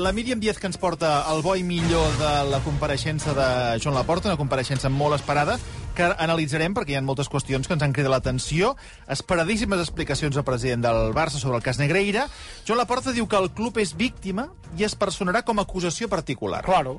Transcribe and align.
La 0.00 0.12
Míriam 0.12 0.40
Díaz 0.40 0.56
que 0.56 0.64
ens 0.64 0.78
porta 0.80 1.26
el 1.28 1.42
bo 1.44 1.52
i 1.58 1.64
millor 1.66 2.14
de 2.16 2.28
la 2.48 2.62
compareixença 2.64 3.34
de 3.36 3.48
Joan 3.84 3.98
Laporta, 3.98 4.30
una 4.30 4.38
compareixença 4.40 4.88
molt 4.88 5.18
esperada, 5.18 5.58
que 5.92 6.06
analitzarem 6.24 6.72
perquè 6.72 6.94
hi 6.94 6.96
ha 6.96 7.02
moltes 7.04 7.28
qüestions 7.28 7.68
que 7.68 7.76
ens 7.76 7.84
han 7.84 7.92
cridat 7.92 8.14
l'atenció. 8.14 8.70
Esperadíssimes 9.12 9.82
explicacions 9.84 10.38
del 10.38 10.46
president 10.48 10.86
del 10.86 11.12
Barça 11.12 11.36
sobre 11.42 11.60
el 11.60 11.66
cas 11.66 11.82
Negreira. 11.82 12.24
Joan 12.64 12.80
Laporta 12.80 13.12
diu 13.12 13.28
que 13.28 13.36
el 13.36 13.50
club 13.52 13.76
és 13.84 13.92
víctima 13.92 14.48
i 14.80 14.88
es 14.88 14.96
personarà 14.96 15.44
com 15.44 15.60
a 15.60 15.68
acusació 15.68 16.08
particular. 16.08 16.64
Claro. 16.64 16.96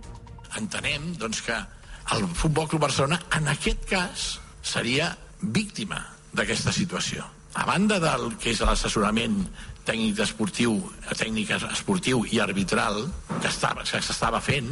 Entenem 0.62 1.16
doncs, 1.18 1.42
que 1.42 1.58
el 2.14 2.30
Futbol 2.38 2.70
Club 2.70 2.86
Barcelona, 2.86 3.18
en 3.34 3.50
aquest 3.50 3.90
cas, 3.90 4.32
seria 4.62 5.16
víctima 5.42 6.04
d'aquesta 6.38 6.70
situació. 6.70 7.26
A 7.58 7.66
banda 7.66 7.98
del 8.00 8.30
que 8.40 8.54
és 8.54 8.62
l'assessorament 8.64 9.42
tècnic 9.86 10.20
esportiu, 10.24 10.76
tècnic 11.18 11.56
esportiu 11.58 12.26
i 12.30 12.40
arbitral 12.44 13.04
que 13.40 13.50
estava 13.50 13.86
que 13.88 14.02
s'estava 14.02 14.42
fent, 14.42 14.70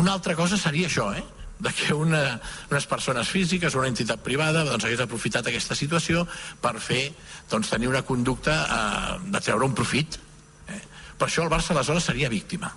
una 0.00 0.14
altra 0.16 0.34
cosa 0.34 0.58
seria 0.58 0.88
això, 0.88 1.12
eh? 1.14 1.24
de 1.62 1.70
que 1.70 1.94
una, 1.94 2.40
unes 2.72 2.86
persones 2.90 3.28
físiques, 3.30 3.74
una 3.78 3.86
entitat 3.86 4.22
privada, 4.24 4.64
doncs 4.66 4.82
hagués 4.84 5.02
aprofitat 5.04 5.46
aquesta 5.46 5.76
situació 5.78 6.24
per 6.60 6.74
fer, 6.82 7.12
doncs, 7.50 7.70
tenir 7.70 7.92
una 7.92 8.02
conducta 8.02 8.56
eh, 8.64 9.18
de 9.30 9.42
treure 9.44 9.68
un 9.68 9.76
profit. 9.78 10.18
Eh? 10.66 10.80
Per 11.18 11.28
això 11.28 11.44
el 11.46 11.52
Barça 11.52 11.70
aleshores 11.76 12.10
seria 12.10 12.32
víctima. 12.32 12.72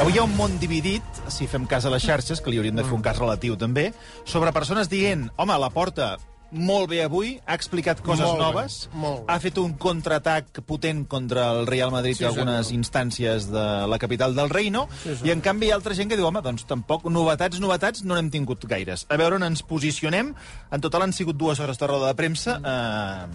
Avui 0.00 0.14
hi 0.16 0.20
ha 0.22 0.24
un 0.24 0.32
món 0.32 0.56
dividit, 0.56 1.04
si 1.28 1.44
fem 1.50 1.66
cas 1.68 1.84
a 1.84 1.92
les 1.92 2.06
xarxes, 2.06 2.40
que 2.40 2.48
li 2.48 2.56
hauríem 2.56 2.78
de 2.78 2.86
fer 2.86 2.96
un 2.96 3.04
cas 3.04 3.20
relatiu 3.20 3.58
també, 3.60 3.90
sobre 4.24 4.54
persones 4.56 4.88
dient, 4.88 5.28
home, 5.36 5.58
la 5.60 5.68
porta 5.74 6.14
molt 6.52 6.88
bé 6.90 7.02
avui, 7.04 7.36
ha 7.46 7.54
explicat 7.54 8.00
coses 8.02 8.24
Molt 8.26 8.38
bé, 8.38 8.44
noves, 8.44 8.76
molt 8.92 9.20
bé. 9.20 9.32
ha 9.32 9.38
fet 9.40 9.58
un 9.62 9.74
contraatac 9.78 10.60
potent 10.66 11.04
contra 11.06 11.50
el 11.52 11.66
Real 11.68 11.90
Madrid 11.94 12.16
Sí, 12.16 12.24
i 12.24 12.26
algunes 12.26 12.66
senyor. 12.66 12.80
instàncies 12.80 13.46
de 13.52 13.64
la 13.86 13.98
capital 14.02 14.34
del 14.34 14.50
Reino, 14.50 14.88
i 15.24 15.30
en 15.30 15.40
canvi 15.40 15.66
hi 15.68 15.70
ha 15.70 15.76
altra 15.78 15.94
gent 15.94 16.10
que 16.10 16.16
diu, 16.18 16.26
home, 16.26 16.42
doncs 16.42 16.64
tampoc 16.66 17.04
novetats, 17.10 17.60
novetats 17.60 18.02
no 18.04 18.14
n'hem 18.18 18.30
tingut 18.30 18.66
gaires. 18.66 19.06
A 19.08 19.16
veure 19.16 19.36
on 19.36 19.42
ens 19.46 19.62
posicionem. 19.62 20.34
En 20.72 20.80
total 20.80 21.02
han 21.02 21.12
sigut 21.12 21.36
dues 21.36 21.60
hores 21.60 21.78
de 21.78 21.86
roda 21.86 22.08
de 22.08 22.14
premsa, 22.18 22.58
eh, 22.58 23.26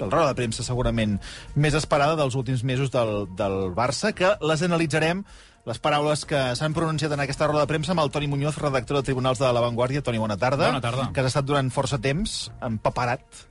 la 0.00 0.10
roda 0.10 0.28
de 0.28 0.34
premsa 0.34 0.62
segurament 0.66 1.20
més 1.54 1.74
esperada 1.74 2.16
dels 2.16 2.34
últims 2.34 2.64
mesos 2.64 2.90
del, 2.90 3.28
del 3.36 3.70
Barça, 3.74 4.12
que 4.12 4.34
les 4.40 4.62
analitzarem 4.62 5.24
les 5.64 5.80
paraules 5.80 6.26
que 6.28 6.40
s'han 6.58 6.76
pronunciat 6.76 7.12
en 7.16 7.22
aquesta 7.24 7.48
roda 7.48 7.64
de 7.64 7.70
premsa 7.70 7.94
amb 7.94 8.04
el 8.04 8.12
Toni 8.12 8.28
Muñoz, 8.28 8.58
redactor 8.60 9.00
de 9.00 9.08
Tribunals 9.08 9.40
de 9.40 9.52
la 9.52 9.64
Vanguardia. 9.64 10.02
Toni, 10.04 10.20
bona 10.20 10.36
tarda. 10.36 10.68
Bona 10.68 10.84
tarda. 10.84 11.08
Que 11.14 11.24
has 11.24 11.32
estat 11.32 11.48
durant 11.48 11.72
força 11.72 12.00
temps 12.02 12.50
empaparat 12.64 13.46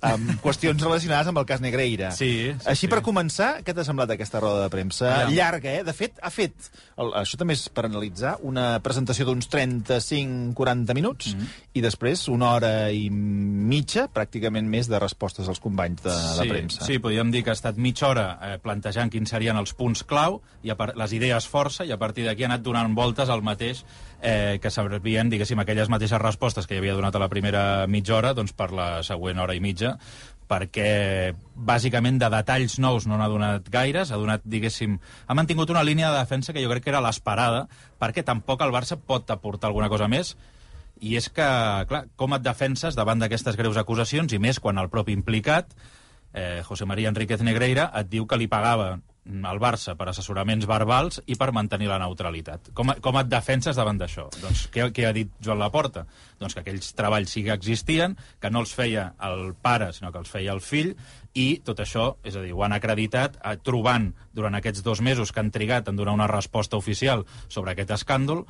amb 0.00 0.34
qüestions 0.44 0.82
relacionades 0.82 1.26
amb 1.30 1.38
el 1.38 1.46
cas 1.48 1.60
Negreira. 1.60 2.10
Sí, 2.12 2.28
sí, 2.52 2.68
Així, 2.68 2.86
sí. 2.86 2.90
per 2.92 3.00
començar, 3.02 3.62
què 3.64 3.74
t'ha 3.74 3.84
semblat 3.86 4.10
aquesta 4.14 4.40
roda 4.40 4.62
de 4.66 4.70
premsa? 4.72 5.10
Aviam. 5.24 5.36
Llarga, 5.38 5.72
eh? 5.80 5.84
De 5.86 5.92
fet, 5.96 6.18
ha 6.22 6.30
fet, 6.30 6.70
el, 6.96 7.12
això 7.22 7.38
també 7.40 7.54
és 7.58 7.66
per 7.72 7.86
analitzar, 7.88 8.36
una 8.46 8.78
presentació 8.84 9.26
d'uns 9.28 9.48
35-40 9.48 10.94
minuts 10.94 11.34
Mhm. 11.34 11.46
i 11.74 11.80
després 11.84 12.26
una 12.28 12.52
hora 12.54 12.90
i 12.92 13.08
mitja, 13.10 14.08
pràcticament 14.12 14.68
més, 14.68 14.88
de 14.88 14.98
respostes 14.98 15.48
als 15.48 15.60
companys 15.60 16.02
de 16.02 16.10
la 16.10 16.42
sí, 16.42 16.48
premsa. 16.48 16.84
Sí, 16.84 16.98
podríem 16.98 17.30
dir 17.30 17.44
que 17.44 17.50
ha 17.50 17.56
estat 17.58 17.76
mitja 17.76 18.08
hora 18.08 18.38
eh, 18.42 18.58
plantejant 18.58 19.10
quins 19.10 19.30
serien 19.30 19.56
els 19.56 19.72
punts 19.74 20.04
clau, 20.04 20.40
i 20.62 20.70
a 20.70 20.76
les 20.96 21.12
idees 21.12 21.46
força, 21.46 21.84
i 21.84 21.92
a 21.92 21.98
partir 21.98 22.24
d'aquí 22.26 22.42
ha 22.44 22.50
anat 22.52 22.62
donant 22.62 22.94
voltes 22.94 23.28
al 23.28 23.42
mateix 23.42 23.84
eh, 24.20 24.58
que 24.62 24.70
servien, 24.70 25.30
diguéssim, 25.30 25.60
aquelles 25.62 25.90
mateixes 25.92 26.20
respostes 26.22 26.66
que 26.66 26.76
hi 26.76 26.82
havia 26.82 26.96
donat 26.96 27.14
a 27.14 27.22
la 27.22 27.30
primera 27.30 27.62
mitja 27.86 28.16
hora, 28.16 28.34
doncs 28.34 28.52
per 28.56 28.70
la 28.74 28.88
següent 29.06 29.38
hora 29.38 29.54
i 29.54 29.62
mitja, 29.62 29.96
perquè 30.48 31.34
bàsicament 31.54 32.18
de 32.18 32.30
detalls 32.32 32.78
nous 32.80 33.06
no 33.06 33.18
n'ha 33.20 33.28
donat 33.28 33.68
gaires, 33.70 34.10
ha 34.10 34.20
donat, 34.20 34.44
diguéssim, 34.44 34.96
ha 35.26 35.36
mantingut 35.36 35.70
una 35.70 35.84
línia 35.84 36.10
de 36.10 36.22
defensa 36.22 36.54
que 36.56 36.62
jo 36.64 36.70
crec 36.72 36.86
que 36.86 36.94
era 36.94 37.04
l'esperada, 37.04 37.66
perquè 38.00 38.24
tampoc 38.24 38.64
el 38.64 38.72
Barça 38.74 38.96
pot 38.96 39.28
aportar 39.30 39.68
alguna 39.68 39.90
cosa 39.92 40.08
més, 40.08 40.34
i 41.00 41.14
és 41.20 41.28
que, 41.30 41.46
clar, 41.86 42.06
com 42.16 42.34
et 42.34 42.42
defenses 42.42 42.96
davant 42.98 43.20
d'aquestes 43.20 43.56
greus 43.60 43.78
acusacions, 43.78 44.32
i 44.32 44.40
més 44.42 44.58
quan 44.58 44.80
el 44.80 44.90
propi 44.90 45.14
implicat, 45.14 45.76
eh, 46.32 46.62
José 46.66 46.88
María 46.88 47.12
Enríquez 47.12 47.44
Negreira, 47.44 47.92
et 47.94 48.08
diu 48.10 48.26
que 48.26 48.40
li 48.40 48.48
pagava 48.50 48.96
al 49.28 49.60
Barça 49.60 49.94
per 49.98 50.08
assessoraments 50.08 50.66
verbals 50.68 51.20
i 51.26 51.36
per 51.36 51.50
mantenir 51.52 51.90
la 51.90 51.98
neutralitat. 52.00 52.70
Com, 52.76 52.94
com 53.04 53.18
et 53.20 53.28
defenses 53.28 53.76
davant 53.76 53.98
d'això? 54.00 54.28
Doncs 54.40 54.66
què, 54.72 54.88
què 54.94 55.08
ha 55.08 55.12
dit 55.16 55.30
Joan 55.44 55.60
Laporta? 55.60 56.06
Doncs 56.40 56.56
que 56.56 56.64
aquells 56.64 56.94
treballs 56.96 57.34
sí 57.34 57.44
que 57.44 57.52
existien, 57.54 58.16
que 58.40 58.50
no 58.50 58.62
els 58.64 58.72
feia 58.74 59.10
el 59.28 59.52
pare, 59.60 59.92
sinó 59.92 60.12
que 60.14 60.22
els 60.22 60.32
feia 60.32 60.54
el 60.56 60.62
fill, 60.64 60.94
i 61.38 61.60
tot 61.64 61.82
això, 61.84 62.14
és 62.24 62.38
a 62.38 62.42
dir, 62.44 62.54
ho 62.56 62.64
han 62.64 62.74
acreditat 62.76 63.36
eh, 63.38 63.58
trobant 63.62 64.10
durant 64.34 64.56
aquests 64.58 64.82
dos 64.86 65.02
mesos 65.04 65.32
que 65.32 65.44
han 65.44 65.52
trigat 65.54 65.90
en 65.90 66.00
donar 66.00 66.16
una 66.16 66.30
resposta 66.30 66.80
oficial 66.80 67.26
sobre 67.48 67.74
aquest 67.74 67.94
escàndol, 67.98 68.46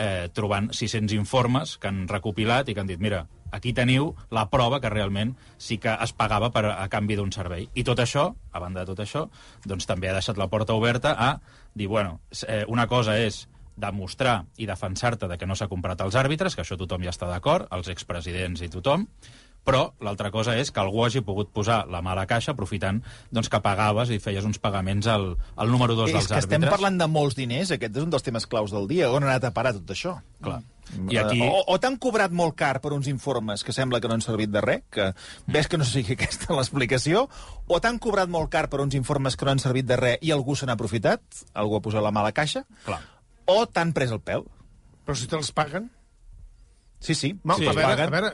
eh, 0.00 0.30
trobant 0.32 0.70
600 0.72 1.14
informes 1.18 1.76
que 1.78 1.90
han 1.90 2.06
recopilat 2.08 2.68
i 2.68 2.74
que 2.74 2.82
han 2.82 2.88
dit, 2.88 3.00
mira, 3.02 3.26
aquí 3.52 3.74
teniu 3.76 4.14
la 4.32 4.46
prova 4.50 4.80
que 4.80 4.90
realment 4.92 5.34
sí 5.58 5.78
que 5.82 5.92
es 5.92 6.14
pagava 6.16 6.50
per, 6.54 6.64
a 6.72 6.88
canvi 6.88 7.18
d'un 7.18 7.32
servei. 7.34 7.68
I 7.74 7.84
tot 7.84 8.00
això, 8.00 8.30
a 8.52 8.62
banda 8.62 8.82
de 8.82 8.92
tot 8.94 9.04
això, 9.04 9.26
doncs 9.66 9.88
també 9.90 10.10
ha 10.10 10.16
deixat 10.16 10.40
la 10.40 10.48
porta 10.48 10.76
oberta 10.78 11.14
a 11.18 11.32
dir, 11.74 11.88
bueno, 11.88 12.20
eh, 12.46 12.64
una 12.68 12.88
cosa 12.88 13.18
és 13.20 13.44
demostrar 13.80 14.44
i 14.60 14.66
defensar-te 14.68 15.28
de 15.28 15.38
que 15.40 15.48
no 15.48 15.56
s'ha 15.56 15.70
comprat 15.70 16.00
els 16.04 16.16
àrbitres, 16.18 16.54
que 16.54 16.64
això 16.64 16.76
tothom 16.80 17.04
ja 17.06 17.14
està 17.14 17.28
d'acord, 17.30 17.68
els 17.72 17.88
expresidents 17.88 18.60
i 18.60 18.68
tothom, 18.72 19.06
però 19.64 19.90
l'altra 20.00 20.30
cosa 20.34 20.56
és 20.58 20.72
que 20.72 20.80
algú 20.82 21.04
hagi 21.04 21.22
pogut 21.26 21.50
posar 21.52 21.82
la 21.90 22.00
mà 22.02 22.14
a 22.14 22.20
la 22.22 22.26
caixa 22.30 22.54
aprofitant 22.54 23.02
doncs, 23.30 23.50
que 23.52 23.60
pagaves 23.62 24.10
i 24.10 24.18
feies 24.22 24.46
uns 24.46 24.58
pagaments 24.62 25.06
al, 25.10 25.34
al 25.56 25.72
número 25.72 25.94
2 25.98 26.10
és 26.10 26.16
dels 26.16 26.28
que 26.30 26.40
estem 26.40 26.60
àrbitres. 26.62 26.76
parlant 26.76 26.98
de 27.00 27.08
molts 27.10 27.36
diners, 27.38 27.72
aquest 27.76 27.96
és 27.96 28.06
un 28.06 28.12
dels 28.12 28.26
temes 28.26 28.46
claus 28.50 28.74
del 28.74 28.88
dia. 28.90 29.10
On 29.12 29.24
ha 29.24 29.34
anat 29.34 29.50
a 29.50 29.54
parar 29.54 29.74
tot 29.76 29.92
això? 29.94 30.16
Clar. 30.42 30.62
I 31.10 31.20
aquí... 31.20 31.38
O, 31.44 31.60
o 31.70 31.76
t'han 31.78 31.96
cobrat 32.02 32.32
molt 32.34 32.56
car 32.58 32.80
per 32.82 32.90
uns 32.96 33.06
informes 33.10 33.62
que 33.66 33.74
sembla 33.76 34.00
que 34.02 34.10
no 34.10 34.16
han 34.16 34.24
servit 34.24 34.50
de 34.50 34.62
res, 34.64 34.82
que 34.90 35.12
ves 35.46 35.70
que 35.70 35.78
no 35.78 35.86
sigui 35.86 36.14
aquesta 36.18 36.56
l'explicació, 36.56 37.28
o 37.68 37.80
t'han 37.82 38.00
cobrat 38.02 38.32
molt 38.32 38.50
car 38.50 38.66
per 38.72 38.82
uns 38.82 38.96
informes 38.98 39.38
que 39.38 39.46
no 39.46 39.54
han 39.54 39.62
servit 39.62 39.86
de 39.86 40.00
res 40.00 40.26
i 40.26 40.34
algú 40.34 40.56
se 40.58 40.66
n'ha 40.66 40.74
aprofitat, 40.78 41.22
algú 41.54 41.78
ha 41.78 41.84
posat 41.84 42.02
la 42.02 42.10
mà 42.14 42.24
a 42.24 42.30
la 42.30 42.34
caixa, 42.34 42.64
Clar. 42.88 43.00
o 43.46 43.62
t'han 43.70 43.94
pres 43.96 44.10
el 44.16 44.22
pèl. 44.24 44.46
Però 45.06 45.16
si 45.16 45.30
te'ls 45.30 45.54
paguen... 45.54 45.90
Sí, 47.00 47.14
sí, 47.14 47.30
No, 47.44 47.54
sí, 47.56 47.64
a, 47.66 47.72
veure, 47.72 48.02
a 48.04 48.10
veure, 48.12 48.30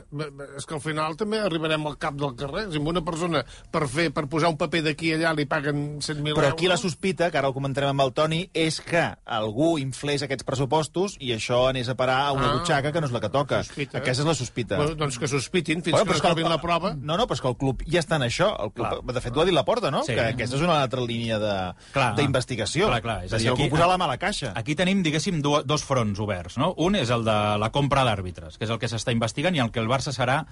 és 0.57 0.65
que 0.67 0.75
al 0.75 0.81
final 0.83 1.15
també 1.15 1.39
arribarem 1.39 1.85
al 1.87 1.95
cap 1.97 2.15
del 2.19 2.33
carrer. 2.35 2.65
Si 2.73 2.77
una 2.83 2.99
persona 3.01 3.45
per 3.71 3.85
fer 3.87 4.09
per 4.11 4.25
posar 4.27 4.49
un 4.51 4.57
paper 4.59 4.81
d'aquí 4.89 5.13
allà 5.15 5.31
li 5.37 5.45
paguen 5.47 5.99
100.000 6.01 6.27
euros... 6.33 6.35
Però 6.41 6.49
aquí 6.51 6.67
la 6.67 6.75
sospita, 6.75 7.29
que 7.31 7.37
ara 7.39 7.47
ho 7.47 7.53
comentarem 7.55 7.89
amb 7.93 8.03
el 8.03 8.11
Toni, 8.13 8.41
és 8.53 8.81
que 8.83 9.05
algú 9.23 9.77
inflés 9.79 10.25
aquests 10.27 10.43
pressupostos 10.43 11.15
i 11.23 11.31
això 11.31 11.61
anés 11.69 11.87
a 11.87 11.95
parar 11.95 12.17
a 12.27 12.33
una 12.35 12.49
Ah, 12.49 12.53
butxaca 12.57 12.91
que 12.91 12.99
no 12.99 13.07
és 13.07 13.13
la 13.15 13.21
que 13.23 13.29
toca. 13.29 13.63
sospita. 13.63 13.99
Aquesta 13.99 14.23
és 14.23 14.27
la 14.27 14.35
sospita. 14.35 14.75
Bueno, 14.77 14.95
doncs 14.99 15.17
que 15.17 15.27
sospitin 15.31 15.81
fins 15.81 15.95
Bueno, 15.95 16.11
que 16.13 16.19
trobin 16.19 16.49
la 16.49 16.59
prova. 16.61 16.93
No, 16.93 17.15
no, 17.15 17.23
però 17.25 17.33
és 17.39 17.41
que 17.41 17.47
el 17.47 17.57
club 17.57 17.83
ja 17.87 17.99
està 18.03 18.17
en 18.19 18.23
això. 18.27 18.51
El 18.65 18.73
club, 18.73 18.87
Clar. 18.99 19.15
de 19.15 19.21
fet, 19.21 19.35
ho 19.37 19.41
ha 19.41 19.45
dit 19.45 19.53
la 19.55 19.63
porta, 19.63 19.91
no? 19.91 20.03
Sí. 20.03 20.13
Que 20.13 20.27
aquesta 20.33 20.57
és 20.59 20.61
una 20.61 20.81
altra 20.81 20.99
línia 21.01 21.39
de- 21.39 21.73
Clar. 21.93 22.15
d'investigació. 22.15 22.87
Clar, 22.91 23.01
clar. 23.01 23.17
És 23.25 23.31
a 23.33 23.37
dir, 23.37 23.47
algú 23.49 23.63
aquí- 23.63 23.69
posar 23.71 23.87
la 23.87 23.97
mà 23.97 24.03
a 24.05 24.07
la 24.07 24.17
caixa. 24.17 24.51
Aquí 24.55 24.75
tenim, 24.75 25.01
diguéssim, 25.03 25.41
do, 25.41 25.63
dos 25.63 25.83
fronts 25.83 26.19
oberts. 26.19 26.57
No? 26.57 26.73
Un 26.77 26.95
és 26.95 27.09
el 27.09 27.23
de 27.23 27.37
la 27.57 27.69
compra 27.71 28.03
d'àrbitres, 28.03 28.56
que 28.57 28.65
és 28.65 28.71
el 28.73 28.79
que 28.79 28.87
s'està 28.89 29.11
investigant 29.15 29.55
i 29.55 29.59
el 29.63 29.71
que 29.71 29.79
el 29.79 29.87
Barça 29.87 30.11
serà 30.15 30.45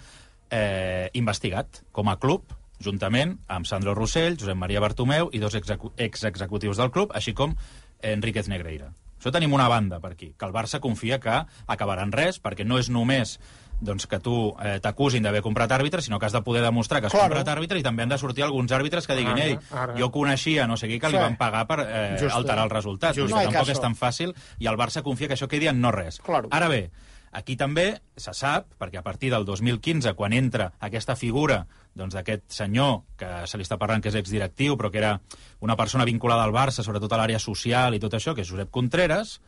eh, 0.49 1.09
investigat 1.13 1.81
com 1.91 2.09
a 2.09 2.17
club, 2.19 2.43
juntament 2.83 3.37
amb 3.47 3.65
Sandro 3.65 3.95
Rossell, 3.95 4.37
Josep 4.39 4.57
Maria 4.59 4.81
Bartomeu 4.83 5.29
i 5.33 5.39
dos 5.39 5.55
execu 5.55 5.93
exexecutius 5.97 6.77
del 6.77 6.91
club, 6.91 7.11
així 7.15 7.33
com 7.33 7.55
Enríquez 8.03 8.49
Negreira. 8.51 8.91
Això 9.19 9.31
tenim 9.31 9.53
una 9.55 9.67
banda 9.71 9.99
per 10.03 10.11
aquí, 10.13 10.33
que 10.37 10.45
el 10.45 10.53
Barça 10.53 10.79
confia 10.83 11.19
que 11.19 11.37
acabarà 11.67 12.03
en 12.03 12.11
res, 12.13 12.37
perquè 12.43 12.65
no 12.67 12.77
és 12.77 12.89
només 12.93 13.39
doncs, 13.81 14.05
que 14.07 14.19
tu 14.23 14.53
eh, 14.63 14.77
t'acusin 14.79 15.23
d'haver 15.25 15.41
comprat 15.43 15.71
àrbitres, 15.75 16.05
sinó 16.05 16.19
que 16.19 16.27
has 16.27 16.31
de 16.35 16.39
poder 16.45 16.61
demostrar 16.63 17.01
que 17.01 17.07
has 17.07 17.11
Claro. 17.13 17.27
comprat 17.33 17.49
àrbitres 17.57 17.79
i 17.81 17.83
també 17.83 18.03
han 18.03 18.09
de 18.13 18.17
sortir 18.17 18.43
alguns 18.45 18.71
àrbitres 18.71 19.07
que 19.07 19.15
diguin 19.17 19.33
Ara, 19.33 19.45
ei, 19.49 19.57
ara. 19.71 19.95
jo 19.99 20.11
coneixia 20.11 20.67
no 20.67 20.77
sé 20.77 20.87
qui 20.87 20.99
que 20.99 21.09
li 21.09 21.17
Sí. 21.17 21.23
van 21.23 21.35
pagar 21.35 21.65
per 21.67 21.79
eh, 21.81 22.17
Just. 22.19 22.35
alterar 22.35 22.63
el 22.63 22.69
resultat. 22.69 23.15
Just. 23.15 23.31
No 23.31 23.37
tampoc 23.41 23.53
caso. 23.53 23.71
és 23.71 23.81
tan 23.81 23.95
fàcil 23.95 24.33
i 24.59 24.67
el 24.67 24.77
Barça 24.77 25.01
confia 25.03 25.27
que 25.27 25.33
això 25.35 25.47
quedi 25.49 25.67
en 25.67 25.81
no 25.81 25.91
res. 25.91 26.19
Claro. 26.19 26.47
Ara 26.51 26.69
bé, 26.69 26.89
aquí 27.35 27.57
també 27.59 27.87
se 28.15 28.33
sap, 28.33 28.71
perquè 28.79 29.01
a 29.01 29.03
partir 29.05 29.29
del 29.33 29.45
2015, 29.45 30.13
quan 30.15 30.33
entra 30.33 30.71
aquesta 30.79 31.17
figura 31.19 31.65
doncs, 31.95 32.15
d'aquest 32.15 32.47
senyor, 32.51 33.03
que 33.19 33.27
se 33.47 33.59
li 33.59 33.67
està 33.67 33.77
parlant 33.79 34.03
que 34.03 34.11
és 34.11 34.17
exdirectiu, 34.19 34.77
però 34.79 34.91
que 34.91 35.01
era 35.03 35.17
una 35.63 35.75
persona 35.79 36.07
vinculada 36.07 36.43
al 36.47 36.55
Barça, 36.55 36.83
sobretot 36.83 37.11
a 37.11 37.19
l'àrea 37.19 37.39
social 37.39 37.95
i 37.95 38.01
tot 38.03 38.15
això, 38.15 38.35
que 38.35 38.43
és 38.43 38.51
Josep 38.51 38.71
Contreras, 38.71 39.39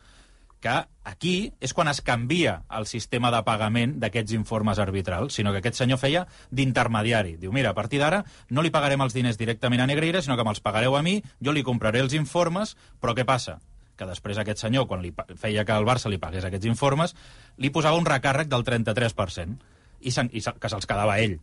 que 0.60 0.74
aquí 1.06 1.52
és 1.62 1.72
quan 1.72 1.88
es 1.88 2.00
canvia 2.02 2.62
el 2.74 2.88
sistema 2.90 3.30
de 3.30 3.40
pagament 3.46 3.94
d'aquests 4.02 4.34
informes 4.34 4.80
arbitrals, 4.82 5.36
sinó 5.38 5.52
que 5.54 5.62
aquest 5.62 5.78
senyor 5.78 6.00
feia 6.02 6.26
d'intermediari. 6.50 7.36
Diu, 7.38 7.52
mira, 7.54 7.70
a 7.70 7.78
partir 7.78 8.02
d'ara 8.02 8.24
no 8.50 8.64
li 8.64 8.74
pagarem 8.74 9.04
els 9.06 9.14
diners 9.14 9.38
directament 9.38 9.84
a 9.84 9.88
Negreira, 9.88 10.22
sinó 10.22 10.36
que 10.36 10.44
me'ls 10.44 10.64
pagareu 10.64 10.98
a 10.98 11.02
mi, 11.06 11.20
jo 11.40 11.54
li 11.54 11.64
compraré 11.64 12.02
els 12.04 12.16
informes, 12.18 12.74
però 13.00 13.14
què 13.14 13.24
passa? 13.28 13.60
Que 13.98 14.06
després 14.08 14.38
aquest 14.38 14.62
senyor, 14.62 14.86
quan 14.88 15.02
li 15.02 15.10
feia 15.36 15.64
que 15.66 15.74
el 15.76 15.86
Barça 15.88 16.08
li 16.08 16.18
pagués 16.22 16.46
aquests 16.48 16.66
informes, 16.70 17.14
li 17.58 17.70
posava 17.74 17.98
un 17.98 18.06
recàrrec 18.06 18.48
del 18.48 18.64
33% 18.64 19.58
i, 20.00 20.12
se'n- 20.14 20.30
i 20.32 20.40
se, 20.44 20.52
que 20.58 20.70
se'ls 20.70 20.86
quedava 20.86 21.18
ell. 21.18 21.38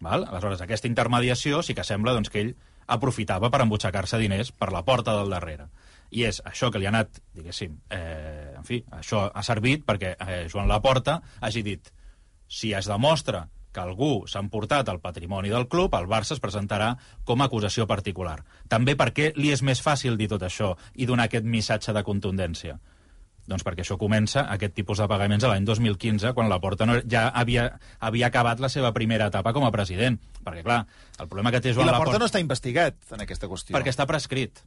Val? 0.00 0.26
Aleshores, 0.28 0.60
aquesta 0.62 0.88
intermediació 0.90 1.62
sí 1.64 1.74
que 1.74 1.84
sembla 1.84 2.12
doncs, 2.14 2.30
que 2.30 2.40
ell 2.44 2.54
aprofitava 2.86 3.50
per 3.50 3.62
embutxacar-se 3.64 4.18
diners 4.20 4.52
per 4.52 4.70
la 4.72 4.84
porta 4.86 5.14
del 5.16 5.30
darrere. 5.32 5.66
I 6.14 6.22
és 6.28 6.38
això 6.46 6.68
que 6.70 6.78
li 6.78 6.86
ha 6.86 6.92
anat, 6.92 7.16
diguéssim, 7.34 7.72
eh, 7.90 8.52
en 8.56 8.64
fi, 8.64 8.78
això 8.94 9.24
ha 9.34 9.42
servit 9.42 9.82
perquè 9.88 10.12
eh, 10.20 10.44
Joan 10.52 10.68
Laporta 10.70 11.18
hagi 11.40 11.64
dit 11.66 11.88
si 12.46 12.70
es 12.78 12.86
demostra 12.86 13.48
que 13.76 13.84
algú 13.84 14.10
s'ha 14.24 14.40
emportat 14.40 14.88
el 14.88 15.02
patrimoni 15.04 15.52
del 15.52 15.68
club, 15.68 15.94
el 15.98 16.08
Barça 16.08 16.36
es 16.36 16.42
presentarà 16.42 16.94
com 17.28 17.42
a 17.42 17.50
acusació 17.50 17.86
particular. 17.86 18.40
També 18.72 18.96
perquè 18.96 19.34
li 19.36 19.52
és 19.52 19.62
més 19.62 19.82
fàcil 19.84 20.16
dir 20.16 20.30
tot 20.32 20.44
això 20.48 20.74
i 20.96 21.08
donar 21.08 21.28
aquest 21.28 21.44
missatge 21.44 21.92
de 21.92 22.04
contundència. 22.06 22.78
Doncs 23.46 23.62
perquè 23.62 23.84
això 23.84 23.94
comença, 23.98 24.42
aquest 24.50 24.74
tipus 24.74 24.98
de 24.98 25.06
pagaments, 25.06 25.44
a 25.46 25.52
l'any 25.52 25.66
2015, 25.68 26.32
quan 26.34 26.48
la 26.50 26.58
Porta 26.62 26.86
no, 26.88 26.96
ja 27.06 27.28
havia, 27.30 27.68
havia 28.02 28.26
acabat 28.26 28.62
la 28.62 28.70
seva 28.72 28.90
primera 28.96 29.28
etapa 29.30 29.52
com 29.54 29.66
a 29.66 29.70
president. 29.74 30.18
Perquè, 30.42 30.64
clar, 30.66 30.80
el 31.20 31.28
problema 31.30 31.52
que 31.54 31.60
té 31.62 31.70
I 31.70 31.76
Joan 31.76 31.86
la 31.86 31.94
porta 31.94 32.16
Laporta... 32.16 32.24
no 32.24 32.30
està 32.32 32.42
investigat 32.42 32.98
en 33.14 33.22
aquesta 33.22 33.46
qüestió. 33.50 33.76
Perquè 33.76 33.94
està 33.94 34.08
prescrit. 34.10 34.64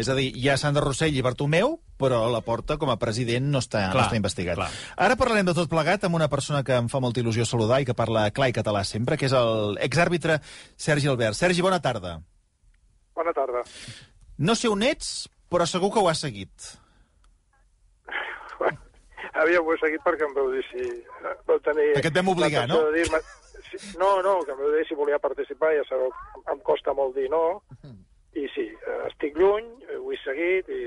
És 0.00 0.08
a 0.08 0.14
dir, 0.16 0.30
hi 0.36 0.48
ha 0.48 0.56
Sandra 0.60 0.82
Rossell 0.84 1.14
i 1.16 1.22
Bartomeu, 1.22 1.76
però 2.00 2.22
la 2.32 2.40
porta 2.46 2.78
com 2.80 2.90
a 2.92 2.96
president 3.00 3.46
no 3.52 3.60
està, 3.60 3.86
no 3.88 3.92
Clar, 3.98 4.06
està 4.08 4.16
investigat. 4.18 4.56
clar. 4.56 4.70
Ara 4.96 5.16
parlarem 5.20 5.46
de 5.46 5.54
tot 5.54 5.68
plegat 5.70 6.04
amb 6.08 6.16
una 6.18 6.28
persona 6.32 6.62
que 6.64 6.76
em 6.80 6.88
fa 6.88 7.00
molta 7.04 7.20
il·lusió 7.20 7.44
saludar 7.44 7.80
i 7.82 7.88
que 7.88 7.94
parla 7.94 8.28
clar 8.32 8.48
i 8.50 8.56
català 8.56 8.82
sempre, 8.88 9.16
que 9.20 9.26
és 9.28 9.34
el 9.36 9.76
exàrbitre 9.84 10.40
Sergi 10.76 11.08
Albert. 11.12 11.36
Sergi, 11.38 11.60
bona 11.62 11.80
tarda. 11.84 12.16
Bona 13.14 13.32
tarda. 13.36 13.62
No 14.38 14.54
sé 14.56 14.68
on 14.72 14.82
ets, 14.82 15.28
però 15.50 15.66
segur 15.68 15.92
que 15.92 16.00
ho 16.00 16.08
has 16.08 16.22
seguit. 16.24 16.70
Aviam, 19.40 19.64
ho 19.64 19.72
he 19.74 19.78
seguit 19.80 20.02
perquè 20.04 20.26
em 20.26 20.32
veu 20.36 20.48
dir 20.52 20.62
si... 20.70 20.82
eh, 20.90 21.34
Vau 21.48 21.60
tenir... 21.64 21.92
Perquè 21.96 22.10
et 22.10 22.16
vam 22.16 22.32
obligar, 22.32 22.64
no? 22.68 22.80
de 22.92 23.04
si- 23.06 23.96
no, 24.00 24.08
no, 24.26 24.40
que 24.44 24.52
em 24.52 24.58
veu 24.58 24.72
dir 24.74 24.82
si 24.88 24.96
volia 24.98 25.20
participar, 25.22 25.70
ja 25.76 25.84
sabeu, 25.88 26.10
em 26.50 26.58
costa 26.66 26.92
molt 26.96 27.14
dir 27.16 27.28
no, 27.30 27.60
i 28.38 28.46
sí, 28.54 28.66
eh, 28.70 28.98
estic 29.08 29.36
lluny, 29.38 29.66
eh, 29.88 29.98
ho 29.98 30.12
he 30.12 30.18
seguit 30.22 30.68
i 30.70 30.82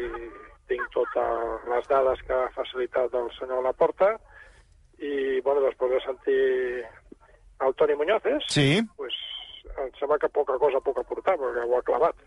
tinc 0.71 0.85
totes 0.95 1.67
les 1.69 1.89
dades 1.91 2.21
que 2.27 2.35
ha 2.37 2.51
facilitat 2.55 3.15
el 3.19 3.29
senyor 3.37 3.63
Laporta, 3.65 4.13
i, 5.03 5.41
bueno, 5.43 5.63
després 5.65 5.91
de 5.91 6.01
sentir 6.05 6.41
el 7.63 7.75
Toni 7.79 7.95
Muñoz, 7.99 8.25
és? 8.29 8.45
Sí. 8.53 8.67
Pues, 8.95 9.15
em 9.73 9.91
sembla 9.99 10.19
que 10.21 10.31
poca 10.31 10.55
cosa 10.61 10.81
puc 10.83 10.99
aportar, 11.01 11.35
perquè 11.39 11.65
ho 11.65 11.77
ha 11.77 11.87
clavat. 11.87 12.21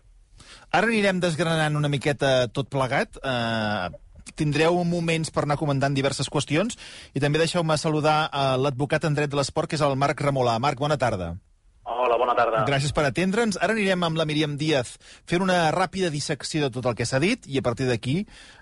Ara 0.77 0.89
anirem 0.89 1.21
desgranant 1.23 1.79
una 1.79 1.89
miqueta 1.89 2.47
tot 2.53 2.69
plegat. 2.69 3.17
Uh, 3.23 3.89
tindreu 4.37 4.77
moments 4.85 5.31
per 5.33 5.45
anar 5.45 5.57
comentant 5.57 5.95
diverses 5.95 6.29
qüestions 6.29 6.77
i 7.15 7.23
també 7.23 7.39
deixeu-me 7.41 7.77
saludar 7.79 8.27
a 8.29 8.49
l'advocat 8.59 9.07
en 9.07 9.15
dret 9.17 9.31
de 9.31 9.39
l'esport, 9.39 9.69
que 9.69 9.79
és 9.79 9.85
el 9.85 9.97
Marc 9.97 10.21
Ramolà. 10.21 10.59
Marc, 10.61 10.77
bona 10.83 10.99
tarda. 10.99 11.33
Hola, 12.07 12.15
bona 12.21 12.33
tarda. 12.37 12.61
Gràcies 12.63 12.93
per 12.95 13.03
atendre'ns. 13.03 13.57
Ara 13.59 13.73
anirem 13.75 14.05
amb 14.07 14.15
la 14.15 14.23
Míriam 14.23 14.53
Díaz 14.55 14.93
fent 15.27 15.43
una 15.43 15.57
ràpida 15.75 16.07
dissecció 16.07 16.61
de 16.63 16.69
tot 16.71 16.85
el 16.87 16.93
que 16.95 17.03
s'ha 17.03 17.19
dit 17.19 17.43
i 17.51 17.59
a 17.59 17.63
partir 17.65 17.83
d'aquí 17.89 18.21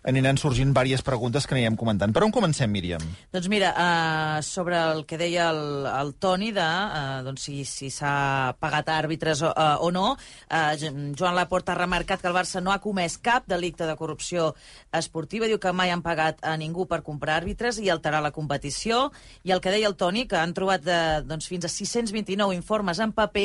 aniran 0.09 0.39
sorgint 0.41 0.71
diverses 0.71 1.03
preguntes 1.05 1.45
que 1.45 1.53
anirem 1.53 1.75
comentant. 1.77 2.09
Per 2.13 2.23
on 2.25 2.33
comencem, 2.33 2.71
Míriam? 2.73 3.03
Doncs 3.35 3.49
mira, 3.53 3.69
uh, 3.77 4.39
sobre 4.41 4.79
el 4.81 5.03
que 5.05 5.19
deia 5.21 5.51
el, 5.53 5.85
el 5.85 6.13
Toni 6.17 6.49
de 6.55 6.65
uh, 6.65 7.19
doncs 7.27 7.45
si 7.45 7.59
si 7.69 7.91
s'ha 7.93 8.55
pagat 8.57 8.89
a 8.89 8.97
àrbitres 9.03 9.43
o, 9.45 9.51
uh, 9.53 9.77
o 9.85 9.91
no, 9.93 10.15
uh, 10.15 10.73
Joan 11.13 11.37
Laporta 11.37 11.75
ha 11.75 11.77
remarcat 11.77 12.25
que 12.25 12.29
el 12.31 12.37
Barça 12.37 12.63
no 12.65 12.73
ha 12.73 12.79
comès 12.81 13.19
cap 13.21 13.45
delicte 13.45 13.85
de 13.85 13.97
corrupció 13.99 14.55
esportiva, 14.89 15.45
diu 15.45 15.61
que 15.61 15.73
mai 15.73 15.93
han 15.93 16.01
pagat 16.01 16.41
a 16.41 16.55
ningú 16.57 16.87
per 16.89 17.03
comprar 17.05 17.37
àrbitres 17.43 17.77
i 17.77 17.93
alterar 17.93 18.23
la 18.25 18.33
competició, 18.33 19.11
i 19.45 19.53
el 19.53 19.61
que 19.61 19.73
deia 19.77 19.93
el 19.93 19.99
Toni, 20.01 20.25
que 20.25 20.41
han 20.41 20.57
trobat 20.57 20.81
de, 20.81 20.99
doncs, 21.29 21.45
fins 21.53 21.69
a 21.69 21.73
629 21.77 22.57
informes 22.57 22.97
en 22.97 23.13
paper 23.13 23.35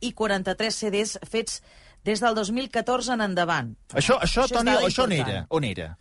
i 0.00 0.12
43 0.12 0.80
CDs 0.82 1.18
fets 1.28 1.60
des 2.06 2.22
del 2.22 2.36
2014 2.38 3.14
en 3.16 3.24
endavant. 3.26 3.72
Això, 3.92 4.18
això, 4.22 4.46
Això 4.46 4.60
Toni, 4.60 4.74
això 4.86 5.06
on 5.06 5.14
era? 5.16 5.38
On 5.50 5.64
era? 5.66 5.94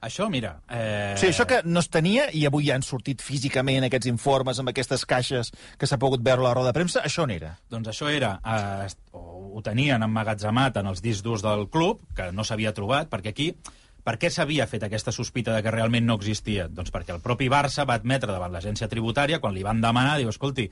Això, 0.00 0.30
mira... 0.32 0.54
Eh... 0.72 1.12
O 1.12 1.20
sigui, 1.20 1.34
això 1.34 1.44
que 1.44 1.58
no 1.68 1.82
es 1.82 1.90
tenia 1.92 2.30
i 2.32 2.46
avui 2.48 2.70
ja 2.70 2.76
han 2.78 2.84
sortit 2.84 3.20
físicament 3.20 3.84
aquests 3.84 4.08
informes 4.08 4.60
amb 4.62 4.72
aquestes 4.72 5.04
caixes 5.08 5.52
que 5.76 5.88
s'ha 5.88 5.98
pogut 6.00 6.24
veure 6.24 6.40
a 6.40 6.46
la 6.46 6.54
roda 6.56 6.70
de 6.70 6.78
premsa, 6.78 7.02
això 7.04 7.26
on 7.26 7.34
era? 7.34 7.52
Doncs 7.68 7.90
això 7.92 8.08
era, 8.08 8.38
eh, 8.40 8.88
o 9.12 9.50
ho 9.58 9.62
tenien 9.66 10.00
emmagatzemat 10.06 10.80
en 10.80 10.88
els 10.88 11.04
discs 11.04 11.20
durs 11.26 11.44
del 11.44 11.66
club, 11.68 12.00
que 12.16 12.30
no 12.32 12.46
s'havia 12.46 12.74
trobat, 12.76 13.12
perquè 13.12 13.34
aquí... 13.36 13.52
Per 14.00 14.14
què 14.16 14.30
s'havia 14.32 14.64
fet 14.64 14.80
aquesta 14.86 15.12
sospita 15.12 15.52
de 15.52 15.60
que 15.60 15.70
realment 15.74 16.06
no 16.08 16.14
existia? 16.16 16.64
Doncs 16.72 16.88
perquè 16.90 17.12
el 17.12 17.20
propi 17.20 17.50
Barça 17.52 17.84
va 17.84 17.98
admetre 18.00 18.32
davant 18.32 18.54
l'agència 18.54 18.88
tributària, 18.88 19.42
quan 19.44 19.52
li 19.52 19.60
van 19.62 19.82
demanar, 19.84 20.14
diu, 20.16 20.30
escolti, 20.32 20.64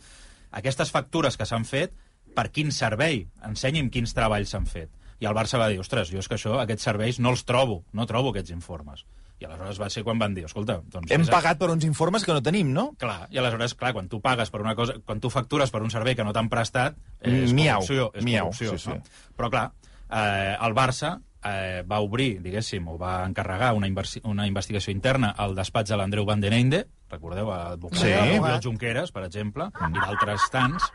aquestes 0.57 0.89
factures 0.95 1.37
que 1.37 1.45
s'han 1.45 1.69
fet, 1.69 1.93
per 2.35 2.51
quin 2.51 2.73
servei? 2.73 3.27
Ensenyi'm 3.47 3.91
quins 3.91 4.15
treballs 4.15 4.51
s'han 4.55 4.67
fet. 4.67 4.91
I 5.21 5.27
el 5.27 5.35
Barça 5.35 5.59
va 5.59 5.67
dir, 5.69 5.81
ostres, 5.83 6.11
jo 6.13 6.19
és 6.23 6.29
que 6.31 6.37
això, 6.37 6.59
aquests 6.63 6.85
serveis 6.87 7.19
no 7.19 7.31
els 7.35 7.43
trobo, 7.45 7.81
no 7.93 8.07
trobo 8.07 8.31
aquests 8.31 8.53
informes. 8.55 9.05
I 9.41 9.47
aleshores 9.47 9.79
va 9.79 9.87
ser 9.91 10.03
quan 10.03 10.19
van 10.19 10.33
dir, 10.35 10.45
escolta... 10.47 10.81
Doncs 10.91 11.11
Hem 11.15 11.23
a- 11.23 11.31
pagat 11.31 11.59
per 11.59 11.69
uns 11.71 11.85
informes 11.87 12.25
que 12.27 12.33
no 12.35 12.41
tenim, 12.43 12.73
no? 12.75 12.93
Clar, 12.99 13.29
i 13.31 13.39
aleshores, 13.39 13.75
clar, 13.79 13.93
quan 13.95 14.09
tu 14.11 14.21
pagues 14.21 14.51
per 14.51 14.61
una 14.63 14.75
cosa, 14.79 14.97
quan 15.07 15.21
tu 15.23 15.31
factures 15.31 15.71
per 15.71 15.83
un 15.83 15.91
servei 15.95 16.15
que 16.19 16.25
no 16.27 16.33
t'han 16.35 16.49
prestat, 16.51 16.97
eh, 17.21 17.45
és 17.45 17.53
Miau, 17.55 17.79
corrupció. 17.79 18.11
És 18.15 18.25
miau, 18.27 18.47
corrupció 18.51 18.79
sí, 18.79 18.85
sí. 18.85 18.91
No? 18.97 19.35
Però, 19.39 19.51
clar, 19.51 19.65
eh, 20.11 20.57
el 20.59 20.75
Barça 20.75 21.13
eh, 21.45 21.85
va 21.87 22.01
obrir, 22.03 22.41
diguéssim, 22.43 22.87
o 22.91 22.97
va 22.99 23.25
encarregar 23.27 23.73
una, 23.79 23.91
una 24.25 24.47
investigació 24.51 24.91
interna 24.95 25.31
al 25.37 25.55
despatx 25.55 25.91
de 25.95 25.99
l'Andreu 26.01 26.27
Van 26.27 26.41
den 26.43 26.53
Einde, 26.59 26.85
recordeu, 27.11 27.51
advocat 27.55 28.01
Sí. 28.03 28.11
sí. 28.11 28.39
Oriol 28.43 28.61
Junqueras, 28.63 29.13
per 29.15 29.23
exemple, 29.27 29.71
i 29.87 29.99
d'altres 30.01 30.51
tants, 30.51 30.91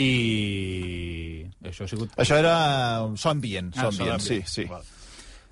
i 0.00 1.46
això 1.68 1.84
ha 1.84 1.90
sigut... 1.90 2.12
Això 2.20 2.38
era 2.40 2.54
so 3.16 3.30
ambient, 3.30 3.72
so 3.74 3.86
Ah, 3.86 3.92
ambient, 3.92 4.20
sí, 4.24 4.40
Solemne. 4.40 4.48
sí. 4.48 4.64
Val. 4.70 4.84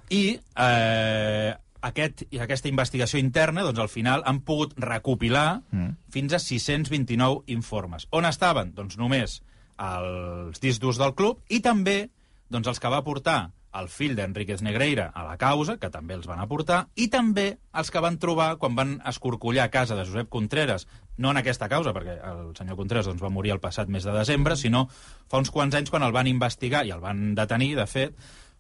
I 0.08 0.22
eh, 0.64 1.50
aquest, 1.84 2.24
aquesta 2.40 2.70
investigació 2.70 3.20
interna, 3.20 3.62
doncs 3.66 3.82
al 3.84 3.90
final 3.92 4.24
han 4.26 4.40
pogut 4.46 4.72
recopilar 4.80 5.60
mm. 5.70 5.90
fins 6.14 6.32
a 6.34 6.40
629 6.42 7.44
informes. 7.54 8.08
On 8.10 8.24
estaven? 8.28 8.72
Doncs 8.74 8.96
només 9.00 9.42
els 9.78 10.58
discs 10.64 10.98
del 10.98 11.14
club 11.14 11.44
i 11.54 11.60
també 11.62 12.08
doncs, 12.50 12.66
els 12.66 12.80
que 12.80 12.90
va 12.90 13.04
portar 13.04 13.50
el 13.78 13.90
fill 13.92 14.14
d'Enriquez 14.16 14.62
Negreira 14.64 15.10
a 15.14 15.22
la 15.26 15.36
causa, 15.36 15.76
que 15.76 15.90
també 15.92 16.16
els 16.16 16.26
van 16.26 16.40
aportar, 16.40 16.86
i 16.96 17.10
també 17.12 17.58
els 17.76 17.90
que 17.92 18.00
van 18.00 18.16
trobar 18.18 18.54
quan 18.56 18.74
van 18.74 18.96
escorcollar 19.06 19.68
a 19.68 19.70
casa 19.70 19.94
de 19.94 20.06
Josep 20.08 20.30
Contreras, 20.32 20.88
no 21.18 21.30
en 21.34 21.40
aquesta 21.40 21.68
causa, 21.68 21.92
perquè 21.94 22.16
el 22.30 22.52
senyor 22.56 22.78
Contreras 22.78 23.08
doncs, 23.10 23.22
va 23.22 23.32
morir 23.34 23.52
el 23.54 23.62
passat 23.62 23.90
mes 23.90 24.06
de 24.06 24.14
desembre, 24.14 24.56
sinó 24.56 24.86
fa 25.28 25.40
uns 25.42 25.50
quants 25.54 25.76
anys 25.78 25.90
quan 25.90 26.06
el 26.06 26.14
van 26.14 26.30
investigar 26.30 26.84
i 26.86 26.94
el 26.94 27.02
van 27.04 27.34
detenir, 27.38 27.74
de 27.78 27.86
fet, 27.90 28.14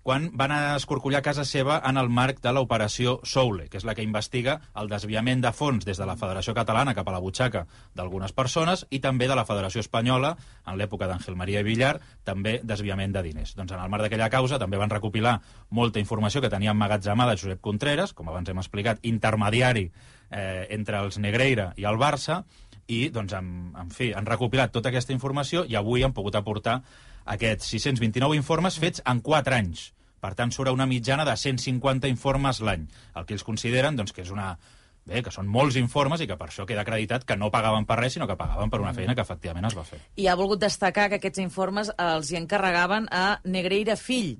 quan 0.08 0.30
van 0.32 0.54
escorcollar 0.56 1.20
casa 1.20 1.42
seva 1.44 1.82
en 1.84 1.98
el 2.00 2.06
marc 2.08 2.38
de 2.40 2.48
l'operació 2.56 3.18
Soule, 3.28 3.66
que 3.68 3.76
és 3.76 3.84
la 3.84 3.92
que 3.92 4.00
investiga 4.00 4.54
el 4.80 4.86
desviament 4.88 5.42
de 5.44 5.50
fons 5.52 5.84
des 5.84 5.98
de 6.00 6.06
la 6.08 6.14
Federació 6.16 6.54
Catalana 6.56 6.94
cap 6.96 7.10
a 7.10 7.12
la 7.12 7.18
butxaca 7.20 7.66
d'algunes 7.92 8.32
persones 8.32 8.86
i 8.88 9.02
també 9.04 9.28
de 9.28 9.36
la 9.36 9.44
Federació 9.44 9.82
Espanyola, 9.84 10.30
en 10.64 10.78
l'època 10.80 11.10
d'Àngel 11.10 11.36
Maria 11.36 11.60
Villar, 11.66 11.98
també 12.24 12.54
desviament 12.64 13.12
de 13.12 13.22
diners. 13.26 13.52
Doncs 13.58 13.74
en 13.76 13.82
el 13.82 13.90
marc 13.92 14.06
d'aquella 14.06 14.30
causa 14.32 14.56
també 14.62 14.80
van 14.80 14.94
recopilar 14.94 15.34
molta 15.76 16.00
informació 16.00 16.40
que 16.40 16.52
tenia 16.56 16.72
emmagatzemada 16.72 17.36
Josep 17.36 17.60
Contreras, 17.60 18.16
com 18.16 18.32
abans 18.32 18.48
hem 18.48 18.64
explicat, 18.64 19.04
intermediari 19.12 19.90
eh, 20.30 20.64
entre 20.70 21.04
els 21.04 21.20
Negreira 21.20 21.74
i 21.76 21.84
el 21.84 22.00
Barça, 22.00 22.46
i, 22.86 23.10
doncs, 23.12 23.36
en, 23.36 23.52
en 23.76 23.92
fi, 23.92 24.14
han 24.16 24.24
recopilat 24.24 24.72
tota 24.72 24.88
aquesta 24.88 25.12
informació 25.12 25.66
i 25.68 25.76
avui 25.76 26.00
han 26.00 26.16
pogut 26.16 26.40
aportar 26.40 26.80
aquests 27.28 27.76
629 27.76 28.40
informes 28.40 28.80
fets 28.80 29.04
en 29.04 29.20
4 29.20 29.60
anys. 29.60 29.90
Per 30.20 30.34
tant, 30.34 30.50
surt 30.54 30.72
una 30.72 30.86
mitjana 30.86 31.24
de 31.28 31.36
150 31.36 32.10
informes 32.10 32.60
l'any, 32.64 32.88
el 33.14 33.26
que 33.26 33.36
ells 33.36 33.46
consideren 33.46 33.96
doncs, 33.96 34.14
que 34.14 34.24
és 34.26 34.34
una... 34.34 34.56
Bé, 35.08 35.22
que 35.24 35.32
són 35.32 35.46
molts 35.48 35.78
informes 35.80 36.20
i 36.20 36.26
que 36.28 36.36
per 36.36 36.50
això 36.50 36.66
queda 36.68 36.82
acreditat 36.84 37.22
que 37.24 37.36
no 37.40 37.48
pagaven 37.48 37.86
per 37.88 37.96
res, 37.96 38.12
sinó 38.18 38.26
que 38.28 38.36
pagaven 38.36 38.68
per 38.68 38.82
una 38.82 38.92
feina 38.92 39.14
que 39.16 39.24
efectivament 39.24 39.64
es 39.64 39.76
va 39.78 39.86
fer. 39.88 40.02
I 40.20 40.26
ha 40.28 40.34
volgut 40.36 40.60
destacar 40.60 41.06
que 41.08 41.16
aquests 41.16 41.40
informes 41.40 41.88
els 41.96 42.28
hi 42.28 42.36
encarregaven 42.36 43.08
a 43.08 43.38
Negreira 43.48 43.96
fill, 43.96 44.34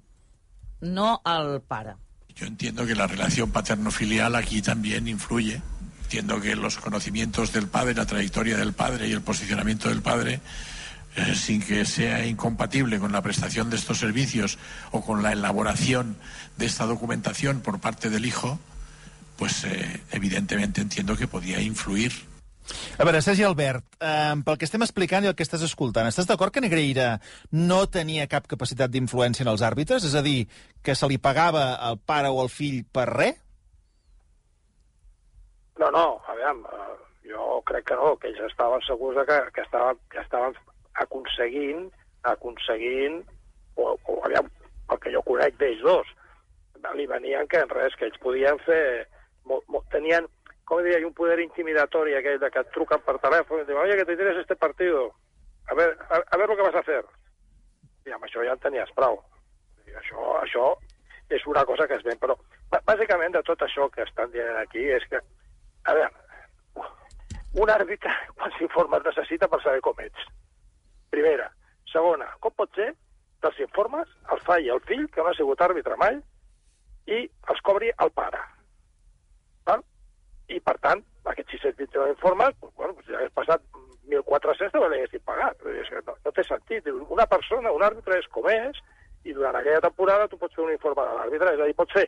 no 0.85 1.23
al 1.25 1.63
pare. 1.63 1.97
Yo 2.37 2.47
entiendo 2.47 2.85
que 2.87 2.95
la 2.95 3.07
relación 3.07 3.51
paterno-filial 3.51 4.37
aquí 4.37 4.61
también 4.61 5.09
influye. 5.09 5.63
Entiendo 6.03 6.41
que 6.41 6.55
los 6.55 6.77
conocimientos 6.77 7.53
del 7.53 7.69
padre, 7.69 7.95
la 7.95 8.07
trayectoria 8.07 8.57
del 8.57 8.75
padre 8.75 9.09
y 9.09 9.13
el 9.13 9.23
posicionamiento 9.23 9.89
del 9.89 10.03
padre, 10.03 10.41
sin 11.35 11.61
que 11.63 11.85
sea 11.85 12.27
incompatible 12.27 12.99
con 12.99 13.13
la 13.13 13.23
prestación 13.23 13.71
de 13.71 13.77
estos 13.77 13.99
servicios 13.99 14.59
o 14.91 15.01
con 15.01 15.23
la 15.23 15.33
elaboración 15.33 16.17
de 16.57 16.67
esta 16.67 16.87
documentación 16.87 17.61
por 17.61 17.81
parte 17.81 18.11
del 18.11 18.27
hijo, 18.27 18.59
pues 19.37 19.65
eh, 19.65 20.03
evidentemente 20.11 20.81
entiendo 20.81 21.17
que 21.17 21.29
podía 21.29 21.61
influir 21.61 22.13
A 22.99 23.05
veure, 23.05 23.23
Sergi 23.23 23.45
Albert, 23.47 23.85
eh, 24.01 24.35
pel 24.45 24.59
que 24.61 24.67
estem 24.69 24.83
explicant 24.85 25.25
i 25.25 25.31
el 25.31 25.37
que 25.39 25.45
estàs 25.47 25.63
escoltant, 25.65 26.09
estàs 26.11 26.29
d'acord 26.29 26.53
que 26.53 26.61
Negreira 26.61 27.15
no 27.53 27.81
tenia 27.89 28.29
cap 28.31 28.49
capacitat 28.51 28.93
d'influència 28.93 29.47
en 29.47 29.53
els 29.55 29.65
àrbitres? 29.65 30.05
És 30.05 30.17
a 30.19 30.23
dir, 30.25 30.49
que 30.85 30.97
se 30.99 31.09
li 31.09 31.17
pagava 31.17 31.71
al 31.89 31.99
pare 31.99 32.33
o 32.33 32.43
al 32.43 32.53
fill 32.53 32.83
per 32.85 33.07
res? 33.09 33.39
No, 35.79 35.93
no, 35.95 36.07
a 36.27 36.35
veure, 36.35 36.77
eh, 36.77 36.97
jo 37.33 37.61
crec 37.71 37.87
que 37.89 37.99
no, 38.01 38.17
que 38.19 38.33
ells 38.33 38.45
estaven 38.51 38.83
segurs 38.87 39.17
de 39.21 39.25
que, 39.31 39.39
que, 39.55 39.65
estaven, 39.65 40.01
que 40.11 40.21
estaven 40.21 40.59
aconseguint, 41.05 41.89
aconseguint, 42.29 43.23
o, 43.77 43.95
o 43.95 44.17
a 44.25 44.29
veure, 44.33 44.49
el 44.93 44.99
que 45.03 45.13
jo 45.15 45.23
conec 45.27 45.57
d'ells 45.61 45.83
dos, 45.85 46.11
li 46.97 47.07
venien 47.11 47.49
que 47.51 47.61
en 47.61 47.71
res, 47.75 47.95
que 47.99 48.07
ells 48.09 48.21
podien 48.23 48.59
fer... 48.67 49.07
Molt, 49.49 49.65
molt, 49.73 49.87
tenien, 49.89 50.27
com 50.69 50.83
diria, 50.85 51.01
un 51.07 51.15
poder 51.17 51.39
intimidatori 51.41 52.13
aquell 52.19 52.37
de 52.43 52.51
que 52.53 52.61
et 52.61 52.71
truquen 52.75 53.01
per 53.07 53.15
telèfon 53.23 53.63
i 53.63 53.65
diuen, 53.65 53.81
oye, 53.87 53.97
que 53.97 54.05
te 54.05 54.17
tienes 54.19 54.37
este 54.43 54.57
partido, 54.61 55.07
a 55.73 55.75
ver, 55.79 55.95
a, 56.11 56.19
a 56.21 56.37
ver 56.37 56.49
lo 56.51 56.57
que 56.57 56.67
vas 56.67 56.75
a 56.77 56.83
hacer. 56.85 57.01
I 58.05 58.13
amb 58.13 58.27
això 58.29 58.45
ja 58.45 58.53
en 58.53 58.61
tenies 58.61 58.93
prou. 58.97 59.17
I 59.89 59.97
això, 59.97 60.27
això 60.43 60.67
és 61.33 61.47
una 61.49 61.65
cosa 61.69 61.87
que 61.89 61.97
es 61.97 62.05
ven, 62.05 62.21
però 62.21 62.37
bà- 62.73 62.83
bàsicament 62.85 63.33
de 63.33 63.43
tot 63.49 63.65
això 63.65 63.89
que 63.93 64.05
estan 64.05 64.31
dient 64.37 64.57
aquí 64.61 64.85
és 64.93 65.05
que, 65.09 65.21
a 65.89 65.97
veure, 65.97 66.13
un 67.65 67.73
àrbitre, 67.73 68.13
quants 68.37 68.61
informes 68.69 69.05
necessita 69.09 69.49
per 69.49 69.63
saber 69.65 69.81
com 69.85 70.05
ets? 70.05 70.29
Primera. 71.15 71.49
Segona, 71.93 72.29
com 72.45 72.55
pot 72.57 72.75
ser 72.77 72.91
que 73.41 73.51
els 73.51 73.61
informes 73.65 74.11
els 74.35 74.45
faci 74.47 74.71
el 74.75 74.83
fill, 74.89 75.07
que 75.15 75.23
no 75.23 75.31
ha 75.31 75.39
sigut 75.39 75.63
àrbitre 75.65 75.97
mai, 76.01 76.19
i 77.09 77.25
els 77.53 77.63
cobri 77.65 77.91
el 78.05 78.13
pare? 78.17 78.41
Val? 79.69 79.85
I, 80.49 80.61
per 80.65 80.77
tant, 80.85 81.03
aquests 81.33 81.57
629 81.57 82.15
informes, 82.17 82.57
doncs, 82.61 82.77
bueno, 82.77 82.97
si 83.07 83.15
hagués 83.15 83.35
passat 83.37 83.65
1.400 84.09 84.73
també 84.73 84.89
l'haguessin 84.93 85.25
pagat. 85.29 85.67
No, 86.07 86.17
no 86.25 86.33
té 86.37 86.45
sentit. 86.45 86.89
Una 87.09 87.27
persona, 87.31 87.73
un 87.75 87.85
àrbitre 87.85 88.19
és 88.21 88.29
com 88.33 88.49
és, 88.53 88.81
i 89.29 89.35
durant 89.37 89.57
aquella 89.59 89.85
temporada 89.85 90.29
tu 90.29 90.39
pots 90.41 90.57
fer 90.57 90.65
un 90.65 90.73
informe 90.73 91.05
de 91.05 91.17
l'àrbitre, 91.19 91.53
és 91.55 91.61
a 91.61 91.69
dir, 91.69 91.77
pots 91.77 91.97
fer 91.99 92.07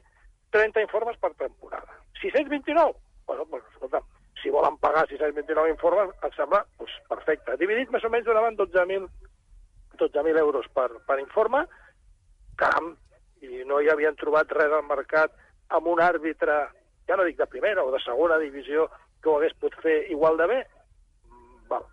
30 0.56 0.84
informes 0.86 1.20
per 1.20 1.32
temporada. 1.40 2.00
629? 2.22 2.96
Bueno, 3.28 3.46
doncs, 3.52 3.68
escolta'm, 3.74 4.06
si 4.42 4.50
volen 4.50 4.76
pagar 4.82 5.06
629 5.08 5.74
informes, 5.74 6.14
em 6.24 6.32
sembla 6.36 6.64
doncs, 6.78 6.96
perfecte. 7.08 7.56
Dividit 7.60 7.90
més 7.92 8.04
o 8.04 8.10
menys 8.12 8.28
donaven 8.28 8.56
12.000 8.58 9.08
12.000 10.00 10.38
euros 10.38 10.66
per, 10.72 10.88
per 11.06 11.20
informe, 11.20 11.66
caram, 12.56 12.94
i 13.44 13.62
no 13.68 13.80
hi 13.80 13.90
havien 13.92 14.16
trobat 14.20 14.52
res 14.56 14.72
al 14.72 14.86
mercat 14.88 15.34
amb 15.76 15.86
un 15.92 16.00
àrbitre, 16.02 16.56
ja 17.08 17.16
no 17.16 17.26
dic 17.28 17.38
de 17.38 17.48
primera 17.52 17.84
o 17.84 17.92
de 17.92 18.00
segona 18.04 18.40
divisió, 18.40 18.88
que 19.20 19.28
ho 19.28 19.36
hagués 19.38 19.56
pogut 19.60 19.76
fer 19.84 19.98
igual 20.10 20.40
de 20.40 20.46
bé. 20.50 20.60
Mm, 21.28 21.68
Val. 21.68 21.86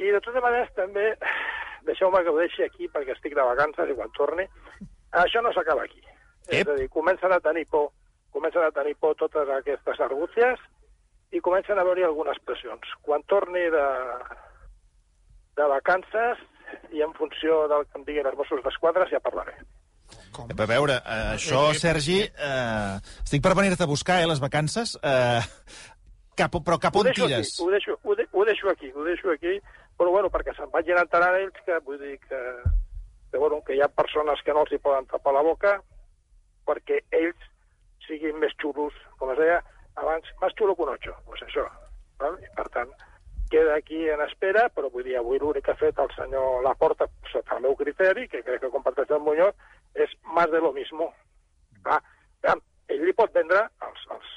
I 0.00 0.12
de 0.14 0.22
totes 0.24 0.42
maneres 0.42 0.72
també, 0.76 1.12
deixeu-me 1.88 2.24
que 2.24 2.32
ho 2.32 2.40
deixi 2.40 2.64
aquí 2.64 2.88
perquè 2.92 3.14
estic 3.14 3.36
de 3.36 3.46
vacances 3.52 3.92
i 3.92 3.98
quan 3.98 4.12
torni, 4.16 4.48
això 5.24 5.44
no 5.44 5.52
s'acaba 5.52 5.84
aquí. 5.84 6.02
Ep. 6.48 6.62
És 6.62 6.66
a 6.66 6.80
dir, 6.80 6.88
comencen 6.92 7.32
a 7.32 7.40
tenir 7.44 7.66
por, 7.68 7.90
comencen 8.32 8.64
a 8.64 8.72
tenir 8.72 8.96
por 8.96 9.16
totes 9.20 9.48
aquestes 9.60 10.00
argúcies 10.00 10.60
i 11.32 11.40
comencen 11.44 11.78
a 11.78 11.84
haver-hi 11.84 12.06
algunes 12.06 12.38
pressions. 12.44 12.94
Quan 13.04 13.24
torni 13.28 13.64
de, 13.72 13.88
de 15.58 15.66
vacances 15.74 16.40
i 16.92 17.02
en 17.04 17.12
funció 17.16 17.66
del 17.68 17.84
que 17.88 18.00
em 18.00 18.06
diguin 18.06 18.28
els 18.30 18.38
Mossos 18.38 18.64
d'Esquadra 18.64 19.08
ja 19.10 19.20
parlaré. 19.24 19.56
A 20.38 20.66
veure, 20.70 20.94
eh, 21.02 21.34
això, 21.34 21.66
Sergi, 21.74 22.20
eh, 22.22 22.96
estic 23.24 23.42
per 23.44 23.56
venir-te 23.58 23.84
a 23.84 23.90
buscar, 23.90 24.20
eh, 24.22 24.28
les 24.30 24.40
vacances. 24.40 24.94
Eh, 25.02 25.40
cap, 26.38 26.54
però 26.64 26.78
cap 26.80 26.96
Ho 26.96 27.02
on 27.02 27.10
deixo 27.10 27.26
tires? 27.26 27.52
Aquí, 27.52 27.64
ho, 27.64 27.70
deixo, 27.74 27.98
ho, 28.02 28.14
de, 28.14 28.26
ho 28.32 28.44
deixo 28.44 28.70
aquí, 28.70 28.92
ho 28.94 29.04
deixo 29.04 29.32
aquí, 29.34 29.58
però 29.98 30.12
bueno, 30.14 30.30
perquè 30.30 30.54
se'n 30.56 30.70
vagin 30.72 31.00
enterant 31.00 31.36
ells 31.40 31.58
que 31.66 31.78
vull 31.84 31.98
dir 32.00 32.16
que, 32.24 32.40
que, 33.32 33.38
bueno, 33.38 33.60
que 33.66 33.74
hi 33.74 33.82
ha 33.82 33.90
persones 33.90 34.40
que 34.46 34.54
no 34.54 34.62
els 34.64 34.72
hi 34.72 34.80
poden 34.84 35.08
tapar 35.10 35.34
la 35.34 35.42
boca 35.42 35.74
perquè 36.68 37.02
ells 37.18 37.50
siguin 38.06 38.38
més 38.40 38.54
xulos, 38.62 38.94
com 39.18 39.32
es 39.34 39.40
deia 39.40 39.58
abans, 40.00 40.26
que 40.56 40.64
un 40.64 40.88
ocho, 40.88 41.14
pues 41.26 41.42
això. 41.42 41.66
Val? 42.18 42.38
I, 42.42 42.48
per 42.56 42.68
tant, 42.74 42.90
queda 43.50 43.74
aquí 43.76 44.08
en 44.08 44.20
espera, 44.22 44.68
però 44.68 44.90
vull 44.90 45.04
dir, 45.04 45.16
avui 45.18 45.38
l'únic 45.38 45.64
que 45.64 45.72
ha 45.72 45.80
fet 45.80 45.98
el 45.98 46.10
senyor 46.16 46.62
Laporta, 46.64 47.08
sota 47.32 47.56
el 47.56 47.64
meu 47.66 47.76
criteri, 47.76 48.28
que 48.28 48.42
crec 48.42 48.60
que 48.62 48.72
comparteix 48.74 49.10
el 49.10 49.24
Muñoz, 49.24 49.54
és 49.94 50.12
més 50.36 50.50
de 50.52 50.60
lo 50.60 50.72
mismo. 50.72 51.12
Clar, 51.82 52.00
ell 52.44 53.04
li 53.04 53.14
pot 53.16 53.32
vendre 53.34 53.64
als, 53.84 54.04
als 54.14 54.28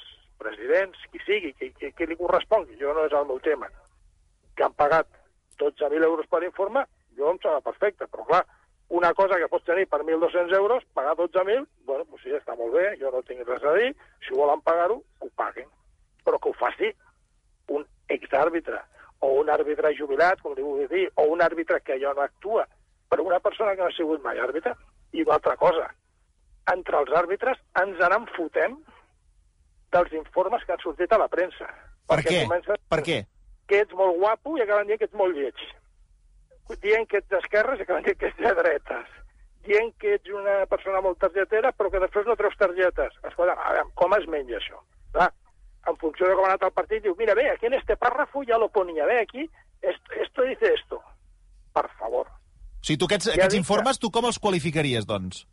presidents, 0.42 0.98
qui 1.12 1.20
sigui, 1.26 1.52
qui, 1.58 1.70
qui, 1.78 1.92
qui 1.96 2.08
li 2.08 2.18
correspongui, 2.18 2.78
jo 2.80 2.94
no 2.96 3.06
és 3.08 3.14
el 3.16 3.28
meu 3.28 3.38
tema, 3.44 3.68
que 4.56 4.66
han 4.66 4.74
pagat 4.78 5.08
12.000 5.60 6.02
euros 6.08 6.28
per 6.30 6.42
informe, 6.44 6.84
jo 7.16 7.30
em 7.30 7.38
sembla 7.42 7.62
perfecte, 7.64 8.08
però 8.10 8.26
clar, 8.28 8.42
una 8.92 9.12
cosa 9.16 9.38
que 9.40 9.48
pots 9.48 9.64
tenir 9.64 9.86
per 9.88 10.02
1.200 10.02 10.52
euros, 10.56 10.84
pagar 10.92 11.14
12.000, 11.16 11.66
bueno, 11.88 12.04
doncs 12.04 12.24
sí, 12.24 12.34
està 12.36 12.56
molt 12.58 12.74
bé, 12.76 12.90
jo 13.00 13.12
no 13.12 13.22
tinc 13.28 13.46
res 13.48 13.64
a 13.64 13.72
dir, 13.78 13.92
si 14.26 14.36
volen 14.36 14.60
pagar-ho, 14.66 15.00
paguin, 15.38 15.68
però 16.24 16.38
que 16.38 16.50
ho 16.50 16.56
faci 16.58 16.92
un 17.72 17.84
exàrbitre, 18.12 18.80
o 19.22 19.32
un 19.40 19.50
àrbitre 19.54 19.94
jubilat, 19.98 20.40
com 20.42 20.54
li 20.56 20.64
vull 20.66 20.86
dir, 20.90 21.08
o 21.16 21.28
un 21.32 21.42
àrbitre 21.44 21.80
que 21.80 21.98
ja 22.02 22.12
no 22.16 22.24
actua, 22.24 22.66
però 23.08 23.24
una 23.24 23.40
persona 23.40 23.74
que 23.76 23.82
no 23.84 23.90
ha 23.90 23.96
sigut 23.96 24.22
mai 24.24 24.40
àrbitre. 24.40 24.74
I 25.12 25.22
una 25.26 25.36
altra 25.36 25.58
cosa, 25.60 25.90
entre 26.72 26.98
els 27.02 27.12
àrbitres 27.12 27.58
ens 27.82 28.00
en 28.00 28.26
fotem 28.36 28.78
dels 29.92 30.12
informes 30.16 30.64
que 30.64 30.72
han 30.72 30.80
sortit 30.80 31.12
a 31.12 31.20
la 31.20 31.28
premsa. 31.28 31.68
Per 32.08 32.18
què? 32.24 32.42
comences 32.46 32.80
Per 32.90 33.02
què? 33.04 33.18
que 33.68 33.82
ets 33.84 33.94
molt 33.96 34.18
guapo 34.20 34.56
i 34.58 34.62
acaben 34.64 34.88
dient 34.88 35.00
que 35.00 35.08
ets 35.08 35.18
molt 35.18 35.36
lleig. 35.36 35.60
Dient 36.82 37.06
que 37.08 37.20
ets 37.20 37.28
d'esquerres 37.32 37.80
i 37.80 37.86
acaben 37.86 38.06
dient 38.06 38.18
que 38.20 38.30
ets 38.30 38.40
de 38.40 38.54
dretes. 38.58 39.12
Dient 39.66 39.92
que 40.02 40.16
ets 40.18 40.32
una 40.34 40.62
persona 40.70 41.00
molt 41.04 41.20
targetera 41.22 41.72
però 41.76 41.92
que 41.92 42.02
després 42.02 42.26
no 42.28 42.36
treus 42.40 42.58
targetes. 42.60 43.16
Escolta, 43.30 43.54
a 43.54 43.76
veure, 43.76 43.86
com 44.00 44.16
es 44.18 44.26
menja 44.34 44.58
això? 44.58 44.80
Clar, 45.12 45.28
en 45.88 45.96
funció 46.00 46.28
de 46.28 46.34
com 46.38 46.44
ha 46.46 46.52
anat 46.52 46.62
el 46.68 46.72
partit, 46.76 47.02
diu, 47.04 47.14
mira, 47.18 47.34
ve, 47.34 47.48
aquí 47.50 47.66
en 47.66 47.74
este 47.74 47.96
párrafo 47.96 48.42
ya 48.48 48.58
lo 48.58 48.68
ponía, 48.70 49.04
ve, 49.06 49.20
aquí, 49.20 49.48
esto, 49.82 50.12
esto 50.24 50.42
dice 50.48 50.72
esto. 50.74 51.02
Per 51.72 51.88
favor. 51.98 52.28
O 52.28 52.84
sigui, 52.84 52.98
tu 52.98 53.06
aquests, 53.08 53.28
Ja 53.30 53.34
aquests 53.38 53.56
informes, 53.58 53.98
tu 53.98 54.10
com 54.10 54.26
els 54.28 54.38
qualificaries, 54.42 55.06
doncs? 55.06 55.44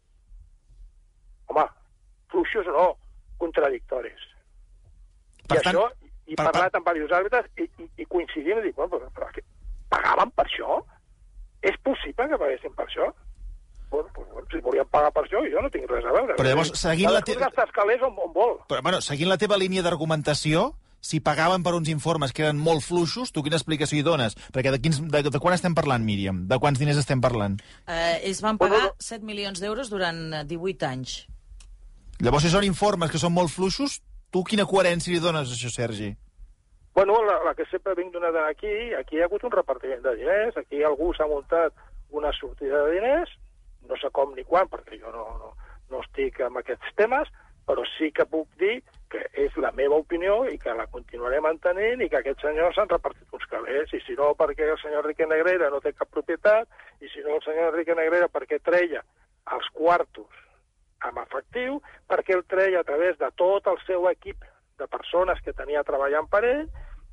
Home, 1.50 1.66
fluixos 2.32 2.68
no, 2.68 2.92
contradictoris. 3.42 4.28
Per 5.50 5.58
I 5.58 5.64
tant, 5.66 5.76
això, 5.76 5.86
i 6.30 6.36
per- 6.38 6.50
parlat 6.52 6.76
amb 6.78 6.92
diversos 6.94 7.18
àrbitres, 7.18 7.48
i, 7.58 7.68
i, 7.84 7.90
i 8.04 8.06
coincidim, 8.06 8.60
i 8.60 8.68
dic, 8.68 8.76
bueno, 8.78 8.92
però, 8.98 9.10
però 9.16 9.32
que 9.34 9.44
pagaven 9.90 10.32
per 10.38 10.46
això? 10.46 10.80
És 11.66 11.76
possible 11.84 12.28
que 12.30 12.38
paguessin 12.40 12.76
per 12.78 12.86
això? 12.86 13.10
Bueno, 13.90 14.10
pues, 14.14 14.28
bueno, 14.30 14.48
si 14.52 14.60
volien 14.62 14.86
pagar 14.92 15.12
per 15.14 15.24
això, 15.26 15.40
jo 15.52 15.62
no 15.66 15.70
tinc 15.74 15.90
res 15.90 16.06
a 16.06 16.12
veure. 16.14 16.36
Però 16.38 16.50
llavors, 16.52 16.72
seguint 16.78 17.10
la 17.12 17.22
Cadascú 17.24 17.40
te- 17.40 17.46
gasta 17.46 17.64
els 17.66 17.72
calés 17.74 18.02
on, 18.06 18.14
on 18.22 18.34
vol. 18.36 18.54
Però, 18.70 18.84
bueno, 18.86 19.02
seguint 19.02 19.30
la 19.32 19.38
teva 19.42 19.58
línia 19.58 19.82
d'argumentació, 19.82 20.74
si 21.02 21.22
pagaven 21.24 21.64
per 21.64 21.74
uns 21.78 21.88
informes 21.90 22.34
que 22.36 22.44
eren 22.44 22.58
molt 22.60 22.84
fluixos, 22.84 23.32
tu 23.32 23.42
quina 23.42 23.56
explicació 23.56 23.98
hi 23.98 24.04
dones? 24.04 24.36
Perquè 24.54 24.74
de, 24.76 24.82
quins, 24.84 25.00
de, 25.10 25.22
de 25.32 25.40
quan 25.40 25.56
estem 25.56 25.74
parlant, 25.74 26.04
Míriam? 26.06 26.44
De 26.52 26.58
quants 26.60 26.78
diners 26.80 27.00
estem 27.00 27.22
parlant? 27.24 27.56
Eh, 27.88 28.20
ells 28.28 28.42
van 28.44 28.60
pagar 28.60 28.92
7 29.00 29.24
milions 29.26 29.62
d'euros 29.64 29.90
durant 29.90 30.20
eh, 30.34 30.44
18 30.46 30.86
anys. 30.90 31.22
Llavors, 32.20 32.44
si 32.44 32.52
són 32.52 32.68
informes 32.68 33.10
que 33.14 33.18
són 33.22 33.32
molt 33.34 33.50
fluixos, 33.54 34.02
tu 34.30 34.44
quina 34.44 34.66
coherència 34.68 35.14
li 35.14 35.22
dones 35.24 35.48
a 35.50 35.56
això, 35.56 35.72
Sergi? 35.72 36.12
Bueno, 36.94 37.16
la, 37.24 37.38
la 37.48 37.54
que 37.56 37.64
sempre 37.72 37.96
vinc 37.96 38.12
donant 38.12 38.36
aquí, 38.44 38.92
aquí 39.00 39.16
hi 39.16 39.22
ha 39.24 39.30
hagut 39.30 39.46
un 39.48 39.54
repartiment 39.56 40.02
de 40.04 40.18
diners, 40.20 40.58
aquí 40.60 40.84
algú 40.84 41.14
s'ha 41.16 41.30
muntat 41.32 41.72
una 42.12 42.34
sortida 42.36 42.84
de 42.90 42.98
diners, 42.98 43.32
no 43.90 43.98
sé 43.98 44.12
com 44.16 44.34
ni 44.36 44.46
quan, 44.48 44.70
perquè 44.72 45.00
jo 45.02 45.12
no, 45.16 45.26
no, 45.42 45.54
no 45.90 46.02
estic 46.06 46.40
en 46.46 46.58
aquests 46.62 46.96
temes, 47.00 47.30
però 47.70 47.84
sí 47.98 48.10
que 48.16 48.26
puc 48.26 48.50
dir 48.62 48.80
que 49.10 49.22
és 49.42 49.56
la 49.62 49.72
meva 49.78 49.98
opinió 50.02 50.44
i 50.50 50.58
que 50.62 50.74
la 50.78 50.88
continuaré 50.90 51.40
mantenint 51.42 52.02
i 52.02 52.10
que 52.10 52.20
aquests 52.22 52.46
senyors 52.46 52.78
s'han 52.78 52.90
repartit 52.90 53.34
uns 53.34 53.46
calés, 53.50 53.94
i 53.94 54.02
si 54.06 54.18
no 54.18 54.32
perquè 54.38 54.70
el 54.70 54.78
senyor 54.82 55.04
Enrique 55.04 55.26
Negrera 55.30 55.72
no 55.74 55.82
té 55.82 55.94
cap 55.98 56.10
propietat, 56.14 56.70
i 57.02 57.10
si 57.10 57.26
no 57.26 57.38
el 57.38 57.44
senyor 57.46 57.72
Enrique 57.74 57.98
Negrera 57.98 58.30
perquè 58.30 58.62
treia 58.62 59.02
els 59.56 59.70
quartos 59.74 60.46
amb 61.10 61.22
efectiu, 61.24 61.80
perquè 62.10 62.36
el 62.38 62.46
treia 62.50 62.82
a 62.82 62.88
través 62.88 63.18
de 63.18 63.30
tot 63.40 63.68
el 63.72 63.82
seu 63.88 64.06
equip 64.12 64.46
de 64.80 64.88
persones 64.88 65.42
que 65.46 65.56
tenia 65.58 65.86
treballant 65.88 66.30
per 66.32 66.44
ell? 66.46 66.66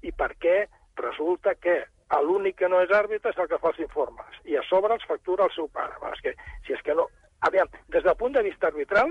I 0.05 0.13
perquè 0.13 0.67
resulta 1.01 1.55
que 1.55 1.85
l'únic 2.23 2.57
que 2.61 2.69
no 2.71 2.81
és 2.85 2.91
àrbitre 2.95 3.31
és 3.33 3.39
el 3.43 3.49
que 3.51 3.59
fa 3.59 3.73
els 3.73 3.81
informes 3.83 4.37
i 4.45 4.57
a 4.57 4.63
sobre 4.69 4.95
els 4.95 5.05
factura 5.07 5.45
el 5.45 5.55
seu 5.55 5.69
pare. 5.69 5.95
És 6.13 6.21
que, 6.23 6.35
si 6.67 6.73
és 6.77 6.83
que 6.87 6.95
no... 6.95 7.09
Aviam, 7.47 7.69
des 7.93 8.03
del 8.03 8.17
punt 8.17 8.33
de 8.33 8.43
vista 8.47 8.69
arbitral 8.71 9.11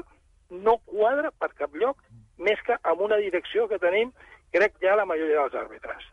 no 0.50 0.78
quadra 0.86 1.30
per 1.40 1.52
cap 1.54 1.76
lloc 1.76 2.00
més 2.38 2.60
que 2.66 2.76
amb 2.84 3.02
una 3.02 3.18
direcció 3.22 3.68
que 3.68 3.80
tenim, 3.80 4.12
crec 4.52 4.76
ja 4.82 4.96
la 4.96 5.06
majoria 5.06 5.44
dels 5.46 5.56
àrbitres. 5.66 6.04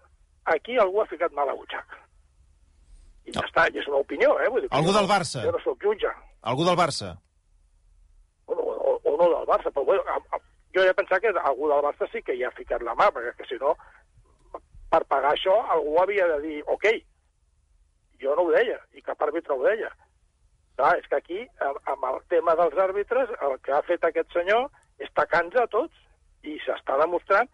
Aquí 0.44 0.76
algú 0.78 1.00
ha 1.02 1.06
ficat 1.10 1.32
mal 1.32 1.48
a 1.48 1.54
butxaca. 1.54 1.98
I 3.26 3.32
ja 3.34 3.42
està, 3.46 3.68
i 3.70 3.78
és 3.78 3.86
una 3.86 4.00
opinió, 4.02 4.34
eh? 4.42 4.48
Vull 4.50 4.64
dir 4.64 4.70
Algú 4.74 4.92
del 4.92 5.06
no- 5.06 5.12
Barça? 5.14 5.42
Jo 5.46 5.52
no 5.54 5.60
sóc 5.62 5.78
jutge. 5.82 6.10
Algú 6.42 6.64
del 6.66 6.76
Barça? 6.78 7.14
bueno, 8.46 8.62
o, 8.62 9.00
o 9.04 9.16
no 9.16 9.28
del 9.38 9.46
Barça, 9.46 9.70
però 9.70 9.84
bueno, 9.84 10.02
a, 10.10 10.18
a, 10.36 10.40
jo 10.74 10.82
he 10.82 10.94
pensat 10.94 11.22
que 11.22 11.30
algú 11.38 11.68
del 11.70 11.82
Barça 11.86 12.08
sí 12.12 12.22
que 12.22 12.34
hi 12.34 12.42
ha 12.44 12.50
ficat 12.56 12.82
la 12.82 12.94
mà, 12.98 13.08
perquè 13.14 13.34
que 13.38 13.46
si 13.48 13.58
no, 13.62 13.76
per 14.92 15.02
pagar 15.08 15.32
això, 15.32 15.54
algú 15.74 15.96
havia 16.02 16.28
de 16.34 16.38
dir, 16.44 16.58
ok, 16.74 16.86
jo 18.22 18.36
no 18.36 18.46
ho 18.46 18.52
deia, 18.52 18.78
i 18.92 19.02
cap 19.04 19.22
àrbitre 19.24 19.56
ho 19.56 19.64
deia. 19.64 19.90
Clar, 20.76 20.92
és 21.00 21.08
que 21.08 21.18
aquí, 21.18 21.40
amb, 21.64 22.06
el 22.10 22.20
tema 22.32 22.54
dels 22.58 22.78
àrbitres, 22.84 23.32
el 23.48 23.58
que 23.64 23.74
ha 23.76 23.82
fet 23.88 24.04
aquest 24.08 24.32
senyor 24.36 24.68
és 25.02 25.12
tacar-nos 25.16 25.58
a 25.60 25.68
tots, 25.72 25.96
i 26.42 26.56
s'està 26.64 26.96
demostrant 27.00 27.48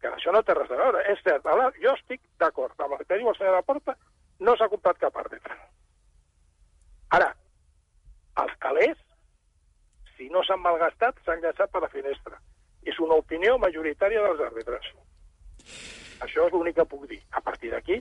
que 0.00 0.10
això 0.12 0.32
no 0.34 0.44
té 0.46 0.54
res 0.54 0.70
a 0.70 0.78
veure. 0.80 1.02
És 1.12 1.20
cert, 1.26 1.46
ara, 1.46 1.70
jo 1.82 1.94
estic 1.96 2.22
d'acord 2.40 2.80
amb 2.84 2.96
el 2.98 3.04
que 3.04 3.18
diu 3.18 3.30
el 3.30 3.36
senyor 3.38 3.58
Laporta, 3.58 3.96
no 4.40 4.54
s'ha 4.56 4.70
comprat 4.70 5.00
cap 5.02 5.16
àrbitre. 5.18 5.56
Ara, 7.18 7.32
els 8.42 8.54
calés 8.62 8.98
si 10.18 10.28
no 10.34 10.42
s'han 10.42 10.60
malgastat, 10.64 11.20
s'han 11.24 11.40
llançat 11.44 11.70
per 11.70 11.84
la 11.84 11.92
finestra. 11.92 12.40
És 12.82 12.98
una 13.04 13.18
opinió 13.22 13.56
majoritària 13.62 14.24
dels 14.24 14.44
àrbitres. 14.48 14.92
Això 16.24 16.46
és 16.46 16.54
l'únic 16.54 16.78
que 16.78 16.88
puc 16.88 17.06
dir. 17.10 17.20
A 17.38 17.42
partir 17.44 17.70
d'aquí, 17.72 18.00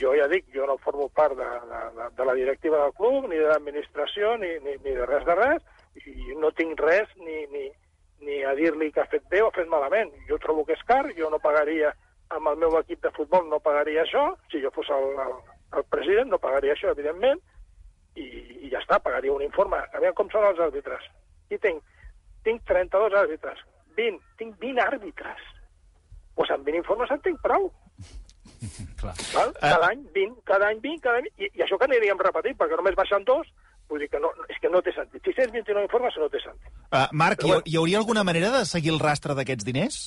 jo 0.00 0.12
ja 0.16 0.28
dic, 0.28 0.46
jo 0.54 0.66
no 0.68 0.76
formo 0.82 1.08
part 1.08 1.36
de, 1.38 1.48
de, 1.70 2.08
de 2.16 2.24
la 2.28 2.34
directiva 2.34 2.82
del 2.82 2.94
club, 2.98 3.28
ni 3.30 3.40
de 3.40 3.48
l'administració, 3.48 4.36
ni, 4.40 4.52
ni, 4.64 4.76
ni 4.84 4.94
de 4.96 5.06
res 5.08 5.24
de 5.26 5.36
res, 5.38 5.62
i 6.04 6.36
no 6.40 6.52
tinc 6.52 6.80
res 6.80 7.08
ni, 7.22 7.44
ni, 7.52 7.66
ni 8.26 8.42
a 8.44 8.54
dir-li 8.58 8.90
que 8.92 9.02
ha 9.02 9.10
fet 9.10 9.24
bé 9.32 9.42
o 9.42 9.48
ha 9.50 9.56
fet 9.56 9.68
malament. 9.72 10.12
Jo 10.28 10.38
trobo 10.42 10.64
que 10.66 10.76
és 10.76 10.84
car, 10.88 11.04
jo 11.16 11.30
no 11.32 11.40
pagaria, 11.42 11.92
amb 12.36 12.52
el 12.52 12.60
meu 12.62 12.76
equip 12.80 13.02
de 13.04 13.12
futbol 13.16 13.48
no 13.48 13.62
pagaria 13.64 14.02
això, 14.02 14.28
si 14.52 14.60
jo 14.62 14.72
fos 14.74 14.90
el, 14.92 15.12
el, 15.24 15.36
el 15.80 15.86
president 15.92 16.32
no 16.32 16.42
pagaria 16.42 16.74
això, 16.76 16.92
evidentment, 16.92 17.40
i, 18.16 18.26
i 18.66 18.72
ja 18.72 18.80
està, 18.82 19.00
pagaria 19.02 19.34
un 19.34 19.44
informe. 19.44 19.80
A 19.80 20.00
veure 20.00 20.16
com 20.18 20.30
són 20.32 20.48
els 20.48 20.60
àrbitres. 20.62 21.04
Aquí 21.46 21.60
tinc, 21.62 21.84
tinc 22.46 22.64
32 22.68 23.14
àrbitres, 23.24 23.60
20, 23.98 24.20
tinc 24.40 24.58
20 24.62 24.82
àrbitres. 24.86 25.52
Doncs 26.36 26.50
amb 26.52 26.66
20 26.68 26.82
informes 26.82 27.10
en 27.14 27.20
tinc 27.24 27.40
prou. 27.44 27.70
Clar. 29.00 29.14
Val? 29.34 29.54
Cada 29.60 29.88
any 29.92 30.02
20, 30.14 30.42
cada 30.44 30.68
any 30.72 30.80
20, 30.84 31.00
cada 31.04 31.22
any... 31.22 31.30
I, 31.38 31.48
i 31.56 31.64
això 31.64 31.78
que 31.80 31.88
aniríem 31.88 32.20
repetint, 32.20 32.56
perquè 32.60 32.76
només 32.78 32.96
baixen 32.98 33.24
dos, 33.28 33.48
vull 33.88 34.00
dir 34.02 34.08
que 34.12 34.20
no, 34.20 34.30
és 34.52 34.58
que 34.60 34.70
no 34.72 34.80
té 34.84 34.92
sentit. 34.96 35.22
629 35.24 35.86
informes 35.86 36.16
no 36.20 36.28
té 36.32 36.40
sentit. 36.44 36.70
Uh, 36.90 37.06
Marc, 37.12 37.40
hi, 37.40 37.42
Però 37.46 37.52
bueno. 37.56 37.66
hi 37.72 37.76
hauria 37.80 37.98
alguna 38.02 38.24
manera 38.24 38.50
de 38.58 38.64
seguir 38.68 38.92
el 38.94 39.00
rastre 39.02 39.36
d'aquests 39.38 39.64
diners? 39.68 39.98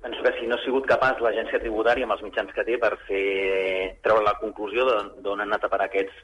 Penso 0.00 0.22
que 0.24 0.32
si 0.40 0.46
no 0.48 0.56
ha 0.56 0.62
sigut 0.64 0.86
capaç 0.88 1.18
l'agència 1.20 1.60
tributària 1.60 2.06
amb 2.06 2.14
els 2.16 2.22
mitjans 2.24 2.52
que 2.56 2.64
té 2.64 2.78
per 2.80 2.94
fer 3.08 3.98
treure 4.04 4.22
la 4.24 4.32
conclusió 4.40 4.86
de- 4.88 5.20
d'on 5.26 5.40
han 5.42 5.50
anat 5.50 5.64
a 5.64 5.68
parar 5.68 5.90
aquests, 5.90 6.14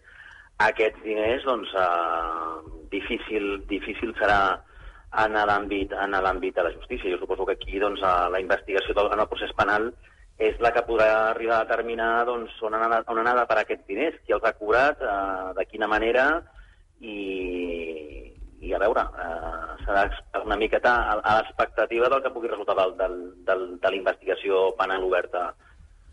aquests 0.65 1.03
diners, 1.05 1.45
doncs 1.45 1.69
eh, 1.77 2.87
difícil, 2.95 3.67
difícil 3.69 4.15
serà 4.17 4.39
en 5.25 5.33
l'àmbit 5.49 5.93
en 5.93 6.11
l'àmbit 6.23 6.55
de 6.57 6.63
la 6.67 6.73
justícia. 6.73 7.11
Jo 7.11 7.19
suposo 7.19 7.47
que 7.47 7.53
aquí 7.57 7.79
doncs, 7.79 8.01
la 8.03 8.41
investigació 8.41 8.95
del- 8.95 9.13
en 9.13 9.21
el 9.21 9.29
procés 9.29 9.53
penal 9.57 9.93
és 10.39 10.59
la 10.61 10.71
que 10.73 10.83
podrà 10.85 11.31
arribar 11.31 11.61
a 11.61 11.65
determinar 11.65 12.27
doncs, 12.27 12.51
on, 12.63 12.75
han 12.75 12.83
anat, 12.83 13.09
on 13.09 13.19
han 13.23 13.27
anat 13.31 13.49
parar 13.49 13.63
aquests 13.65 13.87
diners, 13.89 14.19
qui 14.27 14.33
els 14.37 14.45
ha 14.45 14.53
cobrat, 14.53 15.01
eh, 15.01 15.55
de 15.57 15.65
quina 15.71 15.87
manera, 15.89 16.43
i, 17.01 18.33
i 18.61 18.73
a 18.75 18.79
veure, 18.83 19.01
eh, 19.01 19.77
serà 19.87 20.03
una 20.45 20.57
miqueta 20.61 20.93
a, 20.93 21.15
a 21.21 21.37
l'expectativa 21.41 22.09
del 22.13 22.23
que 22.25 22.31
pugui 22.35 22.49
resultar 22.53 22.77
del, 22.79 22.97
del, 22.99 23.17
del, 23.47 23.65
de 23.81 23.91
la 23.91 23.97
investigació 23.97 24.75
penal 24.79 25.05
oberta 25.05 25.47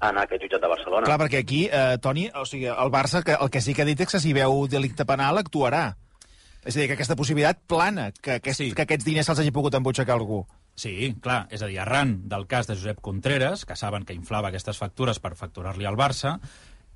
en 0.03 0.17
aquest 0.19 0.43
jutjat 0.43 0.61
de 0.63 0.67
Barcelona. 0.71 1.07
Clar, 1.07 1.19
perquè 1.21 1.39
aquí, 1.43 1.61
eh, 1.71 1.97
Toni, 2.03 2.25
o 2.35 2.45
sigui, 2.45 2.67
el 2.71 2.91
Barça 2.91 3.23
que, 3.23 3.35
el 3.39 3.49
que 3.51 3.61
sí 3.63 3.73
que 3.75 3.83
ha 3.85 3.89
dit 3.89 4.01
és 4.03 4.11
que 4.11 4.19
si 4.19 4.33
veu 4.35 4.65
delicte 4.67 5.05
penal 5.07 5.39
actuarà. 5.39 5.85
És 6.65 6.75
a 6.75 6.79
dir, 6.79 6.87
que 6.87 6.95
aquesta 6.95 7.17
possibilitat 7.19 7.59
plana, 7.67 8.11
que, 8.11 8.39
aquest, 8.39 8.59
Sí. 8.61 8.71
que 8.71 8.85
aquests 8.85 9.05
diners 9.05 9.27
se'ls 9.27 9.39
hagi 9.39 9.51
pogut 9.51 9.73
embutxacar 9.75 10.15
algú. 10.15 10.45
Sí, 10.75 11.13
clar, 11.21 11.47
és 11.51 11.61
a 11.61 11.67
dir, 11.67 11.79
arran 11.79 12.27
del 12.29 12.47
cas 12.47 12.67
de 12.67 12.75
Josep 12.75 13.01
Contreras, 13.01 13.65
que 13.65 13.75
saben 13.75 14.05
que 14.05 14.13
inflava 14.13 14.47
aquestes 14.49 14.77
factures 14.77 15.19
per 15.19 15.35
facturar-li 15.35 15.85
al 15.85 15.97
Barça, 15.99 16.39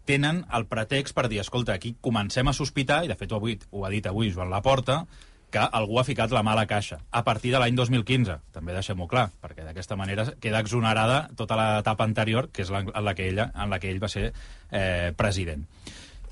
tenen 0.05 0.45
el 0.55 0.65
pretext 0.65 1.13
per 1.13 1.27
dir, 1.27 1.41
escolta, 1.43 1.73
aquí 1.73 1.95
comencem 2.01 2.47
a 2.47 2.53
sospitar, 2.53 3.03
i 3.03 3.11
de 3.11 3.15
fet 3.19 3.31
ho, 3.31 3.35
avui, 3.35 3.59
ho 3.71 3.85
ha 3.85 3.91
dit 3.91 4.05
avui 4.07 4.31
Joan 4.31 4.49
Laporta, 4.49 5.05
que 5.51 5.59
algú 5.59 5.99
ha 5.99 6.03
ficat 6.03 6.31
la 6.35 6.43
mala 6.43 6.65
caixa 6.67 6.99
a 7.11 7.23
partir 7.23 7.53
de 7.53 7.59
l'any 7.59 7.75
2015. 7.75 8.39
També 8.51 8.73
deixem-ho 8.75 9.07
clar, 9.07 9.29
perquè 9.43 9.63
d'aquesta 9.63 9.95
manera 9.95 10.25
queda 10.43 10.59
exonerada 10.59 11.29
tota 11.39 11.55
l'etapa 11.59 12.03
anterior, 12.03 12.49
que 12.51 12.65
és 12.65 12.71
la, 12.73 12.81
en, 12.83 13.05
la 13.05 13.13
que 13.15 13.29
ella, 13.29 13.51
en 13.55 13.69
la 13.71 13.79
que 13.79 13.91
ell 13.91 14.01
va 14.03 14.09
ser 14.11 14.33
eh, 14.71 15.13
president. 15.15 15.63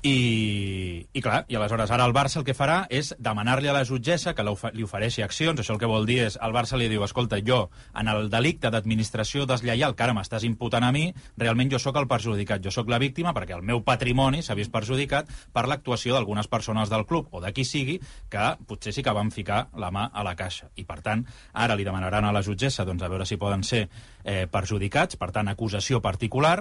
I, 0.06 1.08
I 1.12 1.20
clar, 1.24 1.40
i 1.50 1.56
aleshores 1.58 1.90
ara 1.90 2.04
el 2.06 2.12
Barça 2.14 2.38
el 2.38 2.44
que 2.46 2.54
farà 2.54 2.76
és 2.92 3.08
demanar-li 3.18 3.66
a 3.66 3.74
la 3.74 3.82
jutgessa 3.88 4.34
que 4.36 4.44
li 4.46 4.84
ofereixi 4.86 5.24
accions. 5.24 5.58
Això 5.58 5.74
el 5.74 5.80
que 5.82 5.88
vol 5.90 6.06
dir 6.06 6.20
és, 6.28 6.36
el 6.46 6.54
Barça 6.54 6.78
li 6.78 6.86
diu, 6.92 7.02
escolta, 7.02 7.40
jo, 7.42 7.64
en 7.98 8.10
el 8.12 8.28
delicte 8.30 8.70
d'administració 8.70 9.48
deslleial 9.50 9.96
que 9.96 10.06
ara 10.06 10.14
m'estàs 10.14 10.46
imputant 10.46 10.86
a 10.86 10.92
mi, 10.94 11.08
realment 11.42 11.72
jo 11.72 11.80
sóc 11.82 11.98
el 11.98 12.06
perjudicat, 12.10 12.62
jo 12.62 12.70
sóc 12.74 12.92
la 12.92 13.00
víctima 13.02 13.34
perquè 13.34 13.56
el 13.58 13.66
meu 13.66 13.82
patrimoni 13.86 14.44
s'ha 14.46 14.54
vist 14.58 14.70
perjudicat 14.74 15.32
per 15.52 15.66
l'actuació 15.66 16.14
d'algunes 16.14 16.46
persones 16.46 16.92
del 16.92 17.06
club 17.06 17.34
o 17.34 17.42
de 17.42 17.50
qui 17.56 17.66
sigui 17.66 17.98
que 18.30 18.52
potser 18.68 18.94
sí 18.94 19.02
que 19.02 19.16
van 19.16 19.34
ficar 19.34 19.66
la 19.74 19.90
mà 19.90 20.10
a 20.12 20.22
la 20.22 20.36
caixa. 20.38 20.70
I 20.76 20.86
per 20.86 21.00
tant, 21.02 21.26
ara 21.52 21.74
li 21.74 21.88
demanaran 21.88 22.28
a 22.28 22.34
la 22.36 22.46
jutgessa 22.46 22.86
doncs, 22.86 23.02
a 23.02 23.10
veure 23.10 23.26
si 23.26 23.40
poden 23.42 23.66
ser 23.66 23.88
eh, 24.22 24.44
perjudicats, 24.46 25.18
per 25.18 25.32
tant, 25.34 25.50
acusació 25.50 26.02
particular, 26.04 26.60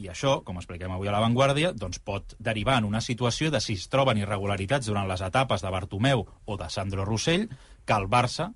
i 0.00 0.08
això, 0.08 0.38
com 0.46 0.58
expliquem 0.60 0.92
avui 0.94 1.10
a 1.10 1.14
La 1.14 1.20
Vanguardia, 1.22 1.72
doncs 1.76 2.00
pot 2.04 2.34
derivar 2.40 2.78
en 2.80 2.88
una 2.88 3.02
situació 3.04 3.50
de 3.52 3.60
si 3.60 3.76
es 3.78 3.88
troben 3.92 4.20
irregularitats 4.20 4.88
durant 4.88 5.08
les 5.10 5.20
etapes 5.26 5.64
de 5.64 5.72
Bartomeu 5.74 6.24
o 6.24 6.56
de 6.56 6.68
Sandro 6.72 7.04
Rossell, 7.04 7.48
que 7.84 7.96
el 7.96 8.08
Barça, 8.08 8.50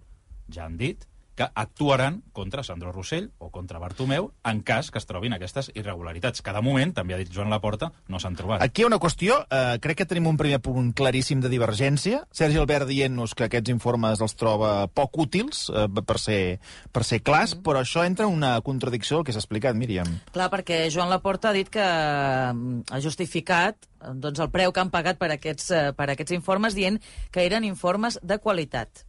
ja 0.49 0.65
han 0.65 0.79
dit, 0.81 1.05
que 1.35 1.47
actuaran 1.55 2.23
contra 2.33 2.63
Sandro 2.63 2.93
Rossell 2.93 3.31
o 3.39 3.51
contra 3.51 3.79
Bartomeu 3.79 4.33
en 4.45 4.63
cas 4.63 4.91
que 4.91 4.99
es 4.99 5.07
trobin 5.07 5.35
aquestes 5.35 5.71
irregularitats. 5.75 6.43
Cada 6.43 6.63
moment, 6.63 6.95
també 6.95 7.15
ha 7.15 7.21
dit 7.21 7.31
Joan 7.33 7.51
Laporta, 7.51 7.91
no 8.09 8.21
s'han 8.23 8.37
trobat. 8.39 8.63
Aquí 8.63 8.83
hi 8.83 8.87
ha 8.87 8.91
una 8.91 9.01
qüestió, 9.03 9.41
eh, 9.51 9.79
crec 9.83 10.03
que 10.03 10.09
tenim 10.11 10.29
un 10.31 10.39
primer 10.41 10.61
punt 10.63 10.93
claríssim 10.95 11.41
de 11.43 11.51
divergència. 11.53 12.25
Sergi 12.33 12.61
Albert 12.61 12.89
dient-nos 12.89 13.35
que 13.35 13.49
aquests 13.49 13.73
informes 13.75 14.23
els 14.25 14.37
troba 14.39 14.87
poc 14.89 15.19
útils, 15.19 15.67
eh, 15.71 15.89
per, 16.03 16.19
ser, 16.19 16.61
per 16.93 17.05
ser 17.05 17.23
clars, 17.23 17.57
però 17.57 17.83
això 17.83 18.05
entra 18.07 18.29
en 18.29 18.35
una 18.35 18.61
contradicció 18.63 19.19
del 19.19 19.27
que 19.27 19.35
s'ha 19.35 19.43
explicat, 19.43 19.75
Míriam. 19.77 20.11
Clar, 20.33 20.51
perquè 20.53 20.85
Joan 20.91 21.11
Laporta 21.11 21.51
ha 21.51 21.57
dit 21.57 21.71
que 21.71 21.83
mm, 21.85 22.87
ha 22.91 23.01
justificat 23.03 23.89
doncs, 24.13 24.41
el 24.41 24.51
preu 24.53 24.73
que 24.73 24.83
han 24.83 24.93
pagat 24.93 25.19
per 25.19 25.31
aquests, 25.35 25.71
eh, 25.71 25.91
per 25.97 26.11
aquests 26.13 26.37
informes 26.37 26.77
dient 26.77 27.01
que 27.33 27.47
eren 27.47 27.65
informes 27.65 28.19
de 28.23 28.39
qualitat. 28.39 29.05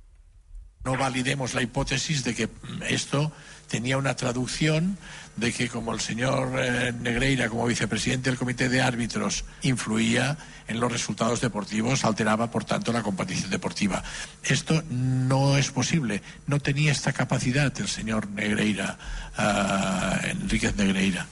No 0.85 0.95
validemos 0.97 1.53
la 1.53 1.61
hipótesis 1.61 2.23
de 2.23 2.35
que 2.35 2.49
esto 2.87 3.31
tenía 3.67 3.97
una 3.97 4.15
traducción 4.15 4.97
de 5.35 5.51
que 5.51 5.67
como 5.67 5.93
el 5.93 5.99
señor 5.99 6.53
eh, 6.57 6.93
Negreira, 6.93 7.49
como 7.49 7.65
vicepresidente 7.65 8.29
del 8.29 8.39
Comité 8.39 8.69
de 8.69 8.81
Árbitros, 8.81 9.43
influía 9.63 10.37
en 10.67 10.79
los 10.79 10.91
resultados 10.91 11.41
deportivos, 11.41 12.05
alteraba, 12.05 12.49
por 12.51 12.63
tanto, 12.63 12.93
la 12.93 13.03
competición 13.03 13.49
deportiva. 13.49 14.03
Esto 14.43 14.81
no 14.89 15.57
es 15.57 15.71
posible. 15.71 16.21
No 16.47 16.59
tenía 16.59 16.91
esta 16.91 17.11
capacidad 17.11 17.73
el 17.77 17.87
señor 17.87 18.29
Negreira, 18.29 18.97
eh, 19.37 20.31
Enríquez 20.31 20.75
Negreira. 20.77 21.27